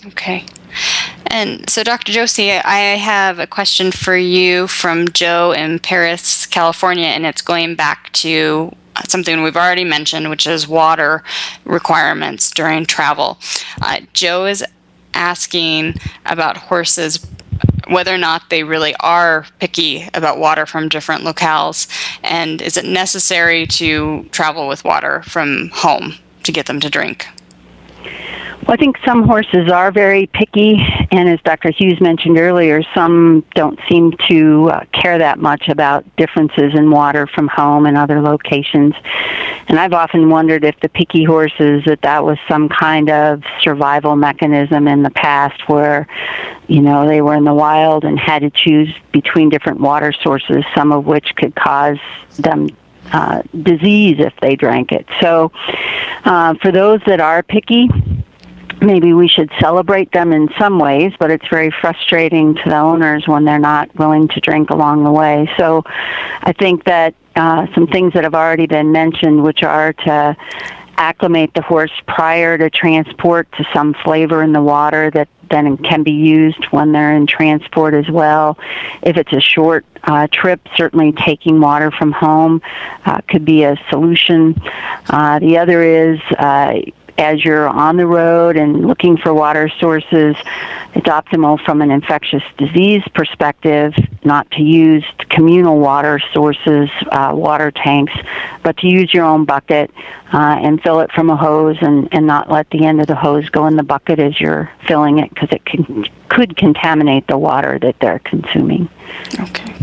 Okay. 0.06 0.46
And 1.28 1.68
so, 1.70 1.84
Dr. 1.84 2.12
Josie, 2.12 2.52
I 2.52 2.98
have 2.98 3.40
a 3.40 3.48
question 3.48 3.92
for 3.92 4.16
you 4.16 4.68
from 4.68 5.08
Joe 5.10 5.52
in 5.52 5.80
Paris, 5.80 6.46
California, 6.46 7.08
and 7.08 7.26
it's 7.26 7.42
going 7.42 7.76
back 7.76 8.12
to 8.14 8.76
something 9.08 9.42
we've 9.42 9.58
already 9.58 9.84
mentioned, 9.84 10.30
which 10.30 10.46
is 10.46 10.68
water 10.68 11.24
requirements 11.66 12.52
during 12.52 12.86
travel. 12.86 13.40
Uh, 13.82 14.02
Joe 14.14 14.46
is 14.46 14.64
asking 15.14 15.96
about 16.26 16.58
horses 16.58 17.26
whether 17.88 18.14
or 18.14 18.18
not 18.18 18.50
they 18.50 18.64
really 18.64 18.96
are 19.00 19.46
picky 19.60 20.08
about 20.14 20.40
water 20.40 20.66
from 20.66 20.90
different 20.90 21.24
locales, 21.24 21.88
and 22.24 22.62
is 22.62 22.78
it 22.78 22.86
necessary 22.86 23.68
to 23.68 24.24
travel 24.32 24.68
with 24.68 24.84
water 24.84 25.22
from 25.24 25.70
home 25.74 26.16
to 26.44 26.52
get 26.52 26.66
them 26.66 26.80
to 26.80 26.90
drink? 26.90 27.28
Well, 28.04 28.76
I 28.76 28.78
think 28.78 28.98
some 29.06 29.24
horses 29.24 29.70
are 29.70 29.92
very 29.92 30.28
picky, 30.28 30.78
and 31.12 31.28
as 31.28 31.42
Dr. 31.42 31.72
Hughes 31.72 32.00
mentioned 32.00 32.38
earlier, 32.38 32.82
some 32.96 33.44
don't 33.56 33.78
seem 33.90 34.14
to 34.30 34.70
uh, 34.70 34.86
care 34.94 35.18
that 35.18 35.40
much 35.40 35.68
about 35.68 36.06
differences 36.16 36.74
in 36.74 36.90
water 36.90 37.28
from 37.28 37.50
home 37.50 37.86
and 37.86 37.98
other 37.98 38.22
locations. 38.22 38.94
And 39.68 39.80
I've 39.80 39.92
often 39.92 40.30
wondered 40.30 40.64
if 40.64 40.80
the 40.82 40.88
picky 40.88 41.26
horses 41.26 41.84
that 41.86 42.02
that 42.04 42.24
was 42.24 42.38
some 42.48 42.70
kind 42.70 43.10
of 43.10 43.44
survival 43.62 44.16
mechanism 44.16 44.88
in 44.88 45.04
the 45.04 45.12
past 45.12 45.68
where, 45.68 46.08
you 46.68 46.82
know, 46.82 47.06
they 47.06 47.22
were 47.22 47.36
in 47.36 47.44
the 47.44 47.54
wild 47.54 48.06
and 48.06 48.18
had 48.18 48.44
to 48.44 48.50
choose 48.50 48.94
between 49.12 49.50
different 49.50 49.82
water 49.82 50.14
sources, 50.14 50.64
some 50.74 50.94
of 50.94 51.06
which 51.06 51.36
could 51.36 51.54
cause 51.56 51.98
them 52.40 52.70
uh, 53.12 53.42
disease 53.62 54.18
if 54.20 54.34
they 54.42 54.56
drank 54.56 54.92
it. 54.92 55.06
So, 55.22 55.52
uh, 56.26 56.56
for 56.62 56.72
those 56.72 57.02
that 57.06 57.20
are 57.20 57.44
picky, 57.44 57.90
maybe 58.82 59.14
we 59.14 59.28
should 59.28 59.52
celebrate 59.60 60.12
them 60.12 60.32
in 60.34 60.50
some 60.60 60.80
ways, 60.80 61.14
but 61.20 61.32
it's 61.32 61.48
very 61.50 61.72
frustrating 61.72 62.56
to 62.56 62.62
the 62.66 62.78
owners 62.78 63.28
when 63.28 63.46
they're 63.46 63.60
not 63.60 63.94
willing 63.96 64.28
to 64.30 64.40
drink 64.40 64.70
along 64.70 65.04
the 65.04 65.12
way. 65.12 65.50
So 65.58 65.84
I 65.86 66.54
think 66.54 66.84
that 66.86 67.16
uh, 67.36 67.68
some 67.74 67.88
things 67.88 68.14
that 68.14 68.24
have 68.24 68.36
already 68.36 68.68
been 68.68 68.92
mentioned, 68.92 69.44
which 69.44 69.64
are 69.64 69.94
to 69.94 70.38
acclimate 70.98 71.54
the 71.54 71.62
horse 71.62 71.92
prior 72.08 72.58
to 72.58 72.70
transport 72.70 73.52
to 73.54 73.66
some 73.74 73.94
flavor 74.04 74.44
in 74.44 74.54
the 74.54 74.62
water 74.62 75.12
that 75.12 75.28
then 75.50 75.78
can 75.78 76.04
be 76.04 76.12
used 76.12 76.64
when 76.72 76.92
they're 76.92 77.14
in 77.14 77.28
transport 77.28 77.94
as 77.94 78.10
well. 78.10 78.58
If 79.02 79.18
it's 79.18 79.34
a 79.34 79.42
short 79.42 79.86
uh, 80.04 80.28
trip, 80.32 80.68
certainly 80.76 81.12
taking 81.12 81.60
water 81.60 81.92
from 81.92 82.12
home 82.12 82.62
uh, 83.06 83.22
could 83.28 83.46
be 83.46 83.64
a 83.64 83.78
solution. 83.90 84.56
Uh, 85.10 85.40
the 85.40 85.58
other 85.58 85.82
is 85.84 86.20
uh, 86.38 86.82
as 87.18 87.44
you're 87.44 87.68
on 87.68 87.98
the 87.98 88.08
road 88.08 88.58
and 88.58 88.88
looking 88.88 89.18
for 89.18 89.34
water 89.34 89.70
sources, 89.80 90.36
it's 90.96 91.08
optimal 91.08 91.64
from 91.64 91.82
an 91.82 91.92
infectious 91.92 92.44
disease 92.58 93.04
perspective 93.14 93.94
not 94.24 94.50
to 94.52 94.62
use 94.62 95.04
communal 95.30 95.80
water 95.80 96.20
sources, 96.34 96.90
uh, 97.12 97.32
water 97.34 97.72
tanks, 97.72 98.14
but 98.62 98.78
to 98.78 98.88
use 98.88 99.14
your 99.14 99.26
own 99.26 99.46
bucket 99.46 99.92
uh, 100.32 100.60
and 100.62 100.82
fill 100.82 101.00
it 101.02 101.12
from 101.12 101.30
a 101.30 101.36
hose 101.36 101.78
and, 101.82 102.10
and 102.12 102.26
not 102.26 102.50
let 102.50 102.70
the 102.70 102.86
end 102.86 103.02
of 103.02 103.08
the 103.08 103.16
hose 103.16 103.50
go 103.50 103.68
in 103.68 103.76
the 103.76 103.84
bucket 103.84 104.20
as 104.20 104.40
you're 104.40 104.72
filling 104.88 105.20
it 105.20 105.30
because 105.30 105.50
it 105.52 105.66
can, 105.66 106.06
could 106.30 106.56
contaminate 106.56 107.28
the 107.28 107.38
water 107.38 107.78
that 107.80 108.00
they're 108.00 108.20
consuming. 108.20 108.90
Okay. 109.40 109.74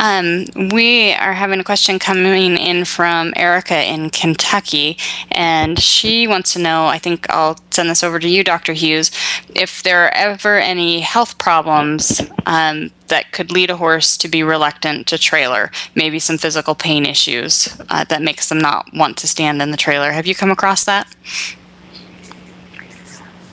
Um, 0.00 0.44
we 0.70 1.12
are 1.14 1.32
having 1.32 1.58
a 1.58 1.64
question 1.64 1.98
coming 1.98 2.56
in 2.56 2.84
from 2.84 3.32
Erica 3.36 3.84
in 3.84 4.10
Kentucky, 4.10 4.96
and 5.32 5.78
she 5.78 6.28
wants 6.28 6.52
to 6.52 6.60
know. 6.60 6.86
I 6.86 6.98
think 6.98 7.28
I'll 7.30 7.58
send 7.70 7.90
this 7.90 8.04
over 8.04 8.18
to 8.18 8.28
you, 8.28 8.44
Dr. 8.44 8.72
Hughes. 8.72 9.10
If 9.54 9.82
there 9.82 10.04
are 10.04 10.14
ever 10.14 10.56
any 10.58 11.00
health 11.00 11.38
problems 11.38 12.20
um, 12.46 12.90
that 13.08 13.32
could 13.32 13.50
lead 13.50 13.70
a 13.70 13.76
horse 13.76 14.16
to 14.18 14.28
be 14.28 14.42
reluctant 14.42 15.08
to 15.08 15.18
trailer, 15.18 15.70
maybe 15.96 16.18
some 16.18 16.38
physical 16.38 16.74
pain 16.74 17.04
issues 17.04 17.76
uh, 17.90 18.04
that 18.04 18.22
makes 18.22 18.48
them 18.48 18.58
not 18.58 18.86
want 18.94 19.16
to 19.18 19.26
stand 19.26 19.60
in 19.60 19.72
the 19.72 19.76
trailer. 19.76 20.12
Have 20.12 20.26
you 20.26 20.34
come 20.34 20.50
across 20.50 20.84
that? 20.84 21.12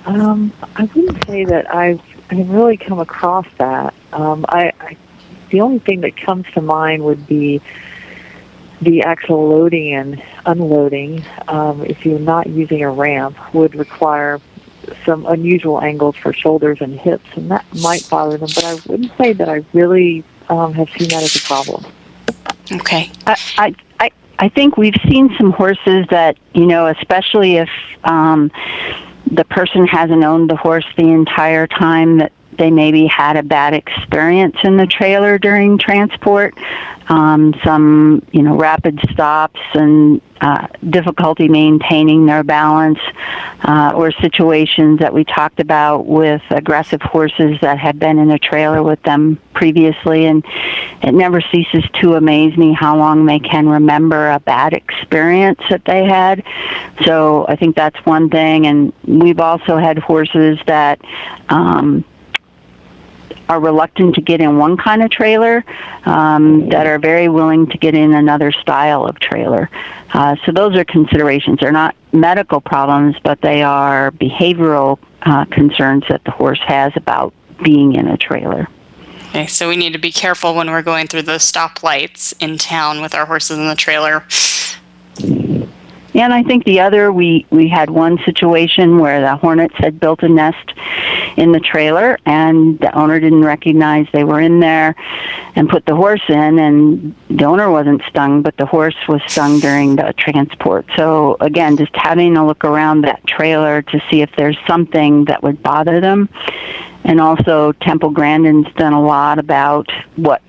Um, 0.05 0.53
I 0.75 0.83
wouldn't 0.83 1.25
say 1.25 1.45
that 1.45 1.73
I've, 1.73 2.01
I've 2.29 2.49
really 2.49 2.77
come 2.77 2.99
across 2.99 3.47
that. 3.57 3.95
Um, 4.13 4.45
I, 4.49 4.71
I 4.79 4.97
the 5.55 5.61
only 5.61 5.79
thing 5.79 6.01
that 6.01 6.17
comes 6.17 6.45
to 6.53 6.59
mind 6.59 7.05
would 7.05 7.25
be 7.27 7.61
the 8.81 9.03
actual 9.03 9.47
loading 9.47 9.93
and 9.93 10.21
unloading, 10.45 11.23
um, 11.47 11.85
if 11.85 12.05
you're 12.05 12.19
not 12.19 12.47
using 12.47 12.83
a 12.83 12.91
ramp, 12.91 13.37
would 13.53 13.73
require 13.73 14.41
some 15.05 15.25
unusual 15.25 15.81
angles 15.81 16.17
for 16.17 16.33
shoulders 16.33 16.81
and 16.81 16.99
hips, 16.99 17.25
and 17.37 17.49
that 17.49 17.65
might 17.81 18.05
bother 18.09 18.37
them. 18.37 18.49
But 18.53 18.65
I 18.65 18.73
wouldn't 18.85 19.17
say 19.17 19.31
that 19.31 19.47
I 19.47 19.63
really 19.71 20.25
um, 20.49 20.73
have 20.73 20.89
seen 20.89 21.07
that 21.07 21.23
as 21.23 21.37
a 21.37 21.41
problem. 21.41 21.85
Okay. 22.73 23.09
I, 23.25 23.37
I, 23.57 23.75
I, 24.01 24.11
I 24.39 24.49
think 24.49 24.75
we've 24.75 24.99
seen 25.09 25.33
some 25.37 25.51
horses 25.51 26.05
that, 26.09 26.37
you 26.53 26.65
know, 26.65 26.87
especially 26.87 27.55
if 27.55 27.69
um, 28.03 28.51
the 29.31 29.45
person 29.45 29.87
hasn't 29.87 30.25
owned 30.25 30.49
the 30.49 30.57
horse 30.57 30.85
the 30.97 31.07
entire 31.07 31.65
time 31.65 32.17
that 32.17 32.33
they 32.57 32.71
maybe 32.71 33.05
had 33.07 33.37
a 33.37 33.43
bad 33.43 33.73
experience 33.73 34.57
in 34.63 34.77
the 34.77 34.87
trailer 34.87 35.37
during 35.37 35.77
transport, 35.77 36.55
um, 37.07 37.53
some 37.63 38.25
you 38.31 38.41
know 38.41 38.55
rapid 38.55 38.99
stops 39.11 39.59
and 39.73 40.21
uh, 40.41 40.67
difficulty 40.89 41.47
maintaining 41.47 42.25
their 42.25 42.43
balance, 42.43 42.99
uh, 43.63 43.93
or 43.95 44.11
situations 44.11 44.99
that 44.99 45.13
we 45.13 45.23
talked 45.23 45.59
about 45.59 46.05
with 46.05 46.41
aggressive 46.49 47.01
horses 47.01 47.57
that 47.61 47.77
had 47.77 47.99
been 47.99 48.19
in 48.19 48.29
a 48.31 48.39
trailer 48.39 48.83
with 48.83 49.01
them 49.03 49.39
previously, 49.53 50.25
and 50.25 50.43
it 51.01 51.13
never 51.13 51.41
ceases 51.41 51.83
to 52.01 52.15
amaze 52.15 52.57
me 52.57 52.73
how 52.73 52.97
long 52.97 53.25
they 53.25 53.39
can 53.39 53.67
remember 53.67 54.31
a 54.31 54.39
bad 54.39 54.73
experience 54.73 55.59
that 55.69 55.85
they 55.85 56.05
had. 56.05 56.43
So 57.05 57.45
I 57.47 57.55
think 57.55 57.75
that's 57.75 57.97
one 58.05 58.29
thing, 58.29 58.67
and 58.67 58.93
we've 59.05 59.39
also 59.39 59.77
had 59.77 59.97
horses 59.99 60.59
that. 60.65 60.99
Um, 61.49 62.03
are 63.49 63.59
reluctant 63.59 64.15
to 64.15 64.21
get 64.21 64.41
in 64.41 64.57
one 64.57 64.77
kind 64.77 65.03
of 65.03 65.11
trailer 65.11 65.63
um, 66.05 66.69
that 66.69 66.87
are 66.87 66.99
very 66.99 67.29
willing 67.29 67.67
to 67.67 67.77
get 67.77 67.93
in 67.95 68.13
another 68.13 68.51
style 68.51 69.05
of 69.05 69.19
trailer. 69.19 69.69
Uh, 70.13 70.35
so 70.45 70.51
those 70.51 70.75
are 70.75 70.85
considerations. 70.85 71.59
They're 71.59 71.71
not 71.71 71.95
medical 72.11 72.61
problems, 72.61 73.15
but 73.23 73.41
they 73.41 73.63
are 73.63 74.11
behavioral 74.11 74.99
uh, 75.21 75.45
concerns 75.45 76.03
that 76.09 76.23
the 76.23 76.31
horse 76.31 76.61
has 76.65 76.93
about 76.95 77.33
being 77.63 77.95
in 77.95 78.07
a 78.07 78.17
trailer. 78.17 78.67
Okay, 79.29 79.47
so 79.47 79.67
we 79.67 79.75
need 79.75 79.93
to 79.93 79.99
be 79.99 80.11
careful 80.11 80.55
when 80.55 80.69
we're 80.69 80.81
going 80.81 81.07
through 81.07 81.23
those 81.23 81.49
stoplights 81.49 82.33
in 82.39 82.57
town 82.57 83.01
with 83.01 83.13
our 83.13 83.25
horses 83.25 83.57
in 83.57 83.67
the 83.67 83.75
trailer. 83.75 84.23
And 86.15 86.33
I 86.33 86.43
think 86.43 86.63
the 86.63 86.79
other, 86.79 87.11
we, 87.11 87.45
we 87.49 87.67
had 87.67 87.89
one 87.89 88.17
situation 88.23 88.99
where 88.99 89.19
the 89.19 89.35
hornets 89.35 89.75
had 89.77 89.99
built 89.99 90.23
a 90.23 90.29
nest 90.29 90.73
in 91.35 91.51
the 91.51 91.59
trailer, 91.59 92.17
and 92.25 92.79
the 92.79 92.97
owner 92.97 93.19
didn't 93.19 93.43
recognize 93.43 94.07
they 94.13 94.23
were 94.23 94.39
in 94.39 94.61
there 94.61 94.95
and 95.55 95.67
put 95.67 95.85
the 95.85 95.95
horse 95.95 96.23
in, 96.29 96.57
and 96.57 97.13
the 97.29 97.43
owner 97.43 97.69
wasn't 97.69 98.01
stung, 98.07 98.41
but 98.41 98.55
the 98.55 98.65
horse 98.65 98.95
was 99.09 99.21
stung 99.27 99.59
during 99.59 99.97
the 99.97 100.13
transport. 100.17 100.85
So, 100.95 101.35
again, 101.41 101.75
just 101.75 101.93
having 101.93 102.37
a 102.37 102.47
look 102.47 102.63
around 102.63 103.01
that 103.01 103.27
trailer 103.27 103.81
to 103.81 104.01
see 104.09 104.21
if 104.21 104.31
there's 104.37 104.57
something 104.65 105.25
that 105.25 105.43
would 105.43 105.61
bother 105.61 105.99
them. 105.99 106.29
And 107.03 107.19
also, 107.19 107.73
Temple 107.73 108.11
Grandin's 108.11 108.73
done 108.75 108.93
a 108.93 109.01
lot 109.01 109.37
about 109.37 109.91
what 110.15 110.41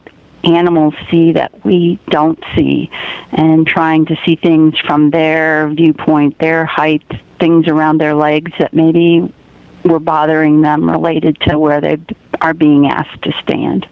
animals 0.46 0.94
see 1.10 1.32
that 1.32 1.64
we 1.64 1.98
don't 2.08 2.42
see 2.54 2.90
and 3.32 3.66
trying 3.66 4.06
to 4.06 4.16
see 4.24 4.36
things 4.36 4.78
from 4.80 5.10
their 5.10 5.68
viewpoint, 5.70 6.38
their 6.38 6.64
height, 6.64 7.04
things 7.38 7.68
around 7.68 7.98
their 7.98 8.14
legs 8.14 8.52
that 8.58 8.72
maybe 8.72 9.32
were 9.84 10.00
bothering 10.00 10.62
them 10.62 10.90
related 10.90 11.38
to 11.40 11.58
where 11.58 11.80
they 11.80 11.98
are 12.40 12.54
being 12.54 12.88
asked 12.88 13.22
to 13.22 13.32
stand. 13.42 13.88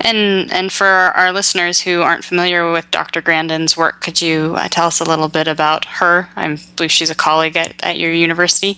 And 0.00 0.52
and 0.52 0.72
for 0.72 0.86
our 0.86 1.32
listeners 1.32 1.80
who 1.80 2.02
aren't 2.02 2.24
familiar 2.24 2.70
with 2.70 2.90
Dr. 2.90 3.20
Grandin's 3.20 3.76
work, 3.76 4.00
could 4.00 4.20
you 4.20 4.54
uh, 4.56 4.68
tell 4.68 4.86
us 4.86 5.00
a 5.00 5.04
little 5.04 5.28
bit 5.28 5.48
about 5.48 5.84
her? 5.86 6.28
I 6.36 6.58
believe 6.76 6.92
she's 6.92 7.10
a 7.10 7.14
colleague 7.14 7.56
at, 7.56 7.82
at 7.82 7.98
your 7.98 8.12
university. 8.12 8.76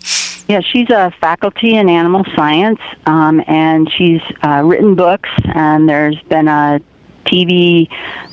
Yeah, 0.48 0.60
she's 0.60 0.88
a 0.90 1.12
faculty 1.20 1.76
in 1.76 1.88
animal 1.90 2.24
science, 2.34 2.80
um, 3.06 3.42
and 3.46 3.90
she's 3.92 4.22
uh, 4.42 4.62
written 4.64 4.94
books. 4.94 5.28
And 5.54 5.88
there's 5.88 6.20
been 6.22 6.48
a 6.48 6.80
TV 7.24 7.90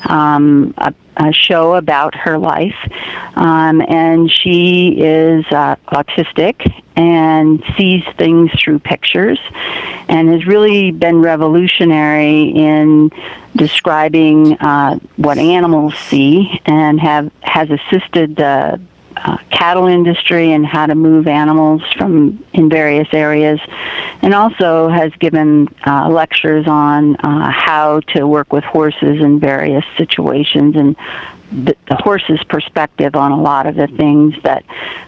um, 0.09 0.73
a, 0.77 0.93
a, 1.17 1.33
show 1.33 1.75
about 1.75 2.15
her 2.15 2.37
life, 2.37 2.75
um, 3.35 3.81
and 3.81 4.31
she 4.31 4.95
is 4.97 5.45
uh, 5.51 5.75
autistic 5.87 6.83
and 6.95 7.63
sees 7.77 8.03
things 8.17 8.51
through 8.59 8.79
pictures, 8.79 9.39
and 10.07 10.29
has 10.29 10.45
really 10.45 10.91
been 10.91 11.21
revolutionary 11.21 12.49
in 12.49 13.09
describing 13.55 14.57
uh, 14.59 14.97
what 15.17 15.37
animals 15.37 15.97
see, 15.97 16.61
and 16.65 16.99
have 16.99 17.31
has 17.41 17.69
assisted 17.69 18.35
the 18.35 18.79
uh, 19.17 19.37
cattle 19.49 19.87
industry 19.87 20.51
and 20.51 20.65
how 20.65 20.85
to 20.85 20.95
move 20.95 21.27
animals 21.27 21.81
from 21.97 22.43
in 22.53 22.69
various 22.69 23.07
areas, 23.13 23.59
and 24.21 24.33
also 24.33 24.89
has 24.89 25.11
given 25.13 25.67
uh, 25.85 26.09
lectures 26.09 26.67
on 26.67 27.15
uh, 27.17 27.49
how 27.51 27.99
to 28.01 28.25
work 28.27 28.51
with 28.51 28.63
horses 28.63 29.21
in 29.21 29.39
various 29.39 29.85
situations 29.97 30.75
and 30.75 30.95
the, 31.51 31.75
the 31.87 31.95
horse's 31.95 32.43
perspective 32.45 33.15
on 33.15 33.31
a 33.31 33.41
lot 33.41 33.67
of 33.67 33.75
the 33.75 33.87
things 33.87 34.35
that 34.43 34.65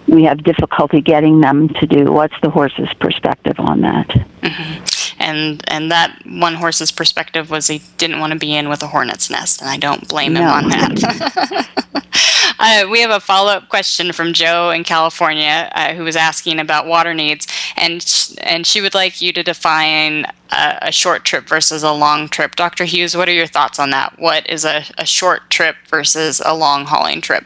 we 0.07 0.23
have 0.23 0.43
difficulty 0.43 1.01
getting 1.01 1.41
them 1.41 1.67
to 1.67 1.87
do. 1.87 2.11
What's 2.11 2.39
the 2.41 2.49
horse's 2.49 2.93
perspective 2.93 3.59
on 3.59 3.81
that? 3.81 4.07
Mm-hmm 4.07 4.96
and 5.19 5.63
and 5.67 5.91
that 5.91 6.21
one 6.25 6.55
horse's 6.55 6.91
perspective 6.91 7.49
was 7.49 7.67
he 7.67 7.81
didn't 7.97 8.19
want 8.19 8.33
to 8.33 8.39
be 8.39 8.55
in 8.55 8.69
with 8.69 8.81
a 8.81 8.87
hornet's 8.87 9.29
nest, 9.29 9.61
and 9.61 9.69
I 9.69 9.77
don't 9.77 10.07
blame 10.07 10.33
no. 10.33 10.41
him 10.41 10.49
on 10.49 10.69
that. 10.69 11.69
uh, 12.59 12.87
we 12.89 13.01
have 13.01 13.11
a 13.11 13.19
follow 13.19 13.51
up 13.51 13.69
question 13.69 14.11
from 14.11 14.33
Joe 14.33 14.69
in 14.71 14.83
California 14.83 15.69
uh, 15.73 15.93
who 15.93 16.03
was 16.03 16.15
asking 16.15 16.59
about 16.59 16.87
water 16.87 17.13
needs, 17.13 17.47
and 17.75 18.01
sh- 18.01 18.35
and 18.41 18.65
she 18.65 18.81
would 18.81 18.93
like 18.93 19.21
you 19.21 19.33
to 19.33 19.43
define 19.43 20.25
a, 20.51 20.79
a, 20.83 20.91
short 20.91 21.25
trip 21.25 21.47
versus 21.47 21.83
a 21.83 21.91
long 21.91 22.29
trip. 22.29 22.55
Dr. 22.55 22.85
Hughes, 22.85 23.15
what 23.15 23.27
are 23.27 23.33
your 23.33 23.47
thoughts 23.47 23.79
on 23.79 23.89
that? 23.91 24.17
What 24.19 24.47
is 24.49 24.65
a, 24.65 24.83
a 24.97 25.05
short 25.05 25.49
trip 25.49 25.75
versus 25.87 26.41
a 26.45 26.53
long 26.53 26.85
hauling 26.85 27.21
trip? 27.21 27.45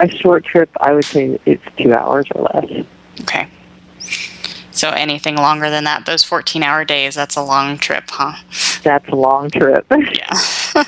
A 0.00 0.08
short 0.08 0.44
trip, 0.44 0.70
I 0.80 0.92
would 0.92 1.04
say 1.04 1.38
it's 1.44 1.64
two 1.76 1.92
hours 1.92 2.26
or 2.34 2.42
less. 2.42 2.86
Okay. 3.22 3.48
So 4.78 4.90
anything 4.90 5.34
longer 5.34 5.70
than 5.70 5.82
that, 5.84 6.06
those 6.06 6.22
14 6.22 6.62
hour 6.62 6.84
days, 6.84 7.16
that's 7.16 7.34
a 7.34 7.42
long 7.42 7.78
trip, 7.78 8.04
huh? 8.06 8.36
That's 8.84 9.08
a 9.08 9.16
long 9.16 9.50
trip. 9.50 9.84
yeah. 9.90 10.30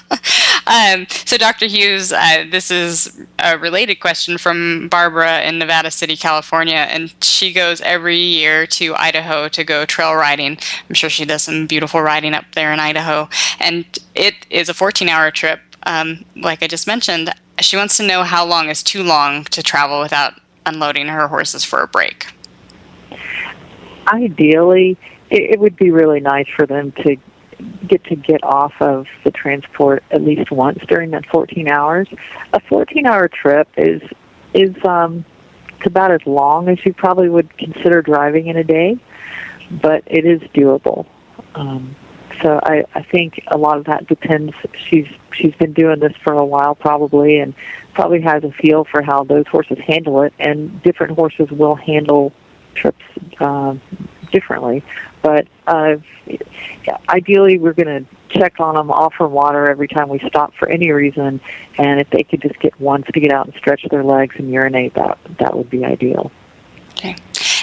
um, 0.68 1.08
so, 1.08 1.36
Dr. 1.36 1.66
Hughes, 1.66 2.12
uh, 2.12 2.44
this 2.48 2.70
is 2.70 3.20
a 3.40 3.58
related 3.58 3.96
question 3.96 4.38
from 4.38 4.88
Barbara 4.88 5.42
in 5.42 5.58
Nevada 5.58 5.90
City, 5.90 6.16
California, 6.16 6.76
and 6.76 7.12
she 7.20 7.52
goes 7.52 7.80
every 7.80 8.16
year 8.16 8.64
to 8.68 8.94
Idaho 8.94 9.48
to 9.48 9.64
go 9.64 9.84
trail 9.84 10.14
riding. 10.14 10.56
I'm 10.88 10.94
sure 10.94 11.10
she 11.10 11.24
does 11.24 11.42
some 11.42 11.66
beautiful 11.66 12.00
riding 12.00 12.32
up 12.32 12.44
there 12.54 12.72
in 12.72 12.78
Idaho, 12.78 13.28
and 13.58 13.84
it 14.14 14.46
is 14.50 14.68
a 14.68 14.74
14 14.74 15.08
hour 15.08 15.32
trip. 15.32 15.58
Um, 15.82 16.24
like 16.36 16.62
I 16.62 16.68
just 16.68 16.86
mentioned, 16.86 17.34
she 17.58 17.76
wants 17.76 17.96
to 17.96 18.06
know 18.06 18.22
how 18.22 18.46
long 18.46 18.68
is 18.68 18.84
too 18.84 19.02
long 19.02 19.42
to 19.46 19.64
travel 19.64 19.98
without 20.00 20.34
unloading 20.64 21.08
her 21.08 21.26
horses 21.26 21.64
for 21.64 21.82
a 21.82 21.88
break 21.88 22.28
ideally, 24.10 24.98
it, 25.30 25.42
it 25.52 25.60
would 25.60 25.76
be 25.76 25.90
really 25.90 26.20
nice 26.20 26.48
for 26.48 26.66
them 26.66 26.92
to 26.92 27.16
get 27.86 28.04
to 28.04 28.16
get 28.16 28.42
off 28.42 28.80
of 28.80 29.06
the 29.24 29.30
transport 29.30 30.02
at 30.10 30.22
least 30.22 30.50
once 30.50 30.84
during 30.86 31.10
that 31.10 31.26
14 31.26 31.68
hours. 31.68 32.08
A 32.52 32.60
14-hour 32.60 33.28
trip 33.28 33.68
is 33.76 34.02
is 34.52 34.84
um, 34.84 35.24
it's 35.76 35.86
about 35.86 36.10
as 36.10 36.26
long 36.26 36.68
as 36.68 36.84
you 36.84 36.92
probably 36.92 37.28
would 37.28 37.56
consider 37.56 38.02
driving 38.02 38.48
in 38.48 38.56
a 38.56 38.64
day, 38.64 38.98
but 39.70 40.02
it 40.06 40.24
is 40.24 40.40
doable. 40.50 41.06
Um, 41.54 41.94
so 42.42 42.60
I, 42.62 42.84
I 42.94 43.02
think 43.02 43.42
a 43.48 43.58
lot 43.58 43.78
of 43.78 43.84
that 43.84 44.06
depends. 44.06 44.54
She's 44.74 45.08
she's 45.32 45.54
been 45.54 45.72
doing 45.72 46.00
this 46.00 46.16
for 46.16 46.32
a 46.32 46.44
while 46.44 46.74
probably, 46.74 47.38
and 47.38 47.54
probably 47.92 48.20
has 48.22 48.44
a 48.44 48.52
feel 48.52 48.84
for 48.84 49.02
how 49.02 49.24
those 49.24 49.46
horses 49.46 49.78
handle 49.78 50.22
it. 50.22 50.32
And 50.38 50.82
different 50.82 51.14
horses 51.14 51.50
will 51.50 51.74
handle 51.74 52.32
trips 52.74 53.04
uh, 53.38 53.76
differently. 54.30 54.82
But 55.22 55.48
uh, 55.66 55.98
ideally, 57.08 57.58
we're 57.58 57.72
going 57.72 58.04
to 58.04 58.16
check 58.28 58.60
on 58.60 58.74
them, 58.74 58.90
offer 58.90 59.26
water 59.28 59.68
every 59.68 59.88
time 59.88 60.08
we 60.08 60.18
stop 60.20 60.54
for 60.54 60.68
any 60.68 60.90
reason, 60.90 61.40
and 61.78 62.00
if 62.00 62.10
they 62.10 62.22
could 62.22 62.40
just 62.40 62.58
get 62.60 62.78
once 62.80 63.06
to 63.06 63.20
get 63.20 63.32
out 63.32 63.46
and 63.46 63.54
stretch 63.56 63.84
their 63.90 64.04
legs 64.04 64.36
and 64.36 64.50
urinate, 64.50 64.94
that 64.94 65.18
that 65.38 65.56
would 65.56 65.68
be 65.68 65.84
ideal. 65.84 66.30
Okay. 66.90 67.16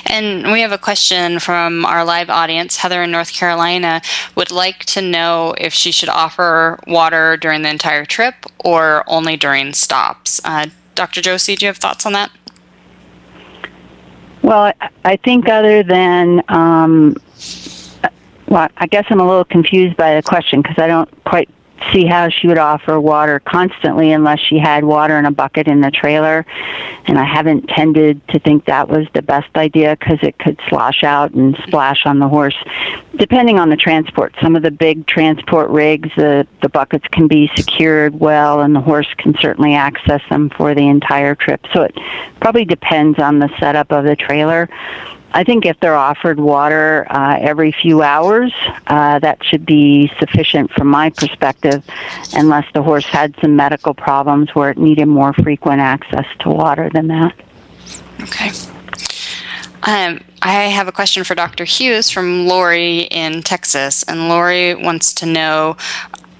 And 0.09 0.51
we 0.51 0.61
have 0.61 0.71
a 0.71 0.77
question 0.77 1.39
from 1.39 1.85
our 1.85 2.05
live 2.05 2.29
audience. 2.29 2.77
Heather 2.77 3.03
in 3.03 3.11
North 3.11 3.33
Carolina 3.33 4.01
would 4.35 4.51
like 4.51 4.85
to 4.85 5.01
know 5.01 5.53
if 5.57 5.73
she 5.73 5.91
should 5.91 6.09
offer 6.09 6.79
water 6.87 7.37
during 7.37 7.61
the 7.61 7.69
entire 7.69 8.05
trip 8.05 8.35
or 8.63 9.03
only 9.07 9.35
during 9.35 9.73
stops. 9.73 10.39
Uh, 10.43 10.67
Dr. 10.95 11.21
Josie, 11.21 11.55
do 11.55 11.65
you 11.65 11.67
have 11.67 11.77
thoughts 11.77 12.05
on 12.05 12.13
that? 12.13 12.31
Well, 14.41 14.71
I 15.03 15.15
think 15.17 15.49
other 15.49 15.83
than, 15.83 16.43
um, 16.49 17.15
well, 18.47 18.69
I 18.77 18.87
guess 18.87 19.05
I'm 19.09 19.19
a 19.19 19.27
little 19.27 19.45
confused 19.45 19.97
by 19.97 20.15
the 20.15 20.21
question 20.21 20.61
because 20.61 20.77
I 20.77 20.87
don't 20.87 21.23
quite 21.25 21.49
see 21.91 22.05
how 22.05 22.29
she 22.29 22.47
would 22.47 22.57
offer 22.57 22.99
water 22.99 23.39
constantly 23.39 24.11
unless 24.11 24.39
she 24.39 24.57
had 24.57 24.83
water 24.83 25.17
in 25.17 25.25
a 25.25 25.31
bucket 25.31 25.67
in 25.67 25.81
the 25.81 25.91
trailer. 25.91 26.45
And 27.05 27.17
I 27.17 27.23
haven't 27.23 27.67
tended 27.67 28.27
to 28.29 28.39
think 28.39 28.65
that 28.65 28.89
was 28.89 29.07
the 29.13 29.21
best 29.21 29.55
idea 29.55 29.95
because 29.95 30.19
it 30.21 30.37
could 30.39 30.59
slosh 30.67 31.03
out 31.03 31.33
and 31.33 31.55
splash 31.65 32.05
on 32.05 32.19
the 32.19 32.27
horse, 32.27 32.57
depending 33.15 33.59
on 33.59 33.69
the 33.69 33.77
transport. 33.77 34.35
Some 34.41 34.55
of 34.55 34.63
the 34.63 34.71
big 34.71 35.07
transport 35.07 35.69
rigs, 35.69 36.09
the, 36.17 36.47
the 36.61 36.69
buckets 36.69 37.05
can 37.11 37.27
be 37.27 37.49
secured 37.55 38.19
well, 38.19 38.61
and 38.61 38.75
the 38.75 38.81
horse 38.81 39.07
can 39.17 39.35
certainly 39.39 39.73
access 39.73 40.21
them 40.29 40.49
for 40.49 40.75
the 40.75 40.87
entire 40.87 41.35
trip. 41.35 41.65
So 41.73 41.83
it 41.83 41.95
probably 42.39 42.65
depends 42.65 43.19
on 43.19 43.39
the 43.39 43.49
setup 43.59 43.91
of 43.91 44.03
the 44.03 44.15
trailer. 44.15 44.69
I 45.33 45.43
think 45.43 45.65
if 45.65 45.79
they're 45.79 45.95
offered 45.95 46.39
water 46.39 47.05
uh, 47.09 47.37
every 47.39 47.71
few 47.71 48.01
hours, 48.01 48.53
uh, 48.87 49.19
that 49.19 49.43
should 49.43 49.65
be 49.65 50.11
sufficient 50.19 50.71
from 50.71 50.87
my 50.87 51.09
perspective, 51.09 51.85
unless 52.33 52.65
the 52.73 52.81
horse 52.81 53.05
had 53.05 53.35
some 53.41 53.55
medical 53.55 53.93
problems 53.93 54.55
where 54.55 54.69
it 54.71 54.77
needed 54.77 55.05
more 55.05 55.33
frequent 55.33 55.81
access 55.81 56.25
to 56.39 56.49
water 56.49 56.89
than 56.93 57.07
that. 57.07 57.35
Okay. 58.21 58.49
Um, 59.83 60.23
I 60.41 60.63
have 60.63 60.87
a 60.87 60.91
question 60.91 61.23
for 61.23 61.35
Dr. 61.35 61.65
Hughes 61.65 62.09
from 62.09 62.47
Lori 62.47 63.01
in 63.01 63.43
Texas, 63.43 64.03
and 64.03 64.29
Lori 64.29 64.75
wants 64.75 65.13
to 65.15 65.25
know 65.25 65.77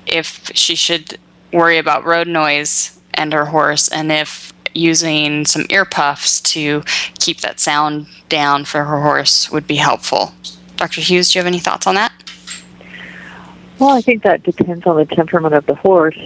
if 0.05 0.51
she 0.55 0.75
should 0.75 1.17
worry 1.53 1.77
about 1.77 2.05
road 2.05 2.27
noise 2.27 2.99
and 3.13 3.33
her 3.33 3.45
horse, 3.45 3.87
and 3.87 4.11
if 4.11 4.46
using 4.73 5.45
some 5.45 5.65
ear 5.69 5.85
puffs 5.85 6.41
to 6.41 6.83
keep 7.19 7.41
that 7.41 7.59
sound 7.59 8.07
down 8.29 8.65
for 8.65 8.83
her 8.83 9.01
horse 9.01 9.51
would 9.51 9.67
be 9.67 9.75
helpful. 9.75 10.33
Dr. 10.75 11.01
Hughes, 11.01 11.31
do 11.31 11.39
you 11.39 11.43
have 11.43 11.47
any 11.47 11.59
thoughts 11.59 11.87
on 11.87 11.95
that? 11.95 12.11
Well, 13.79 13.89
I 13.89 14.01
think 14.01 14.23
that 14.23 14.43
depends 14.43 14.85
on 14.87 14.97
the 14.97 15.05
temperament 15.05 15.53
of 15.53 15.65
the 15.65 15.75
horse 15.75 16.17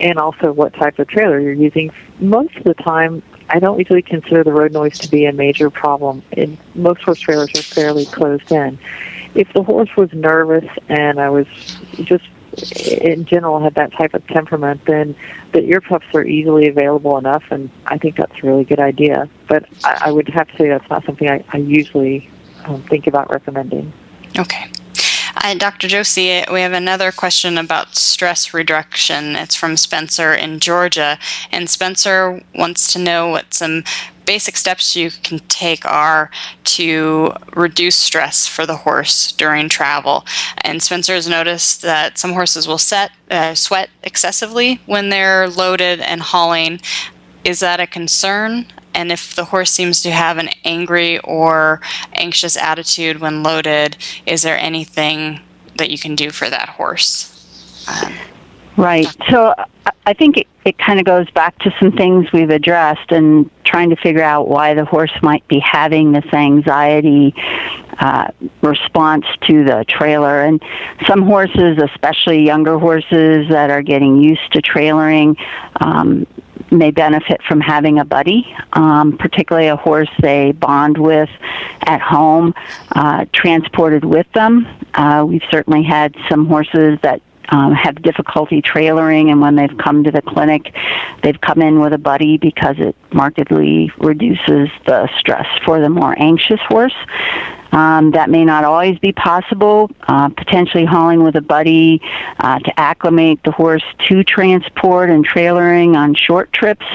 and 0.00 0.18
also 0.18 0.52
what 0.52 0.74
type 0.74 0.98
of 0.98 1.06
trailer 1.06 1.38
you're 1.38 1.52
using. 1.52 1.92
Most 2.18 2.56
of 2.56 2.64
the 2.64 2.74
time, 2.74 3.22
I 3.48 3.60
don't 3.60 3.78
usually 3.78 4.02
consider 4.02 4.44
the 4.44 4.52
road 4.52 4.72
noise 4.72 4.98
to 4.98 5.10
be 5.10 5.24
a 5.24 5.32
major 5.32 5.70
problem. 5.70 6.22
Most 6.74 7.02
horse 7.02 7.20
trailers 7.20 7.50
are 7.56 7.62
fairly 7.62 8.04
closed 8.06 8.50
in. 8.50 8.78
If 9.34 9.52
the 9.52 9.62
horse 9.62 9.94
was 9.96 10.12
nervous 10.12 10.68
and 10.88 11.20
I 11.20 11.30
was 11.30 11.46
just 11.94 12.26
in 13.00 13.24
general 13.24 13.60
have 13.60 13.74
that 13.74 13.92
type 13.92 14.14
of 14.14 14.26
temperament, 14.26 14.84
then 14.86 15.16
the 15.52 15.62
ear 15.64 15.80
puffs 15.80 16.06
are 16.14 16.24
easily 16.24 16.68
available 16.68 17.18
enough, 17.18 17.44
and 17.50 17.70
I 17.86 17.98
think 17.98 18.16
that's 18.16 18.42
a 18.42 18.46
really 18.46 18.64
good 18.64 18.80
idea. 18.80 19.28
But 19.48 19.66
I, 19.84 20.04
I 20.06 20.12
would 20.12 20.28
have 20.28 20.48
to 20.48 20.56
say 20.56 20.68
that's 20.68 20.88
not 20.88 21.04
something 21.04 21.28
I, 21.28 21.44
I 21.52 21.58
usually 21.58 22.30
um, 22.64 22.82
think 22.84 23.06
about 23.06 23.30
recommending. 23.30 23.92
Okay. 24.38 24.70
Uh, 25.44 25.54
Dr. 25.54 25.88
Josie, 25.88 26.42
we 26.52 26.60
have 26.60 26.72
another 26.72 27.12
question 27.12 27.58
about 27.58 27.94
stress 27.94 28.52
reduction. 28.52 29.36
It's 29.36 29.54
from 29.54 29.76
Spencer 29.76 30.34
in 30.34 30.58
Georgia. 30.58 31.18
And 31.52 31.70
Spencer 31.70 32.42
wants 32.54 32.92
to 32.92 32.98
know 32.98 33.28
what 33.28 33.54
some 33.54 33.84
basic 34.28 34.58
steps 34.58 34.94
you 34.94 35.10
can 35.10 35.38
take 35.48 35.86
are 35.86 36.30
to 36.62 37.32
reduce 37.56 37.96
stress 37.96 38.46
for 38.46 38.66
the 38.66 38.76
horse 38.76 39.32
during 39.32 39.70
travel. 39.70 40.26
And 40.60 40.82
Spencer 40.82 41.14
has 41.14 41.26
noticed 41.26 41.80
that 41.80 42.18
some 42.18 42.34
horses 42.34 42.68
will 42.68 42.76
set, 42.76 43.10
uh, 43.30 43.54
sweat 43.54 43.88
excessively 44.02 44.82
when 44.84 45.08
they're 45.08 45.48
loaded 45.48 46.00
and 46.00 46.20
hauling. 46.20 46.78
Is 47.42 47.60
that 47.60 47.80
a 47.80 47.86
concern? 47.86 48.66
And 48.92 49.10
if 49.10 49.34
the 49.34 49.46
horse 49.46 49.70
seems 49.70 50.02
to 50.02 50.10
have 50.10 50.36
an 50.36 50.50
angry 50.62 51.18
or 51.20 51.80
anxious 52.12 52.54
attitude 52.54 53.20
when 53.20 53.42
loaded, 53.42 53.96
is 54.26 54.42
there 54.42 54.58
anything 54.58 55.40
that 55.76 55.88
you 55.88 55.98
can 55.98 56.14
do 56.14 56.28
for 56.30 56.50
that 56.50 56.68
horse? 56.68 57.86
Um, 57.88 58.12
right. 58.78 59.06
So 59.30 59.54
I 60.06 60.14
think 60.14 60.38
it, 60.38 60.46
it 60.64 60.78
kind 60.78 60.98
of 60.98 61.04
goes 61.04 61.30
back 61.32 61.58
to 61.60 61.74
some 61.78 61.92
things 61.92 62.32
we've 62.32 62.50
addressed 62.50 63.12
and 63.12 63.50
trying 63.64 63.90
to 63.90 63.96
figure 63.96 64.22
out 64.22 64.48
why 64.48 64.74
the 64.74 64.84
horse 64.84 65.12
might 65.22 65.46
be 65.48 65.58
having 65.58 66.12
this 66.12 66.24
anxiety 66.32 67.34
uh, 67.98 68.28
response 68.62 69.26
to 69.42 69.64
the 69.64 69.84
trailer. 69.88 70.42
And 70.42 70.62
some 71.06 71.22
horses, 71.22 71.78
especially 71.78 72.44
younger 72.44 72.78
horses 72.78 73.48
that 73.50 73.70
are 73.70 73.82
getting 73.82 74.22
used 74.22 74.52
to 74.52 74.62
trailering, 74.62 75.36
um, 75.80 76.26
may 76.70 76.90
benefit 76.90 77.42
from 77.42 77.60
having 77.60 77.98
a 77.98 78.04
buddy, 78.04 78.54
um, 78.72 79.16
particularly 79.16 79.68
a 79.68 79.76
horse 79.76 80.10
they 80.20 80.52
bond 80.52 80.98
with 80.98 81.30
at 81.82 82.00
home, 82.00 82.54
uh, 82.92 83.24
transported 83.32 84.04
with 84.04 84.30
them. 84.32 84.66
Uh, 84.94 85.24
we've 85.26 85.44
certainly 85.50 85.82
had 85.82 86.14
some 86.28 86.46
horses 86.46 86.98
that 87.02 87.20
um, 87.50 87.72
have 87.72 88.02
difficulty 88.02 88.62
trailering, 88.62 89.30
and 89.30 89.40
when 89.40 89.56
they've 89.56 89.76
come 89.78 90.04
to 90.04 90.10
the 90.10 90.22
clinic, 90.22 90.74
they've 91.22 91.40
come 91.40 91.62
in 91.62 91.80
with 91.80 91.92
a 91.92 91.98
buddy 91.98 92.36
because 92.36 92.76
it 92.78 92.94
markedly 93.12 93.90
reduces 93.98 94.68
the 94.86 95.08
stress 95.18 95.46
for 95.64 95.80
the 95.80 95.88
more 95.88 96.14
anxious 96.18 96.60
horse. 96.68 96.94
Um, 97.72 98.12
that 98.12 98.30
may 98.30 98.44
not 98.44 98.64
always 98.64 98.98
be 98.98 99.12
possible. 99.12 99.90
Uh, 100.02 100.30
potentially 100.30 100.84
hauling 100.84 101.22
with 101.22 101.36
a 101.36 101.40
buddy 101.40 102.00
uh, 102.38 102.58
to 102.60 102.80
acclimate 102.80 103.42
the 103.44 103.50
horse 103.50 103.84
to 104.08 104.24
transport 104.24 105.10
and 105.10 105.28
trailering 105.28 105.94
on 105.96 106.14
short 106.14 106.52
trips, 106.52 106.86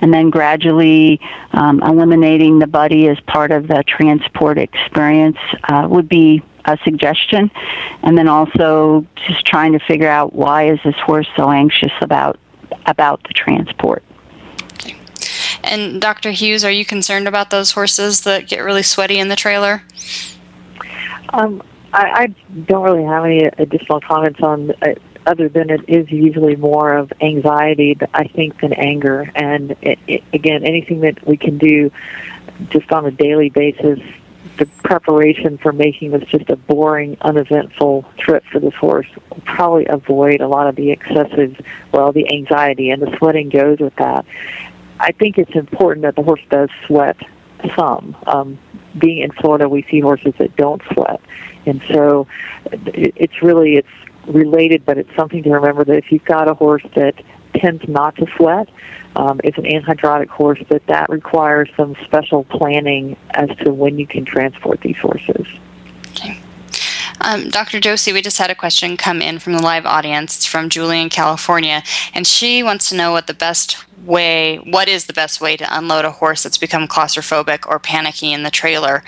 and 0.00 0.12
then 0.12 0.30
gradually 0.30 1.20
um, 1.52 1.82
eliminating 1.82 2.58
the 2.58 2.66
buddy 2.66 3.08
as 3.08 3.20
part 3.20 3.50
of 3.50 3.68
the 3.68 3.84
transport 3.86 4.58
experience 4.58 5.38
uh, 5.64 5.86
would 5.90 6.08
be 6.08 6.42
a 6.64 6.78
suggestion. 6.84 7.50
And 8.02 8.16
then 8.16 8.28
also 8.28 9.06
just 9.14 9.44
trying 9.44 9.72
to 9.72 9.80
figure 9.80 10.08
out 10.08 10.32
why 10.32 10.70
is 10.72 10.80
this 10.84 10.96
horse 10.96 11.28
so 11.36 11.50
anxious 11.50 11.92
about 12.00 12.38
about 12.86 13.22
the 13.24 13.34
transport. 13.34 14.02
And 15.64 16.00
Dr. 16.00 16.30
Hughes, 16.32 16.64
are 16.64 16.70
you 16.70 16.84
concerned 16.84 17.28
about 17.28 17.50
those 17.50 17.72
horses 17.72 18.22
that 18.22 18.48
get 18.48 18.60
really 18.60 18.82
sweaty 18.82 19.18
in 19.18 19.28
the 19.28 19.36
trailer? 19.36 19.82
Um, 21.30 21.62
I, 21.92 22.22
I 22.22 22.26
don't 22.64 22.82
really 22.82 23.04
have 23.04 23.24
any 23.24 23.44
additional 23.44 24.00
comments 24.00 24.40
on 24.40 24.72
uh, 24.82 24.94
other 25.26 25.48
than 25.48 25.70
it 25.70 25.88
is 25.88 26.10
usually 26.10 26.56
more 26.56 26.94
of 26.94 27.12
anxiety, 27.20 27.96
I 28.12 28.26
think, 28.28 28.60
than 28.60 28.72
anger. 28.72 29.30
And 29.34 29.76
it, 29.82 29.98
it, 30.06 30.24
again, 30.32 30.64
anything 30.64 31.00
that 31.00 31.24
we 31.26 31.36
can 31.36 31.58
do 31.58 31.90
just 32.70 32.90
on 32.92 33.06
a 33.06 33.10
daily 33.10 33.50
basis, 33.50 34.00
the 34.56 34.66
preparation 34.82 35.58
for 35.58 35.72
making 35.72 36.10
this 36.10 36.28
just 36.28 36.50
a 36.50 36.56
boring, 36.56 37.16
uneventful 37.20 38.04
trip 38.18 38.44
for 38.44 38.58
this 38.58 38.74
horse 38.74 39.06
will 39.30 39.40
probably 39.44 39.86
avoid 39.86 40.40
a 40.40 40.48
lot 40.48 40.66
of 40.66 40.76
the 40.76 40.90
excessive, 40.90 41.60
well, 41.92 42.12
the 42.12 42.30
anxiety 42.32 42.90
and 42.90 43.00
the 43.00 43.16
sweating 43.16 43.48
goes 43.48 43.78
with 43.78 43.94
that. 43.96 44.26
I 45.02 45.10
think 45.10 45.36
it's 45.36 45.56
important 45.56 46.02
that 46.02 46.14
the 46.14 46.22
horse 46.22 46.40
does 46.48 46.70
sweat 46.86 47.16
some. 47.74 48.16
Um, 48.26 48.58
being 48.98 49.18
in 49.18 49.32
Florida, 49.32 49.68
we 49.68 49.82
see 49.82 49.98
horses 49.98 50.32
that 50.38 50.54
don't 50.56 50.80
sweat, 50.92 51.20
and 51.66 51.82
so 51.88 52.28
it's 52.70 53.42
really 53.42 53.76
it's 53.76 53.88
related, 54.26 54.84
but 54.84 54.98
it's 54.98 55.14
something 55.16 55.42
to 55.42 55.50
remember 55.50 55.84
that 55.84 55.96
if 55.96 56.12
you've 56.12 56.24
got 56.24 56.46
a 56.46 56.54
horse 56.54 56.84
that 56.94 57.20
tends 57.54 57.86
not 57.88 58.14
to 58.16 58.26
sweat, 58.36 58.68
um, 59.16 59.40
it's 59.42 59.58
an 59.58 59.66
anhidrotic 59.66 60.28
horse, 60.28 60.60
that 60.68 60.86
that 60.86 61.10
requires 61.10 61.68
some 61.76 61.96
special 62.04 62.44
planning 62.44 63.16
as 63.30 63.50
to 63.58 63.72
when 63.72 63.98
you 63.98 64.06
can 64.06 64.24
transport 64.24 64.80
these 64.82 64.98
horses. 64.98 65.46
Okay. 66.12 66.40
Um, 67.20 67.50
Dr. 67.50 67.80
Josie, 67.80 68.12
we 68.12 68.22
just 68.22 68.38
had 68.38 68.50
a 68.50 68.54
question 68.54 68.96
come 68.96 69.20
in 69.20 69.38
from 69.38 69.52
the 69.52 69.62
live 69.62 69.86
audience. 69.86 70.36
It's 70.36 70.46
from 70.46 70.68
Julie 70.68 71.00
in 71.00 71.10
California, 71.10 71.82
and 72.14 72.26
she 72.26 72.62
wants 72.62 72.88
to 72.88 72.96
know 72.96 73.12
what 73.12 73.26
the 73.26 73.34
best 73.34 73.84
way, 74.04 74.56
what 74.56 74.88
is 74.88 75.06
the 75.06 75.12
best 75.12 75.40
way 75.40 75.56
to 75.56 75.76
unload 75.76 76.04
a 76.04 76.10
horse 76.10 76.42
that's 76.42 76.58
become 76.58 76.88
claustrophobic 76.88 77.66
or 77.66 77.78
panicky 77.78 78.32
in 78.32 78.42
the 78.42 78.50
trailer? 78.50 79.04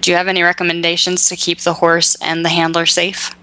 Do 0.00 0.10
you 0.10 0.16
have 0.16 0.28
any 0.28 0.42
recommendations 0.42 1.28
to 1.28 1.36
keep 1.36 1.60
the 1.60 1.74
horse 1.74 2.16
and 2.20 2.44
the 2.44 2.48
handler 2.48 2.86
safe? 2.86 3.36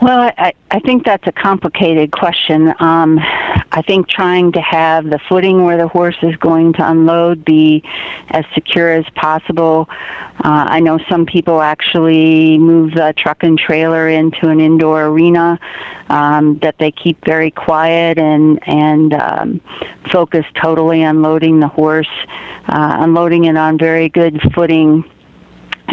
Well, 0.00 0.32
I, 0.38 0.52
I 0.70 0.78
think 0.78 1.04
that's 1.04 1.26
a 1.26 1.32
complicated 1.32 2.12
question. 2.12 2.68
Um, 2.78 3.18
I 3.18 3.82
think 3.84 4.08
trying 4.08 4.52
to 4.52 4.60
have 4.60 5.04
the 5.04 5.18
footing 5.28 5.64
where 5.64 5.76
the 5.76 5.88
horse 5.88 6.16
is 6.22 6.36
going 6.36 6.74
to 6.74 6.88
unload 6.88 7.44
be 7.44 7.82
as 8.28 8.44
secure 8.54 8.92
as 8.92 9.04
possible. 9.16 9.88
Uh, 9.90 10.66
I 10.68 10.78
know 10.78 11.00
some 11.08 11.26
people 11.26 11.60
actually 11.60 12.58
move 12.58 12.94
the 12.94 13.12
truck 13.16 13.42
and 13.42 13.58
trailer 13.58 14.08
into 14.08 14.48
an 14.48 14.60
indoor 14.60 15.06
arena 15.06 15.58
um, 16.08 16.58
that 16.60 16.78
they 16.78 16.92
keep 16.92 17.24
very 17.24 17.50
quiet 17.50 18.18
and 18.18 18.60
and 18.68 19.14
um, 19.14 19.60
focus 20.12 20.46
totally 20.54 21.04
on 21.04 21.22
loading 21.22 21.58
the 21.58 21.68
horse, 21.68 22.08
uh, 22.66 22.96
unloading 23.00 23.46
it 23.46 23.56
on 23.56 23.78
very 23.78 24.08
good 24.08 24.40
footing 24.54 25.04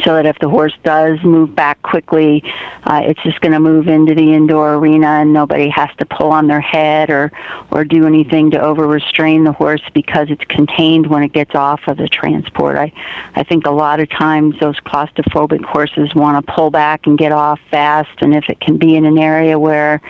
so 0.04 0.16
that 0.16 0.26
if 0.26 0.38
the 0.40 0.50
horse 0.50 0.74
does 0.84 1.22
move 1.24 1.56
back 1.56 1.82
quickly, 1.82 2.44
uh, 2.84 3.02
it's 3.04 3.22
just 3.24 3.40
going 3.42 3.54
to 3.54 3.60
move 3.60 3.88
into 3.88 4.14
the 4.14 4.34
indoor 4.34 4.76
arena 4.76 5.08
and 5.08 5.34
nobody 5.34 5.70
has 5.70 5.90
to 5.98 6.06
pull 6.06 6.32
on 6.32 6.48
their 6.48 6.62
head 6.62 7.10
or, 7.10 7.32
or 7.72 7.86
do 7.86 8.06
anything 8.06 8.52
to 8.52 8.60
over 8.60 8.88
restrain 8.88 9.44
the 9.44 9.52
horse 9.52 9.82
because 9.94 10.30
it's 10.30 10.44
contained 10.46 11.08
when 11.08 11.24
it 11.24 11.32
gets 11.32 11.56
off 11.56 11.82
of 11.88 11.98
the 11.98 12.08
transport. 12.08 12.76
I, 12.78 12.92
I 13.36 13.44
think 13.44 13.66
a 13.66 13.72
lot 13.72 14.00
of 14.00 14.10
times 14.10 14.60
those 14.60 14.80
claustrophobic 14.82 15.64
horses 15.64 16.14
want 16.14 16.46
to 16.46 16.54
pull 16.54 16.72
back 16.72 17.08
and 17.08 17.18
get 17.18 17.32
off 17.32 17.60
fast 17.72 18.22
and 18.22 18.36
if 18.36 18.50
it 18.50 18.60
can 18.60 18.78
be 18.78 18.96
in 18.96 19.06
an 19.06 19.18
area 19.18 19.58
where, 19.58 20.02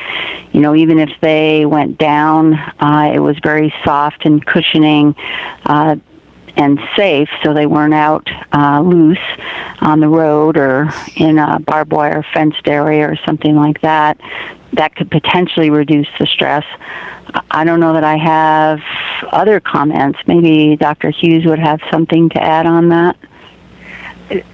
you 0.52 0.62
know, 0.62 0.76
even 0.76 1.00
if 1.00 1.12
they 1.22 1.66
went 1.66 1.98
down, 1.98 2.54
uh, 2.80 3.12
it 3.14 3.20
was 3.20 3.38
very 3.44 3.74
soft 3.84 4.26
and 4.26 4.46
cushioning, 4.46 5.16
uh, 5.66 5.96
and 6.58 6.80
safe 6.95 7.30
so 7.43 7.53
they 7.53 7.66
weren't 7.66 7.93
out 7.93 8.28
uh, 8.53 8.82
loose 8.82 9.18
on 9.82 9.99
the 9.99 10.08
road 10.08 10.58
or 10.58 10.89
in 11.16 11.38
a 11.38 11.60
barbed 11.60 11.91
wire 11.91 12.26
fenced 12.34 12.68
area 12.68 13.10
or 13.10 13.16
something 13.26 13.56
like 13.56 13.82
that. 13.82 14.20
That 14.74 14.95
could 14.95 15.12
potentially 15.12 15.70
reduce 15.70 16.08
the 16.20 16.26
stress. 16.26 16.66
I 17.51 17.64
don't 17.64 17.80
know 17.80 17.93
that 17.93 18.03
I 18.03 18.18
have 18.18 18.82
other 19.32 19.60
comments. 19.60 20.20
Maybe 20.28 20.76
Dr. 20.76 21.10
Hughes 21.10 21.45
would 21.45 21.60
have 21.60 21.82
something 21.91 22.30
to 22.30 22.41
add 22.41 22.66
on 22.66 22.89
that. 22.89 23.18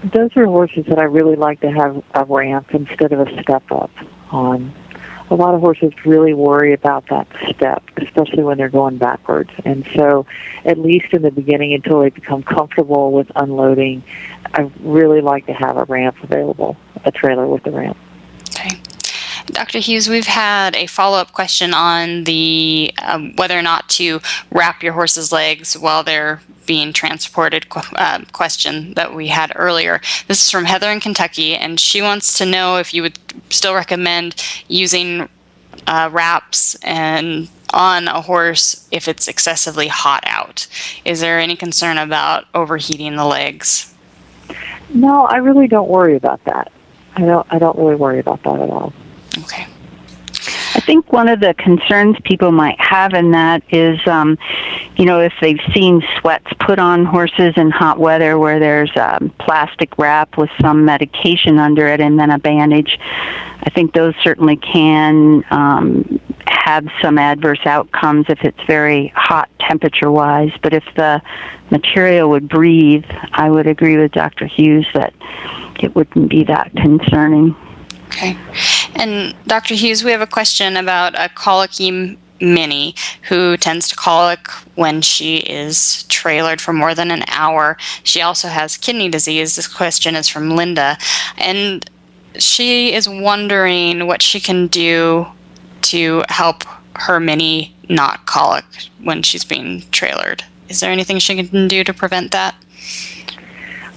Those 0.03 0.35
are 0.35 0.45
horses 0.45 0.85
that 0.87 0.99
I 0.99 1.03
really 1.03 1.35
like 1.35 1.61
to 1.61 1.71
have 1.71 2.03
a 2.13 2.25
ramp 2.25 2.73
instead 2.73 3.13
of 3.13 3.27
a 3.27 3.41
step 3.41 3.71
up 3.71 3.91
on 4.31 4.73
a 5.31 5.35
lot 5.35 5.55
of 5.55 5.61
horses 5.61 5.93
really 6.05 6.33
worry 6.33 6.73
about 6.73 7.07
that 7.07 7.27
step, 7.47 7.83
especially 7.97 8.43
when 8.43 8.57
they're 8.57 8.69
going 8.69 8.97
backwards. 8.97 9.49
And 9.63 9.87
so, 9.95 10.25
at 10.65 10.77
least 10.77 11.13
in 11.13 11.21
the 11.21 11.31
beginning, 11.31 11.73
until 11.73 12.01
they 12.01 12.09
become 12.09 12.43
comfortable 12.43 13.11
with 13.13 13.31
unloading, 13.35 14.03
I 14.53 14.69
really 14.81 15.21
like 15.21 15.45
to 15.45 15.53
have 15.53 15.77
a 15.77 15.85
ramp 15.85 16.21
available, 16.21 16.75
a 17.05 17.11
trailer 17.11 17.47
with 17.47 17.65
a 17.65 17.71
ramp. 17.71 17.97
Dr. 19.51 19.79
Hughes, 19.79 20.09
we've 20.09 20.27
had 20.27 20.75
a 20.75 20.87
follow 20.87 21.17
up 21.17 21.33
question 21.33 21.73
on 21.73 22.23
the 22.23 22.93
um, 23.03 23.35
whether 23.35 23.57
or 23.57 23.61
not 23.61 23.89
to 23.89 24.19
wrap 24.51 24.83
your 24.83 24.93
horse's 24.93 25.31
legs 25.31 25.77
while 25.77 26.03
they're 26.03 26.41
being 26.65 26.93
transported 26.93 27.65
uh, 27.95 28.23
question 28.31 28.93
that 28.93 29.13
we 29.13 29.27
had 29.27 29.51
earlier. 29.55 29.99
This 30.27 30.43
is 30.43 30.51
from 30.51 30.65
Heather 30.65 30.89
in 30.89 30.99
Kentucky, 30.99 31.55
and 31.55 31.79
she 31.79 32.01
wants 32.01 32.37
to 32.37 32.45
know 32.45 32.77
if 32.77 32.93
you 32.93 33.01
would 33.01 33.17
still 33.49 33.73
recommend 33.73 34.35
using 34.67 35.27
uh, 35.87 36.09
wraps 36.11 36.75
and 36.83 37.49
on 37.73 38.07
a 38.07 38.21
horse 38.21 38.87
if 38.91 39.07
it's 39.07 39.27
excessively 39.27 39.87
hot 39.87 40.23
out. 40.27 40.67
Is 41.05 41.21
there 41.21 41.39
any 41.39 41.55
concern 41.55 41.97
about 41.97 42.45
overheating 42.53 43.15
the 43.15 43.25
legs? 43.25 43.93
No, 44.93 45.23
I 45.23 45.37
really 45.37 45.67
don't 45.67 45.89
worry 45.89 46.15
about 46.15 46.43
that. 46.45 46.71
I 47.15 47.21
don't. 47.21 47.47
I 47.49 47.59
don't 47.59 47.77
really 47.77 47.95
worry 47.95 48.19
about 48.19 48.43
that 48.43 48.59
at 48.59 48.69
all. 48.69 48.93
Okay. 49.39 49.67
I 50.73 50.79
think 50.79 51.11
one 51.13 51.27
of 51.27 51.39
the 51.39 51.53
concerns 51.53 52.17
people 52.23 52.51
might 52.51 52.79
have 52.79 53.13
in 53.13 53.31
that 53.31 53.61
is, 53.69 53.99
um, 54.07 54.37
you 54.95 55.05
know, 55.05 55.19
if 55.19 55.33
they've 55.39 55.59
seen 55.73 56.01
sweats 56.19 56.47
put 56.59 56.79
on 56.79 57.05
horses 57.05 57.53
in 57.57 57.69
hot 57.69 57.99
weather 57.99 58.39
where 58.39 58.59
there's 58.59 58.91
a 58.95 59.19
plastic 59.37 59.97
wrap 59.97 60.37
with 60.37 60.49
some 60.59 60.83
medication 60.83 61.59
under 61.59 61.87
it 61.87 62.01
and 62.01 62.19
then 62.19 62.31
a 62.31 62.39
bandage, 62.39 62.99
I 63.01 63.69
think 63.69 63.93
those 63.93 64.15
certainly 64.23 64.55
can 64.55 65.43
um, 65.51 66.19
have 66.47 66.87
some 67.01 67.17
adverse 67.17 67.65
outcomes 67.65 68.25
if 68.29 68.43
it's 68.43 68.61
very 68.65 69.09
hot 69.09 69.49
temperature 69.59 70.09
wise. 70.09 70.51
But 70.61 70.73
if 70.73 70.85
the 70.95 71.21
material 71.69 72.29
would 72.31 72.49
breathe, 72.49 73.05
I 73.33 73.49
would 73.51 73.67
agree 73.67 73.97
with 73.97 74.13
Dr. 74.13 74.47
Hughes 74.47 74.87
that 74.93 75.13
it 75.79 75.95
wouldn't 75.95 76.29
be 76.29 76.43
that 76.45 76.71
concerning. 76.75 77.55
Okay. 78.07 78.37
And 78.95 79.35
Dr. 79.47 79.75
Hughes, 79.75 80.03
we 80.03 80.11
have 80.11 80.21
a 80.21 80.27
question 80.27 80.77
about 80.77 81.13
a 81.17 81.29
colicky 81.29 82.17
Mini 82.41 82.95
who 83.29 83.55
tends 83.57 83.87
to 83.89 83.95
colic 83.95 84.47
when 84.75 85.01
she 85.01 85.37
is 85.37 86.05
trailered 86.09 86.59
for 86.59 86.73
more 86.73 86.95
than 86.95 87.11
an 87.11 87.23
hour. 87.27 87.77
She 88.03 88.21
also 88.21 88.47
has 88.47 88.77
kidney 88.77 89.09
disease. 89.09 89.55
This 89.55 89.67
question 89.67 90.15
is 90.15 90.27
from 90.27 90.51
Linda. 90.51 90.97
And 91.37 91.87
she 92.37 92.93
is 92.93 93.07
wondering 93.07 94.07
what 94.07 94.21
she 94.21 94.39
can 94.39 94.67
do 94.67 95.27
to 95.83 96.23
help 96.29 96.63
her 96.95 97.19
Mini 97.19 97.75
not 97.89 98.25
colic 98.25 98.65
when 99.03 99.21
she's 99.23 99.45
being 99.45 99.81
trailered. 99.91 100.41
Is 100.69 100.79
there 100.79 100.91
anything 100.91 101.19
she 101.19 101.43
can 101.43 101.67
do 101.67 101.83
to 101.83 101.93
prevent 101.93 102.31
that? 102.31 102.55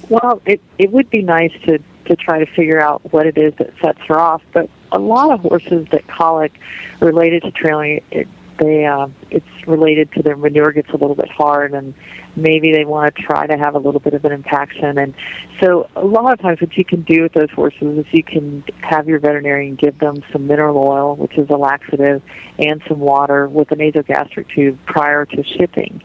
Well, 0.08 0.42
it, 0.44 0.60
it 0.78 0.90
would 0.90 1.08
be 1.08 1.22
nice 1.22 1.52
to, 1.62 1.78
to 2.06 2.16
try 2.16 2.38
to 2.38 2.46
figure 2.46 2.80
out 2.80 3.12
what 3.12 3.26
it 3.26 3.38
is 3.38 3.54
that 3.56 3.72
sets 3.78 4.00
her 4.06 4.18
off, 4.20 4.42
but 4.52 4.68
a 4.94 4.98
lot 4.98 5.32
of 5.32 5.40
horses 5.40 5.88
that 5.90 6.06
colic 6.06 6.52
related 7.00 7.42
to 7.42 7.50
trailing, 7.50 8.02
it, 8.10 8.28
they 8.56 8.86
uh, 8.86 9.08
it's 9.30 9.66
related 9.66 10.12
to 10.12 10.22
their 10.22 10.36
manure 10.36 10.72
gets 10.72 10.88
a 10.90 10.96
little 10.96 11.16
bit 11.16 11.28
hard, 11.28 11.74
and 11.74 11.94
maybe 12.36 12.70
they 12.70 12.84
want 12.84 13.14
to 13.14 13.22
try 13.22 13.46
to 13.46 13.56
have 13.56 13.74
a 13.74 13.78
little 13.78 14.00
bit 14.00 14.14
of 14.14 14.24
an 14.24 14.32
impaction. 14.32 14.96
And 14.98 15.14
so, 15.60 15.90
a 15.96 16.04
lot 16.04 16.32
of 16.32 16.38
times, 16.40 16.60
what 16.60 16.76
you 16.76 16.84
can 16.84 17.02
do 17.02 17.22
with 17.22 17.32
those 17.32 17.50
horses 17.50 17.98
is 17.98 18.12
you 18.12 18.22
can 18.22 18.62
have 18.80 19.08
your 19.08 19.18
veterinarian 19.18 19.74
give 19.74 19.98
them 19.98 20.22
some 20.30 20.46
mineral 20.46 20.78
oil, 20.78 21.16
which 21.16 21.36
is 21.36 21.50
a 21.50 21.56
laxative, 21.56 22.22
and 22.58 22.82
some 22.86 23.00
water 23.00 23.48
with 23.48 23.72
a 23.72 23.76
nasogastric 23.76 24.48
tube 24.48 24.78
prior 24.86 25.26
to 25.26 25.42
shipping 25.42 26.02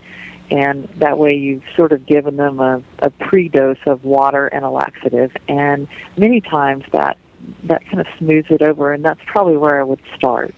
and 0.52 0.86
that 0.96 1.18
way 1.20 1.36
you've 1.36 1.64
sort 1.76 1.92
of 1.92 2.06
given 2.08 2.36
them 2.36 2.60
a, 2.60 2.82
a 3.00 3.12
pre-dose 3.12 3.78
of 3.86 4.04
water 4.04 4.48
and 4.48 4.66
a 4.66 4.70
laxative 4.70 5.36
and 5.48 5.88
many 6.18 6.42
times 6.42 6.84
that 6.92 7.18
that 7.64 7.86
kind 7.86 8.00
of 8.00 8.08
smooths 8.18 8.50
it 8.52 8.62
over 8.62 8.94
and 8.94 9.04
that's 9.04 9.22
probably 9.26 9.58
where 9.58 9.80
i 9.80 9.84
would 9.84 10.02
start 10.16 10.56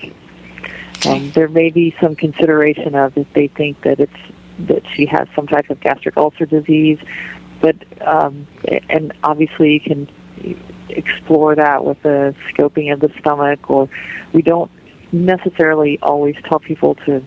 um, 1.07 1.31
there 1.31 1.47
may 1.47 1.69
be 1.69 1.95
some 1.99 2.15
consideration 2.15 2.93
of 2.95 3.17
if 3.17 3.31
they 3.33 3.47
think 3.47 3.81
that 3.81 3.99
it's 3.99 4.13
that 4.59 4.85
she 4.87 5.05
has 5.05 5.27
some 5.35 5.47
type 5.47 5.69
of 5.69 5.79
gastric 5.79 6.17
ulcer 6.17 6.45
disease 6.45 6.99
but 7.59 7.75
um, 8.01 8.47
and 8.89 9.13
obviously 9.23 9.73
you 9.73 9.79
can 9.79 10.09
explore 10.89 11.55
that 11.55 11.85
with 11.85 12.03
a 12.05 12.35
scoping 12.49 12.91
of 12.91 12.99
the 12.99 13.11
stomach 13.19 13.69
or 13.69 13.89
we 14.33 14.41
don't 14.41 14.71
necessarily 15.11 15.99
always 15.99 16.35
tell 16.43 16.59
people 16.59 16.95
to 16.95 17.23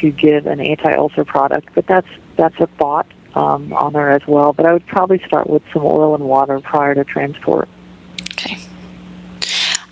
to 0.00 0.10
give 0.10 0.46
an 0.46 0.60
anti-ulcer 0.60 1.24
product, 1.24 1.68
but 1.74 1.86
that's 1.86 2.08
that's 2.36 2.58
a 2.60 2.66
thought 2.66 3.06
um, 3.34 3.72
on 3.72 3.92
there 3.92 4.10
as 4.10 4.26
well. 4.26 4.52
But 4.52 4.66
I 4.66 4.72
would 4.72 4.86
probably 4.86 5.18
start 5.20 5.48
with 5.48 5.62
some 5.72 5.84
oil 5.84 6.14
and 6.14 6.24
water 6.24 6.60
prior 6.60 6.94
to 6.94 7.04
transport. 7.04 7.68
Okay. 8.32 8.58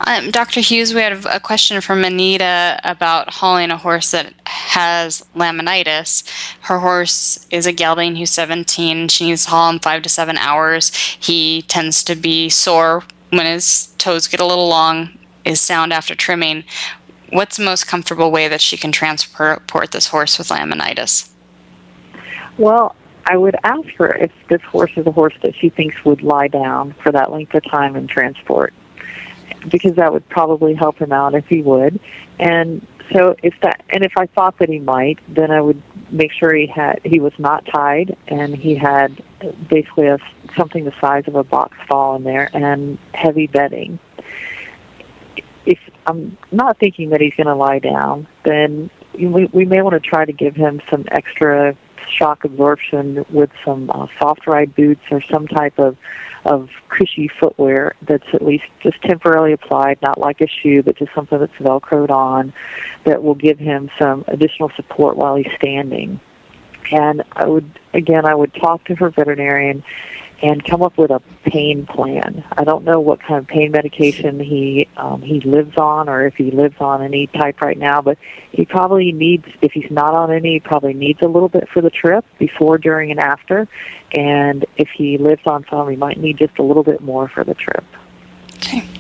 Um, 0.07 0.31
Dr. 0.31 0.61
Hughes, 0.61 0.95
we 0.95 1.01
had 1.01 1.25
a 1.27 1.41
question 1.41 1.81
from 1.81 2.05
Anita 2.05 2.81
about 2.85 3.35
hauling 3.35 3.71
a 3.71 3.77
horse 3.77 4.13
that 4.13 4.33
has 4.47 5.25
laminitis. 5.35 6.29
Her 6.63 6.79
horse 6.79 7.47
is 7.51 7.67
a 7.67 7.73
gelding 7.73 8.17
who's 8.17 8.31
17. 8.31 9.09
She 9.09 9.27
needs 9.27 9.45
to 9.45 9.51
haul 9.51 9.71
him 9.71 9.79
five 9.79 10.03
to 10.03 10.09
seven 10.09 10.37
hours. 10.39 10.95
He 10.95 11.63
tends 11.63 12.03
to 12.05 12.17
be 12.17 12.49
sore 12.49 13.05
when 13.31 13.47
his 13.47 13.95
toes 13.99 14.27
get 14.27 14.41
a 14.41 14.47
little 14.47 14.69
long, 14.69 15.19
is 15.45 15.61
sound 15.61 15.93
after 15.93 16.15
trimming 16.15 16.65
what's 17.31 17.57
the 17.57 17.65
most 17.65 17.87
comfortable 17.87 18.31
way 18.31 18.49
that 18.49 18.61
she 18.61 18.77
can 18.77 18.93
transport 18.93 19.91
this 19.93 20.09
horse 20.09 20.39
with 20.39 20.49
laminitis? 20.49 21.31
Well, 22.59 22.95
I 23.27 23.37
would 23.37 23.57
ask 23.65 23.89
her 23.95 24.15
if 24.15 24.33
this 24.49 24.63
horse 24.63 24.93
is 24.97 25.07
a 25.07 25.13
horse 25.13 25.35
that 25.43 25.55
she 25.55 25.69
thinks 25.69 26.05
would 26.05 26.23
lie 26.23 26.49
down 26.49 26.93
for 26.95 27.13
that 27.13 27.31
length 27.31 27.55
of 27.55 27.65
time 27.65 27.97
in 27.97 28.07
transport, 28.07 28.75
because 29.69 29.95
that 29.95 30.13
would 30.13 30.29
probably 30.29 30.75
help 30.75 30.99
him 30.99 31.13
out 31.13 31.35
if 31.35 31.47
he 31.47 31.63
would. 31.63 32.01
And 32.39 32.87
so 33.13 33.37
if 33.43 33.59
that, 33.61 33.85
and 33.91 34.05
if 34.05 34.17
I 34.17 34.27
thought 34.27 34.59
that 34.59 34.69
he 34.69 34.79
might, 34.79 35.19
then 35.29 35.51
I 35.51 35.61
would 35.61 35.83
make 36.13 36.33
sure 36.33 36.55
he 36.55 36.67
had 36.67 37.01
he 37.05 37.21
was 37.21 37.33
not 37.39 37.67
tied 37.67 38.17
and 38.27 38.55
he 38.55 38.75
had 38.75 39.23
basically 39.69 40.07
a 40.07 40.19
something 40.57 40.85
the 40.85 40.93
size 41.01 41.27
of 41.27 41.35
a 41.35 41.45
box 41.45 41.77
stall 41.85 42.17
in 42.17 42.25
there 42.25 42.51
and 42.53 42.99
heavy 43.15 43.47
bedding 43.47 43.99
if 45.67 45.79
I'm 46.07 46.37
not 46.51 46.79
thinking 46.79 47.11
that 47.11 47.21
he's 47.21 47.35
going 47.35 47.47
to 47.47 47.55
lie 47.55 47.79
down, 47.79 48.27
then 48.45 48.91
we, 49.15 49.47
we 49.47 49.65
may 49.65 49.83
want 49.83 49.95
to 49.95 50.01
try 50.01 50.25
to 50.25 50.33
give 50.33 50.57
him 50.57 50.81
some 50.89 51.07
extra 51.11 51.77
shock 52.09 52.45
absorption 52.45 53.25
with 53.31 53.51
some 53.65 53.91
uh, 53.91 54.07
soft 54.19 54.47
ride 54.47 54.75
boots 54.75 55.03
or 55.11 55.21
some 55.21 55.47
type 55.47 55.79
of 55.79 55.97
of 56.45 56.71
cushy 56.89 57.29
footwear 57.29 57.95
that's 58.03 58.27
at 58.33 58.41
least 58.43 58.65
just 58.81 59.01
temporarily 59.03 59.53
applied, 59.53 60.01
not 60.01 60.19
like 60.19 60.41
a 60.41 60.47
shoe, 60.47 60.83
but 60.83 60.97
just 60.97 61.13
something 61.15 61.39
that's 61.39 61.53
velcroed 61.55 62.11
on 62.11 62.53
that 63.05 63.23
will 63.23 63.35
give 63.35 63.59
him 63.59 63.91
some 63.99 64.25
additional 64.27 64.71
support 64.71 65.17
while 65.17 65.37
he's 65.37 65.53
standing. 65.53 66.19
And 66.91 67.23
I 67.33 67.47
would 67.47 67.79
again, 67.93 68.25
I 68.25 68.35
would 68.35 68.55
talk 68.55 68.85
to 68.87 68.95
her 68.97 69.11
veterinarian 69.11 69.85
and 70.43 70.65
come 70.65 70.83
up 70.83 70.97
with 70.97 71.11
a 71.11 71.21
pain 71.45 71.87
plan. 71.87 72.45
I 72.53 72.65
don't 72.65 72.85
know 72.85 73.01
what 73.01 73.21
kind 73.21 73.39
of 73.39 73.47
pain 73.47 73.73
medication 73.73 74.41
he 74.41 74.89
um, 74.97 75.23
he 75.23 75.41
lives 75.41 75.77
on, 75.77 76.09
or 76.09 76.27
if 76.27 76.37
he 76.37 76.51
lives 76.51 76.77
on 76.81 77.03
any 77.03 77.27
type 77.27 77.61
right 77.61 77.77
now. 77.77 78.01
But 78.01 78.19
he 78.51 78.65
probably 78.65 79.13
needs, 79.13 79.47
if 79.61 79.73
he's 79.73 79.91
not 79.91 80.15
on 80.15 80.33
any, 80.33 80.55
he 80.55 80.61
probably 80.61 80.95
needs 80.95 81.21
a 81.23 81.29
little 81.29 81.49
bit 81.49 81.69
for 81.69 81.81
the 81.81 81.91
trip, 81.91 82.25
before, 82.39 82.79
during, 82.79 83.11
and 83.11 83.21
after. 83.21 83.69
And 84.13 84.65
if 84.77 84.89
he 84.89 85.19
lives 85.19 85.43
on 85.47 85.67
some, 85.69 85.89
he 85.91 85.97
might 85.97 86.19
need 86.19 86.39
just 86.39 86.59
a 86.59 86.63
little 86.63 86.85
bit 86.85 87.01
more 87.01 87.29
for 87.29 87.45
the 87.45 87.55
trip. 87.55 87.85
Okay. 88.57 89.00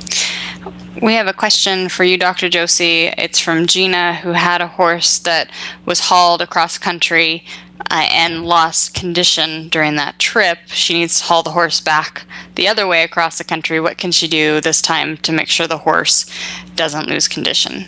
We 0.96 1.14
have 1.14 1.28
a 1.28 1.32
question 1.32 1.88
for 1.88 2.02
you, 2.02 2.18
Dr. 2.18 2.48
Josie. 2.48 3.12
It's 3.16 3.38
from 3.38 3.66
Gina, 3.66 4.14
who 4.16 4.32
had 4.32 4.60
a 4.60 4.66
horse 4.66 5.20
that 5.20 5.48
was 5.86 6.00
hauled 6.00 6.42
across 6.42 6.78
country 6.78 7.44
uh, 7.90 8.08
and 8.10 8.44
lost 8.44 8.92
condition 8.92 9.68
during 9.68 9.94
that 9.96 10.18
trip. 10.18 10.58
She 10.66 10.94
needs 10.94 11.20
to 11.20 11.26
haul 11.26 11.44
the 11.44 11.52
horse 11.52 11.80
back 11.80 12.24
the 12.56 12.66
other 12.66 12.88
way 12.88 13.04
across 13.04 13.38
the 13.38 13.44
country. 13.44 13.78
What 13.78 13.98
can 13.98 14.10
she 14.10 14.26
do 14.26 14.60
this 14.60 14.82
time 14.82 15.16
to 15.18 15.32
make 15.32 15.48
sure 15.48 15.68
the 15.68 15.78
horse 15.78 16.26
doesn't 16.74 17.08
lose 17.08 17.28
condition? 17.28 17.84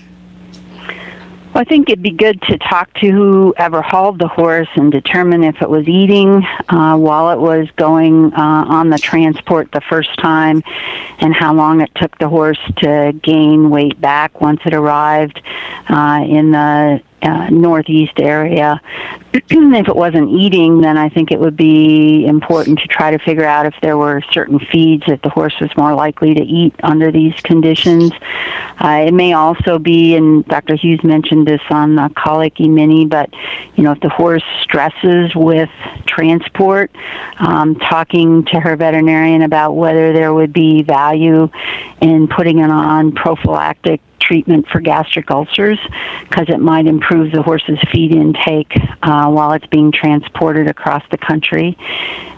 Well, 1.52 1.60
I 1.60 1.64
think 1.64 1.90
it'd 1.90 2.02
be 2.02 2.12
good 2.12 2.40
to 2.42 2.56
talk 2.56 2.94
to 2.94 3.10
whoever 3.10 3.82
hauled 3.82 4.18
the 4.18 4.28
horse 4.28 4.70
and 4.74 4.90
determine 4.90 5.44
if 5.44 5.60
it 5.60 5.68
was 5.68 5.86
eating 5.86 6.42
uh, 6.70 6.96
while 6.96 7.30
it 7.30 7.38
was 7.38 7.68
going 7.76 8.32
uh, 8.32 8.64
on 8.68 8.88
the 8.88 8.96
transport 8.96 9.70
the 9.70 9.82
first 9.82 10.18
time 10.18 10.62
and 11.18 11.34
how 11.34 11.52
long 11.52 11.82
it 11.82 11.90
took 11.94 12.16
the 12.16 12.28
horse 12.28 12.58
to 12.78 13.12
gain 13.22 13.68
weight 13.68 14.00
back 14.00 14.40
once 14.40 14.62
it 14.64 14.72
arrived 14.72 15.42
uh, 15.90 16.24
in 16.26 16.52
the 16.52 17.02
uh, 17.22 17.48
northeast 17.50 18.18
area. 18.18 18.80
if 19.32 19.88
it 19.88 19.96
wasn't 19.96 20.28
eating, 20.30 20.80
then 20.80 20.98
I 20.98 21.08
think 21.08 21.30
it 21.30 21.38
would 21.38 21.56
be 21.56 22.26
important 22.26 22.78
to 22.80 22.88
try 22.88 23.10
to 23.10 23.18
figure 23.18 23.44
out 23.44 23.66
if 23.66 23.74
there 23.80 23.96
were 23.96 24.22
certain 24.30 24.58
feeds 24.58 25.04
that 25.06 25.22
the 25.22 25.30
horse 25.30 25.54
was 25.60 25.70
more 25.76 25.94
likely 25.94 26.34
to 26.34 26.42
eat 26.42 26.74
under 26.82 27.10
these 27.10 27.34
conditions. 27.42 28.12
Uh, 28.78 29.04
it 29.06 29.14
may 29.14 29.32
also 29.32 29.78
be, 29.78 30.16
and 30.16 30.44
Dr. 30.46 30.76
Hughes 30.76 31.02
mentioned 31.02 31.46
this 31.46 31.60
on 31.70 31.94
the 31.94 32.10
colicky 32.16 32.68
mini, 32.68 33.06
but 33.06 33.32
you 33.76 33.84
know 33.84 33.92
if 33.92 34.00
the 34.00 34.08
horse 34.08 34.44
stresses 34.62 35.34
with 35.34 35.70
transport, 36.06 36.90
um, 37.38 37.76
talking 37.76 38.44
to 38.46 38.60
her 38.60 38.76
veterinarian 38.76 39.42
about 39.42 39.72
whether 39.72 40.12
there 40.12 40.34
would 40.34 40.52
be 40.52 40.82
value 40.82 41.48
in 42.00 42.28
putting 42.28 42.58
it 42.58 42.70
on 42.70 43.12
prophylactic 43.12 44.00
treatment 44.22 44.68
for 44.68 44.80
gastric 44.80 45.30
ulcers 45.30 45.78
because 46.28 46.48
it 46.48 46.60
might 46.60 46.86
improve 46.86 47.32
the 47.32 47.42
horse's 47.42 47.78
feed 47.90 48.12
intake 48.12 48.72
uh, 49.02 49.28
while 49.28 49.52
it's 49.52 49.66
being 49.66 49.92
transported 49.92 50.68
across 50.68 51.02
the 51.10 51.18
country. 51.18 51.76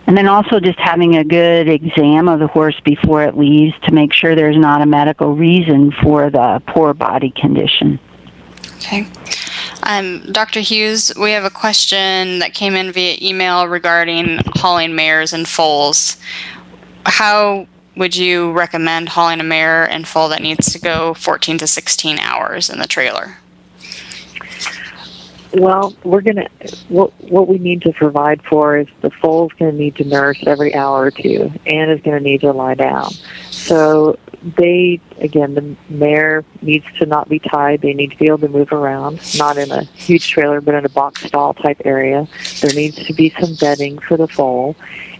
And 0.06 0.16
then 0.16 0.28
also 0.28 0.60
just 0.60 0.78
having 0.78 1.16
a 1.16 1.24
good 1.24 1.68
exam 1.68 2.28
of 2.28 2.40
the 2.40 2.46
horse 2.46 2.78
before 2.80 3.22
it 3.22 3.36
leaves 3.36 3.74
to 3.84 3.92
make 3.92 4.12
sure 4.12 4.34
there's 4.34 4.56
not 4.56 4.82
a 4.82 4.86
medical 4.86 5.34
reason 5.34 5.92
for 5.92 6.30
the 6.30 6.62
poor 6.66 6.94
body 6.94 7.30
condition. 7.30 7.98
Okay. 8.76 9.06
Um, 9.82 10.32
Dr. 10.32 10.60
Hughes, 10.60 11.12
we 11.18 11.32
have 11.32 11.44
a 11.44 11.50
question 11.50 12.38
that 12.38 12.54
came 12.54 12.74
in 12.74 12.92
via 12.92 13.16
email 13.20 13.66
regarding 13.66 14.38
hauling 14.54 14.94
mares 14.94 15.32
and 15.32 15.46
foals. 15.48 16.16
How 17.06 17.66
would 17.96 18.16
you 18.16 18.52
recommend 18.52 19.10
hauling 19.10 19.40
a 19.40 19.44
mare 19.44 19.84
in 19.86 20.04
foal 20.04 20.28
that 20.30 20.42
needs 20.42 20.72
to 20.72 20.80
go 20.80 21.14
14 21.14 21.58
to 21.58 21.66
16 21.66 22.18
hours 22.18 22.68
in 22.70 22.78
the 22.78 22.86
trailer? 22.86 23.38
Well, 25.54 25.94
we're 26.02 26.20
gonna 26.20 26.48
what 26.88 27.12
what 27.30 27.46
we 27.46 27.58
need 27.58 27.82
to 27.82 27.92
provide 27.92 28.42
for 28.42 28.76
is 28.76 28.88
the 29.02 29.10
foal's 29.10 29.52
to 29.58 29.70
need 29.70 29.94
to 29.96 30.04
nurse 30.04 30.42
every 30.46 30.74
hour 30.74 31.04
or 31.04 31.10
two, 31.12 31.52
and 31.64 31.92
is 31.92 32.02
to 32.02 32.18
need 32.18 32.40
to 32.40 32.52
lie 32.52 32.74
down. 32.74 33.12
So 33.52 34.18
they 34.56 35.00
again 35.18 35.54
the 35.54 35.76
mare 35.88 36.44
needs 36.60 36.86
to 36.98 37.06
not 37.06 37.28
be 37.28 37.38
tied. 37.38 37.82
They 37.82 37.94
need 37.94 38.10
to 38.10 38.18
be 38.18 38.26
able 38.26 38.38
to 38.38 38.48
move 38.48 38.72
around, 38.72 39.20
not 39.38 39.56
in 39.56 39.70
a 39.70 39.84
huge 39.84 40.28
trailer, 40.28 40.60
but 40.60 40.74
in 40.74 40.84
a 40.84 40.88
box 40.88 41.22
stall 41.22 41.54
type 41.54 41.80
area. 41.84 42.26
There 42.60 42.74
needs 42.74 43.04
to 43.06 43.12
be 43.12 43.30
some 43.38 43.54
bedding 43.54 44.00
for 44.00 44.16
the 44.16 44.26
foal. 44.26 44.74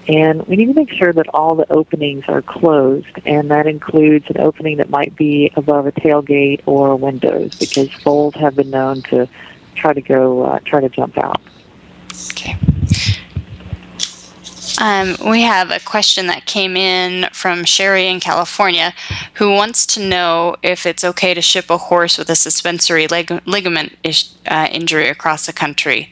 And 0.06 0.46
we 0.46 0.56
need 0.56 0.66
to 0.66 0.74
make 0.74 0.92
sure 0.92 1.12
that 1.12 1.28
all 1.32 1.54
the 1.54 1.70
openings 1.72 2.24
are 2.28 2.42
closed, 2.42 3.18
and 3.24 3.50
that 3.50 3.66
includes 3.66 4.28
an 4.28 4.38
opening 4.38 4.76
that 4.76 4.90
might 4.90 5.16
be 5.16 5.50
above 5.56 5.86
a 5.86 5.92
tailgate 5.92 6.62
or 6.66 6.96
windows, 6.96 7.54
because 7.54 7.90
foals 7.90 8.34
have 8.34 8.54
been 8.54 8.70
known 8.70 9.02
to 9.02 9.28
try 9.74 9.92
to 9.92 10.00
go 10.00 10.42
uh, 10.42 10.58
try 10.60 10.80
to 10.80 10.88
jump 10.88 11.16
out. 11.18 11.40
Okay. 12.32 12.56
Um, 14.80 15.16
we 15.30 15.42
have 15.42 15.70
a 15.70 15.78
question 15.78 16.26
that 16.26 16.46
came 16.46 16.76
in 16.76 17.28
from 17.32 17.64
Sherry 17.64 18.08
in 18.08 18.18
California 18.18 18.92
who 19.34 19.50
wants 19.52 19.86
to 19.86 20.00
know 20.00 20.56
if 20.62 20.84
it's 20.84 21.04
okay 21.04 21.32
to 21.32 21.40
ship 21.40 21.70
a 21.70 21.78
horse 21.78 22.18
with 22.18 22.28
a 22.28 22.34
suspensory 22.34 23.06
leg- 23.06 23.40
ligament 23.46 23.96
uh, 24.46 24.68
injury 24.72 25.08
across 25.08 25.46
the 25.46 25.52
country. 25.52 26.10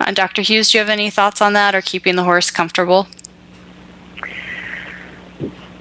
Uh, 0.00 0.10
Dr. 0.10 0.42
Hughes, 0.42 0.70
do 0.70 0.78
you 0.78 0.80
have 0.80 0.88
any 0.88 1.08
thoughts 1.08 1.40
on 1.40 1.52
that 1.52 1.74
or 1.74 1.80
keeping 1.80 2.16
the 2.16 2.24
horse 2.24 2.50
comfortable? 2.50 3.06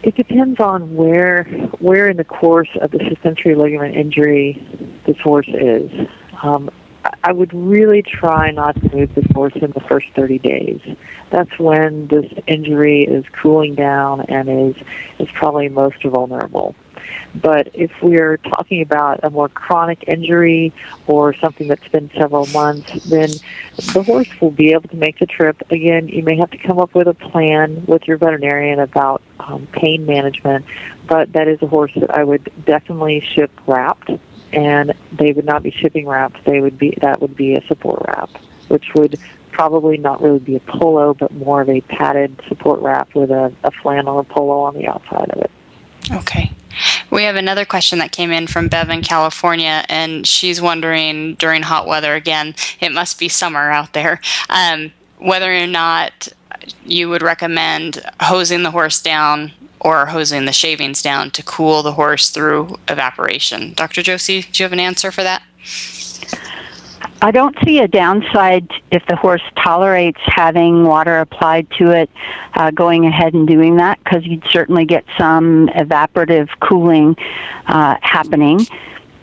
It 0.02 0.16
depends 0.16 0.60
on 0.60 0.96
where 0.96 1.44
where 1.80 2.10
in 2.10 2.18
the 2.18 2.24
course 2.24 2.70
of 2.80 2.92
the 2.92 3.00
suspensory 3.10 3.56
ligament 3.56 3.96
injury 3.96 4.54
the 5.06 5.14
horse 5.14 5.48
is. 5.50 6.08
Um, 6.42 6.70
I 7.24 7.32
would 7.32 7.54
really 7.54 8.02
try 8.02 8.52
not 8.52 8.76
to 8.76 8.96
move 8.96 9.14
the 9.16 9.28
horse 9.34 9.56
in 9.56 9.72
the 9.72 9.80
first 9.82 10.08
30 10.16 10.40
days. 10.40 10.82
That's 11.30 11.58
when 11.60 12.08
this 12.08 12.32
injury 12.48 13.04
is 13.04 13.26
cooling 13.30 13.76
down 13.76 14.22
and 14.22 14.50
is 14.50 14.84
is 15.18 15.30
probably 15.32 15.70
most 15.70 16.02
vulnerable. 16.04 16.76
But 17.36 17.70
if 17.74 17.92
we're 18.02 18.38
talking 18.38 18.82
about 18.82 19.24
a 19.24 19.30
more 19.30 19.50
chronic 19.50 20.04
injury 20.08 20.74
or 21.08 21.34
something 21.34 21.68
that's 21.68 21.88
been 21.88 22.10
several 22.12 22.46
months, 22.48 23.04
then 23.06 23.30
the 23.94 24.04
horse 24.04 24.30
will 24.42 24.52
be 24.52 24.72
able 24.72 24.90
to 24.90 24.96
make 24.96 25.20
the 25.20 25.26
trip. 25.26 25.62
Again, 25.70 26.08
you 26.08 26.24
may 26.24 26.38
have 26.38 26.52
to 26.52 26.58
come 26.58 26.80
up 26.80 26.94
with 26.94 27.08
a 27.08 27.14
plan 27.14 27.86
with 27.86 28.08
your 28.08 28.18
veterinarian 28.18 28.80
about 28.80 29.22
um, 29.40 29.68
pain 29.68 30.06
management, 30.06 30.66
but 31.08 31.32
that 31.34 31.48
is 31.48 31.62
a 31.62 31.68
horse 31.68 31.94
that 31.96 32.12
I 32.12 32.24
would 32.24 32.52
definitely 32.66 33.20
ship 33.20 33.52
wrapped 33.68 34.12
and 34.52 34.94
they 35.12 35.32
would 35.32 35.46
not 35.46 35.64
be 35.64 35.72
shipping 35.72 36.08
wraps. 36.08 36.40
They 36.46 36.62
would 36.62 36.78
be 36.78 36.98
that 37.02 37.22
would 37.22 37.36
be 37.36 37.56
a 37.56 37.66
support 37.68 38.02
wrap, 38.08 38.30
which 38.68 38.94
would 38.96 39.20
probably 39.52 39.98
not 39.98 40.22
really 40.22 40.40
be 40.40 40.56
a 40.56 40.60
polo, 40.62 41.14
but 41.14 41.32
more 41.32 41.62
of 41.62 41.70
a 41.70 41.82
padded 41.82 42.40
support 42.48 42.80
wrap 42.82 43.14
with 43.14 43.32
a, 43.32 43.54
a 43.64 43.72
flannel 43.72 44.18
or 44.18 44.24
polo 44.24 44.62
on 44.62 44.76
the 44.76 44.88
outside 44.88 45.30
of 45.32 45.42
it. 45.42 45.52
Okay. 46.12 46.52
We 47.12 47.24
have 47.24 47.36
another 47.36 47.66
question 47.66 48.00
that 48.00 48.12
came 48.12 48.32
in 48.32 48.48
from 48.48 48.68
Bev 48.68 48.90
in 48.90 49.02
California, 49.02 49.84
and 49.90 50.28
she's 50.28 50.62
wondering 50.62 51.36
during 51.36 51.64
hot 51.64 51.88
weather 51.88 52.16
again, 52.16 52.56
it 52.80 52.92
must 52.92 53.18
be 53.20 53.30
summer 53.30 53.72
out 53.72 53.94
there, 53.94 54.22
um, 54.50 54.92
whether 55.18 55.52
or 55.52 55.68
not 55.68 56.28
you 56.86 57.10
would 57.10 57.22
recommend 57.22 58.04
hosing 58.22 58.64
the 58.64 58.72
horse 58.72 59.02
down 59.02 59.52
or 59.80 60.06
hosing 60.08 60.46
the 60.46 60.54
shavings 60.54 61.02
down 61.02 61.32
to 61.32 61.44
cool 61.44 61.82
the 61.84 61.94
horse 61.94 62.30
through 62.30 62.78
evaporation. 62.88 63.74
Dr. 63.74 64.04
Josie, 64.04 64.42
do 64.42 64.62
you 64.62 64.66
have 64.66 64.74
an 64.74 64.80
answer 64.80 65.12
for 65.12 65.24
that? 65.24 65.42
I 67.22 67.32
don't 67.32 67.56
see 67.66 67.80
a 67.80 67.88
downside 67.88 68.72
if 68.92 69.06
the 69.08 69.16
horse 69.16 69.42
tolerates 69.58 70.22
having 70.24 70.86
water 70.86 71.20
applied 71.20 71.70
to 71.72 71.92
it, 71.92 72.10
uh, 72.54 72.72
going 72.72 73.06
ahead 73.06 73.34
and 73.34 73.48
doing 73.48 73.76
that, 73.78 74.02
because 74.04 74.26
you'd 74.26 74.46
certainly 74.46 74.86
get 74.86 75.04
some 75.18 75.68
evaporative 75.70 76.48
cooling 76.62 77.18
uh, 77.68 77.98
happening. 78.02 78.66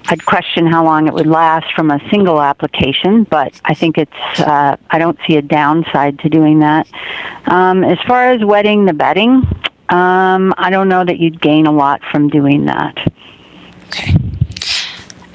I'd 0.09 0.25
question 0.25 0.67
how 0.67 0.85
long 0.85 1.09
it 1.09 1.15
would 1.15 1.27
last 1.27 1.73
from 1.75 1.91
a 1.91 1.99
single 2.11 2.41
application, 2.41 3.25
but 3.25 3.61
I 3.65 3.75
think 3.75 3.99
it's, 3.99 4.41
uh, 4.41 4.77
I 4.91 4.99
don't 4.99 5.19
see 5.27 5.37
a 5.37 5.43
downside 5.43 6.19
to 6.21 6.29
doing 6.29 6.61
that. 6.61 6.87
Um, 7.47 7.83
as 7.83 7.99
far 8.07 8.31
as 8.31 8.45
wetting 8.45 8.85
the 8.85 8.93
bedding, 8.93 9.43
um, 9.89 10.55
I 10.59 10.69
don't 10.71 10.89
know 10.89 11.05
that 11.05 11.19
you'd 11.19 11.41
gain 11.41 11.67
a 11.67 11.73
lot 11.73 12.03
from 12.13 12.29
doing 12.29 12.67
that. 12.67 13.13
Okay. 13.87 14.15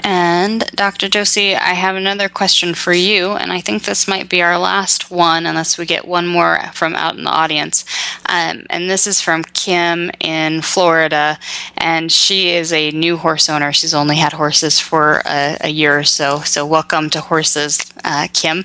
And 0.04 0.66
Dr. 0.76 1.10
Josie, 1.10 1.56
I 1.56 1.74
have 1.74 1.95
another 1.95 2.28
question 2.28 2.74
for 2.74 2.93
you, 2.93 3.32
and 3.32 3.52
I 3.52 3.62
think 3.62 3.84
this 3.84 4.08
might 4.08 4.30
be 4.30 4.41
our 4.41 4.58
last 4.58 5.12
one, 5.12 5.45
unless 5.45 5.78
we 5.78 5.86
get 5.86 6.08
one 6.08 6.28
more 6.28 6.60
from 6.74 6.95
out 6.95 7.18
in 7.18 7.24
the 7.24 7.30
audience. 7.30 7.86
Um, 8.28 8.66
and 8.70 8.89
this 8.89 9.06
is 9.06 9.22
from 9.22 9.43
Kim 9.43 10.10
in 10.20 10.62
Florida, 10.62 11.38
and 11.78 12.12
she 12.12 12.49
is 12.49 12.74
a 12.74 12.91
new 12.91 13.18
horse 13.18 13.49
owner. 13.49 13.72
She's 13.72 13.93
only 13.93 14.18
had 14.18 14.34
horses 14.34 14.80
for 14.80 15.22
a, 15.26 15.58
a 15.62 15.70
year 15.70 15.99
or 15.99 16.04
so. 16.04 16.39
So, 16.39 16.66
welcome 16.66 17.10
to 17.12 17.22
Horses, 17.22 17.80
uh, 18.04 18.28
Kim 18.34 18.64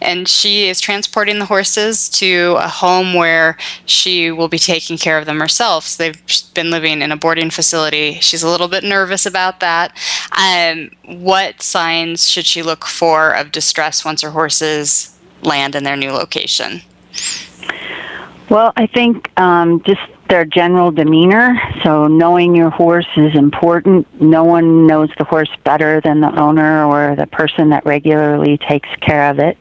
and 0.00 0.28
she 0.28 0.68
is 0.68 0.80
transporting 0.80 1.38
the 1.38 1.44
horses 1.44 2.08
to 2.08 2.56
a 2.58 2.68
home 2.68 3.14
where 3.14 3.56
she 3.86 4.30
will 4.30 4.48
be 4.48 4.58
taking 4.58 4.96
care 4.96 5.18
of 5.18 5.26
them 5.26 5.40
herself. 5.40 5.84
So 5.84 6.02
they've 6.02 6.22
been 6.54 6.70
living 6.70 7.02
in 7.02 7.12
a 7.12 7.16
boarding 7.16 7.50
facility. 7.50 8.14
She's 8.20 8.42
a 8.42 8.48
little 8.48 8.68
bit 8.68 8.84
nervous 8.84 9.26
about 9.26 9.60
that. 9.60 9.92
Um, 10.32 10.69
what 11.04 11.62
signs 11.62 12.28
should 12.28 12.46
she 12.46 12.62
look 12.62 12.84
for 12.84 13.32
of 13.32 13.52
distress 13.52 14.04
once 14.04 14.22
her 14.22 14.30
horses 14.30 15.18
land 15.42 15.74
in 15.74 15.84
their 15.84 15.96
new 15.96 16.12
location? 16.12 16.82
Well, 18.48 18.72
I 18.76 18.86
think 18.86 19.30
um, 19.38 19.82
just 19.84 20.00
their 20.30 20.44
general 20.44 20.90
demeanor. 20.92 21.60
So 21.82 22.06
knowing 22.06 22.54
your 22.54 22.70
horse 22.70 23.08
is 23.16 23.34
important. 23.34 24.06
No 24.20 24.44
one 24.44 24.86
knows 24.86 25.10
the 25.18 25.24
horse 25.24 25.50
better 25.64 26.00
than 26.00 26.20
the 26.20 26.34
owner 26.38 26.84
or 26.84 27.16
the 27.16 27.26
person 27.26 27.70
that 27.70 27.84
regularly 27.84 28.56
takes 28.56 28.88
care 29.00 29.28
of 29.28 29.40
it. 29.40 29.58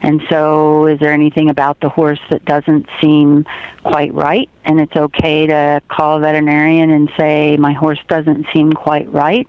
And 0.00 0.22
so 0.30 0.86
is 0.86 1.00
there 1.00 1.12
anything 1.12 1.50
about 1.50 1.80
the 1.80 1.88
horse 1.88 2.20
that 2.30 2.44
doesn't 2.44 2.88
seem 3.00 3.44
quite 3.82 4.14
right? 4.14 4.48
And 4.64 4.80
it's 4.80 4.96
okay 4.96 5.46
to 5.46 5.82
call 5.88 6.16
a 6.16 6.20
veterinarian 6.20 6.90
and 6.90 7.10
say, 7.16 7.56
my 7.56 7.72
horse 7.72 8.00
doesn't 8.08 8.46
seem 8.52 8.72
quite 8.72 9.10
right, 9.12 9.48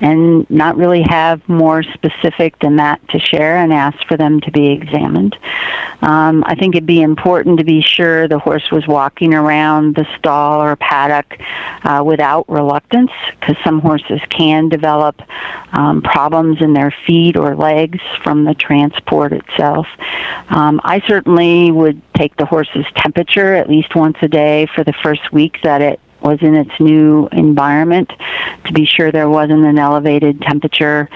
and 0.00 0.48
not 0.48 0.76
really 0.76 1.02
have 1.02 1.46
more 1.48 1.82
specific 1.82 2.58
than 2.60 2.76
that 2.76 3.06
to 3.08 3.18
share 3.18 3.56
and 3.56 3.72
ask 3.72 3.98
for 4.06 4.16
them 4.16 4.40
to 4.42 4.50
be 4.52 4.68
examined. 4.68 5.36
Um, 6.02 6.44
I 6.46 6.54
think 6.54 6.74
it'd 6.74 6.86
be 6.86 7.02
important 7.02 7.58
to 7.58 7.64
be 7.64 7.82
sure 7.82 8.28
the 8.28 8.38
horse 8.38 8.70
was 8.70 8.86
walking 8.86 9.34
around 9.34 9.96
the 9.96 10.06
stall 10.18 10.60
or 10.62 10.76
paddock 10.76 11.40
uh, 11.82 12.02
without 12.04 12.48
reluctance 12.48 13.10
because 13.40 13.56
some 13.64 13.80
horses 13.80 14.20
can 14.28 14.68
develop 14.68 15.20
um, 15.72 16.02
problems 16.02 16.60
in 16.60 16.74
their 16.74 16.94
feet 17.06 17.36
or 17.36 17.56
legs 17.56 18.00
from 18.22 18.44
the 18.44 18.54
transport 18.54 19.32
itself. 19.32 19.86
Um, 20.48 20.80
I 20.84 21.02
certainly 21.06 21.72
would 21.72 22.00
take 22.14 22.36
the 22.36 22.46
horse's 22.46 22.86
temperature 22.94 23.54
at 23.54 23.68
least 23.68 23.94
once 23.96 24.16
a 24.22 24.28
day 24.28 24.43
for 24.74 24.84
the 24.84 24.94
first 25.02 25.32
week 25.32 25.58
that 25.62 25.82
it 25.82 26.00
was 26.24 26.40
in 26.40 26.54
its 26.54 26.72
new 26.80 27.28
environment 27.32 28.10
to 28.64 28.72
be 28.72 28.86
sure 28.86 29.12
there 29.12 29.28
wasn't 29.28 29.64
an 29.64 29.78
elevated 29.78 30.40
temperature. 30.40 31.08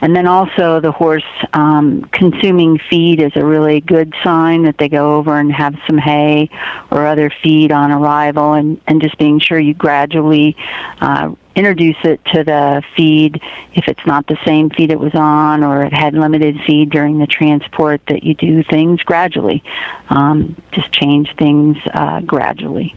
And 0.00 0.14
then 0.14 0.26
also 0.26 0.80
the 0.80 0.92
horse 0.92 1.24
um, 1.52 2.02
consuming 2.12 2.78
feed 2.78 3.20
is 3.20 3.32
a 3.34 3.44
really 3.44 3.80
good 3.80 4.14
sign 4.22 4.62
that 4.62 4.78
they 4.78 4.88
go 4.88 5.16
over 5.16 5.36
and 5.38 5.52
have 5.52 5.74
some 5.86 5.98
hay 5.98 6.48
or 6.90 7.06
other 7.06 7.30
feed 7.42 7.72
on 7.72 7.90
arrival 7.90 8.54
and, 8.54 8.80
and 8.86 9.02
just 9.02 9.18
being 9.18 9.40
sure 9.40 9.58
you 9.58 9.74
gradually 9.74 10.56
uh, 11.00 11.34
introduce 11.54 11.96
it 12.04 12.24
to 12.26 12.44
the 12.44 12.82
feed 12.96 13.40
if 13.74 13.88
it's 13.88 14.06
not 14.06 14.26
the 14.26 14.38
same 14.44 14.70
feed 14.70 14.90
it 14.90 14.98
was 14.98 15.14
on 15.14 15.62
or 15.62 15.82
it 15.82 15.92
had 15.92 16.14
limited 16.14 16.58
feed 16.66 16.88
during 16.90 17.18
the 17.18 17.26
transport 17.26 18.00
that 18.08 18.22
you 18.22 18.34
do 18.34 18.62
things 18.62 19.02
gradually 19.02 19.62
um, 20.08 20.56
just 20.72 20.90
change 20.92 21.34
things 21.36 21.76
uh, 21.92 22.20
gradually 22.20 22.94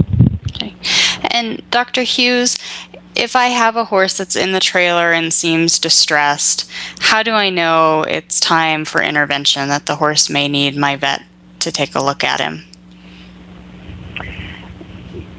okay. 0.55 0.73
And 1.23 1.63
Dr. 1.71 2.03
Hughes, 2.03 2.57
if 3.15 3.35
I 3.35 3.47
have 3.47 3.75
a 3.75 3.85
horse 3.85 4.17
that's 4.17 4.35
in 4.35 4.51
the 4.51 4.59
trailer 4.59 5.13
and 5.13 5.33
seems 5.33 5.79
distressed, 5.79 6.69
how 6.99 7.23
do 7.23 7.31
I 7.31 7.49
know 7.49 8.03
it's 8.03 8.39
time 8.39 8.85
for 8.85 9.01
intervention, 9.01 9.69
that 9.69 9.85
the 9.85 9.95
horse 9.95 10.29
may 10.29 10.47
need 10.47 10.75
my 10.75 10.95
vet 10.95 11.23
to 11.59 11.71
take 11.71 11.95
a 11.95 12.03
look 12.03 12.23
at 12.23 12.39
him? 12.39 12.65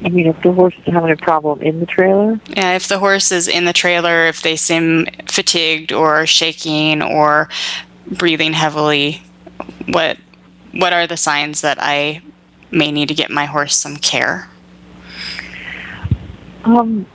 I 0.03 0.09
mean, 0.09 0.27
if 0.27 0.41
the 0.41 0.51
horse 0.51 0.75
is 0.85 0.93
having 0.93 1.11
a 1.11 1.17
problem 1.17 1.61
in 1.61 1.79
the 1.79 1.85
trailer? 1.85 2.39
Yeah, 2.49 2.75
if 2.75 2.87
the 2.87 2.99
horse 2.99 3.31
is 3.31 3.47
in 3.47 3.65
the 3.65 3.73
trailer, 3.73 4.27
if 4.27 4.41
they 4.41 4.55
seem 4.55 5.07
fatigued 5.25 5.91
or 5.91 6.25
shaking 6.25 7.01
or 7.01 7.49
breathing 8.11 8.53
heavily, 8.53 9.21
what 9.87 10.17
what 10.71 10.93
are 10.93 11.07
the 11.07 11.17
signs 11.17 11.61
that 11.61 11.77
I 11.81 12.21
may 12.69 12.91
need 12.91 13.07
to 13.07 13.15
get 13.15 13.31
my 13.31 13.45
horse 13.45 13.75
some 13.75 13.97
care? 13.97 14.49
Um, 16.67 17.05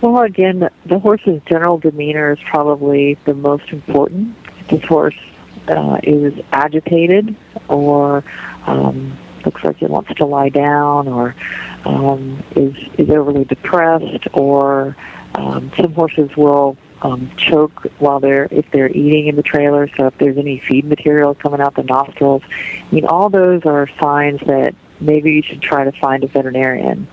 well, 0.00 0.22
again, 0.22 0.70
the, 0.86 0.98
horse's 0.98 1.42
general 1.44 1.76
demeanor 1.76 2.32
is 2.32 2.40
probably 2.40 3.14
the 3.26 3.34
most 3.34 3.70
important. 3.72 4.36
If 4.60 4.68
this 4.68 4.84
horse 4.84 5.18
uh, 5.66 6.00
is 6.02 6.42
agitated 6.50 7.36
or 7.68 8.24
um, 8.66 9.18
looks 9.44 9.62
like 9.62 9.82
it 9.82 9.90
wants 9.90 10.14
to 10.14 10.24
lie 10.24 10.48
down 10.48 11.08
or 11.08 11.36
um, 11.84 12.42
is, 12.56 12.74
is 12.94 13.10
overly 13.10 13.44
depressed 13.44 14.28
or 14.32 14.96
um, 15.34 15.70
some 15.76 15.92
horses 15.92 16.34
will 16.34 16.78
um, 17.02 17.30
choke 17.36 17.84
while 17.98 18.18
they're 18.18 18.48
if 18.50 18.70
they're 18.70 18.90
eating 18.90 19.26
in 19.26 19.36
the 19.36 19.42
trailer. 19.42 19.88
So 19.88 20.06
if 20.06 20.16
there's 20.16 20.38
any 20.38 20.58
feed 20.58 20.86
material 20.86 21.34
coming 21.34 21.60
out 21.60 21.74
the 21.74 21.82
nostrils, 21.82 22.42
I 22.48 22.86
mean 22.90 23.04
all 23.04 23.28
those 23.28 23.66
are 23.66 23.86
signs 24.00 24.40
that 24.46 24.74
maybe 25.00 25.32
you 25.32 25.42
should 25.42 25.60
try 25.60 25.84
to 25.84 25.92
find 25.92 26.24
a 26.24 26.28
veterinarian 26.28 27.06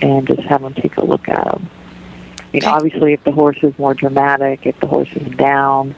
and 0.00 0.26
just 0.26 0.40
have 0.42 0.62
them 0.62 0.74
take 0.74 0.96
a 0.96 1.04
look 1.04 1.28
at 1.28 1.44
them. 1.44 1.70
Mean, 2.52 2.62
okay. 2.62 2.70
obviously, 2.70 3.12
if 3.12 3.22
the 3.24 3.32
horse 3.32 3.58
is 3.62 3.78
more 3.78 3.92
dramatic, 3.92 4.64
if 4.64 4.80
the 4.80 4.86
horse 4.86 5.12
is 5.12 5.28
down, 5.36 5.94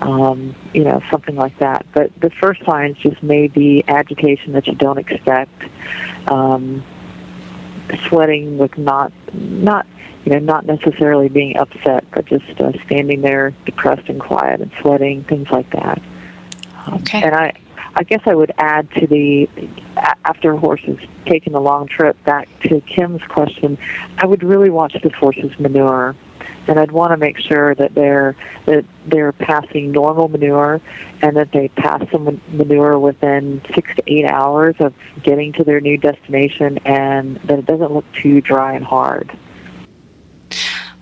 um, 0.00 0.54
you 0.72 0.82
know, 0.82 1.02
something 1.10 1.36
like 1.36 1.58
that. 1.58 1.84
But 1.92 2.18
the 2.18 2.30
first 2.30 2.64
signs 2.64 2.96
just 2.96 3.22
may 3.22 3.48
be 3.48 3.84
agitation 3.86 4.54
that 4.54 4.66
you 4.66 4.74
don't 4.74 4.96
expect, 4.96 5.62
um, 6.28 6.82
sweating 8.08 8.56
with 8.56 8.78
not 8.78 9.12
not 9.34 9.86
you 10.24 10.32
know 10.32 10.38
not 10.38 10.64
necessarily 10.64 11.28
being 11.28 11.58
upset, 11.58 12.10
but 12.12 12.24
just 12.24 12.58
uh, 12.58 12.72
standing 12.84 13.20
there 13.20 13.50
depressed 13.66 14.08
and 14.08 14.20
quiet 14.20 14.62
and 14.62 14.72
sweating, 14.80 15.22
things 15.24 15.50
like 15.50 15.68
that. 15.70 16.00
Okay. 16.88 17.22
And 17.22 17.34
I 17.34 17.52
I 17.94 18.02
guess 18.04 18.22
I 18.26 18.34
would 18.34 18.52
add 18.58 18.90
to 18.92 19.06
the 19.06 19.48
after 20.24 20.52
a 20.52 20.58
horse 20.58 20.82
is 20.84 20.98
taking 21.24 21.54
a 21.54 21.60
long 21.60 21.86
trip 21.86 22.22
back 22.24 22.48
to 22.60 22.80
Kim's 22.82 23.22
question, 23.24 23.78
I 24.18 24.26
would 24.26 24.42
really 24.42 24.70
watch 24.70 24.96
the 25.02 25.08
horse's 25.10 25.58
manure, 25.58 26.14
and 26.68 26.78
I'd 26.78 26.92
want 26.92 27.10
to 27.12 27.16
make 27.16 27.38
sure 27.38 27.74
that 27.74 27.94
they're 27.94 28.36
that 28.66 28.84
they're 29.06 29.32
passing 29.32 29.90
normal 29.90 30.28
manure, 30.28 30.80
and 31.22 31.36
that 31.36 31.52
they 31.52 31.68
pass 31.68 32.08
some 32.10 32.40
manure 32.48 32.98
within 32.98 33.62
six 33.74 33.94
to 33.96 34.02
eight 34.06 34.26
hours 34.26 34.76
of 34.78 34.94
getting 35.22 35.52
to 35.54 35.64
their 35.64 35.80
new 35.80 35.96
destination, 35.96 36.78
and 36.84 37.36
that 37.38 37.58
it 37.58 37.66
doesn't 37.66 37.92
look 37.92 38.10
too 38.12 38.40
dry 38.40 38.74
and 38.74 38.84
hard. 38.84 39.36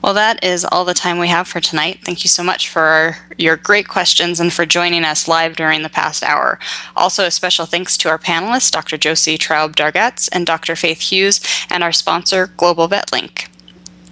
Well, 0.00 0.14
that 0.14 0.44
is 0.44 0.64
all 0.64 0.84
the 0.84 0.94
time 0.94 1.18
we 1.18 1.28
have 1.28 1.48
for 1.48 1.60
tonight. 1.60 2.00
Thank 2.04 2.22
you 2.22 2.28
so 2.28 2.44
much 2.44 2.68
for 2.68 3.16
your 3.36 3.56
great 3.56 3.88
questions 3.88 4.38
and 4.38 4.52
for 4.52 4.64
joining 4.64 5.02
us 5.04 5.26
live 5.26 5.56
during 5.56 5.82
the 5.82 5.88
past 5.88 6.22
hour. 6.22 6.58
Also, 6.94 7.24
a 7.24 7.30
special 7.32 7.66
thanks 7.66 7.96
to 7.98 8.08
our 8.08 8.18
panelists, 8.18 8.70
Dr. 8.70 8.96
Josie 8.96 9.36
Traub 9.36 9.74
Dargatz 9.74 10.28
and 10.32 10.46
Dr. 10.46 10.76
Faith 10.76 11.00
Hughes, 11.00 11.40
and 11.68 11.82
our 11.82 11.92
sponsor, 11.92 12.46
Global 12.56 12.88
VetLink. 12.88 13.48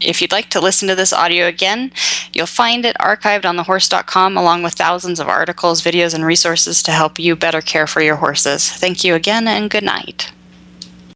If 0.01 0.21
you'd 0.21 0.33
like 0.33 0.51
to 0.51 0.61
listen 0.61 0.89
to 0.89 0.95
this 0.95 1.13
audio 1.13 1.47
again, 1.47 1.93
you'll 2.33 2.47
find 2.47 2.85
it 2.85 2.97
archived 3.01 3.45
on 3.45 3.57
thehorse.com 3.57 4.37
along 4.37 4.63
with 4.63 4.75
thousands 4.75 5.21
of 5.21 5.29
articles, 5.29 5.83
videos, 5.83 6.15
and 6.15 6.25
resources 6.25 6.83
to 6.83 6.91
help 6.91 7.19
you 7.19 7.37
better 7.37 7.61
care 7.61 7.87
for 7.87 8.03
your 8.03 8.17
horses. 8.17 8.71
Thank 8.71 9.05
you 9.05 9.15
again 9.15 9.49
and 9.49 9.71
good 9.71 9.85
night. 9.85 10.33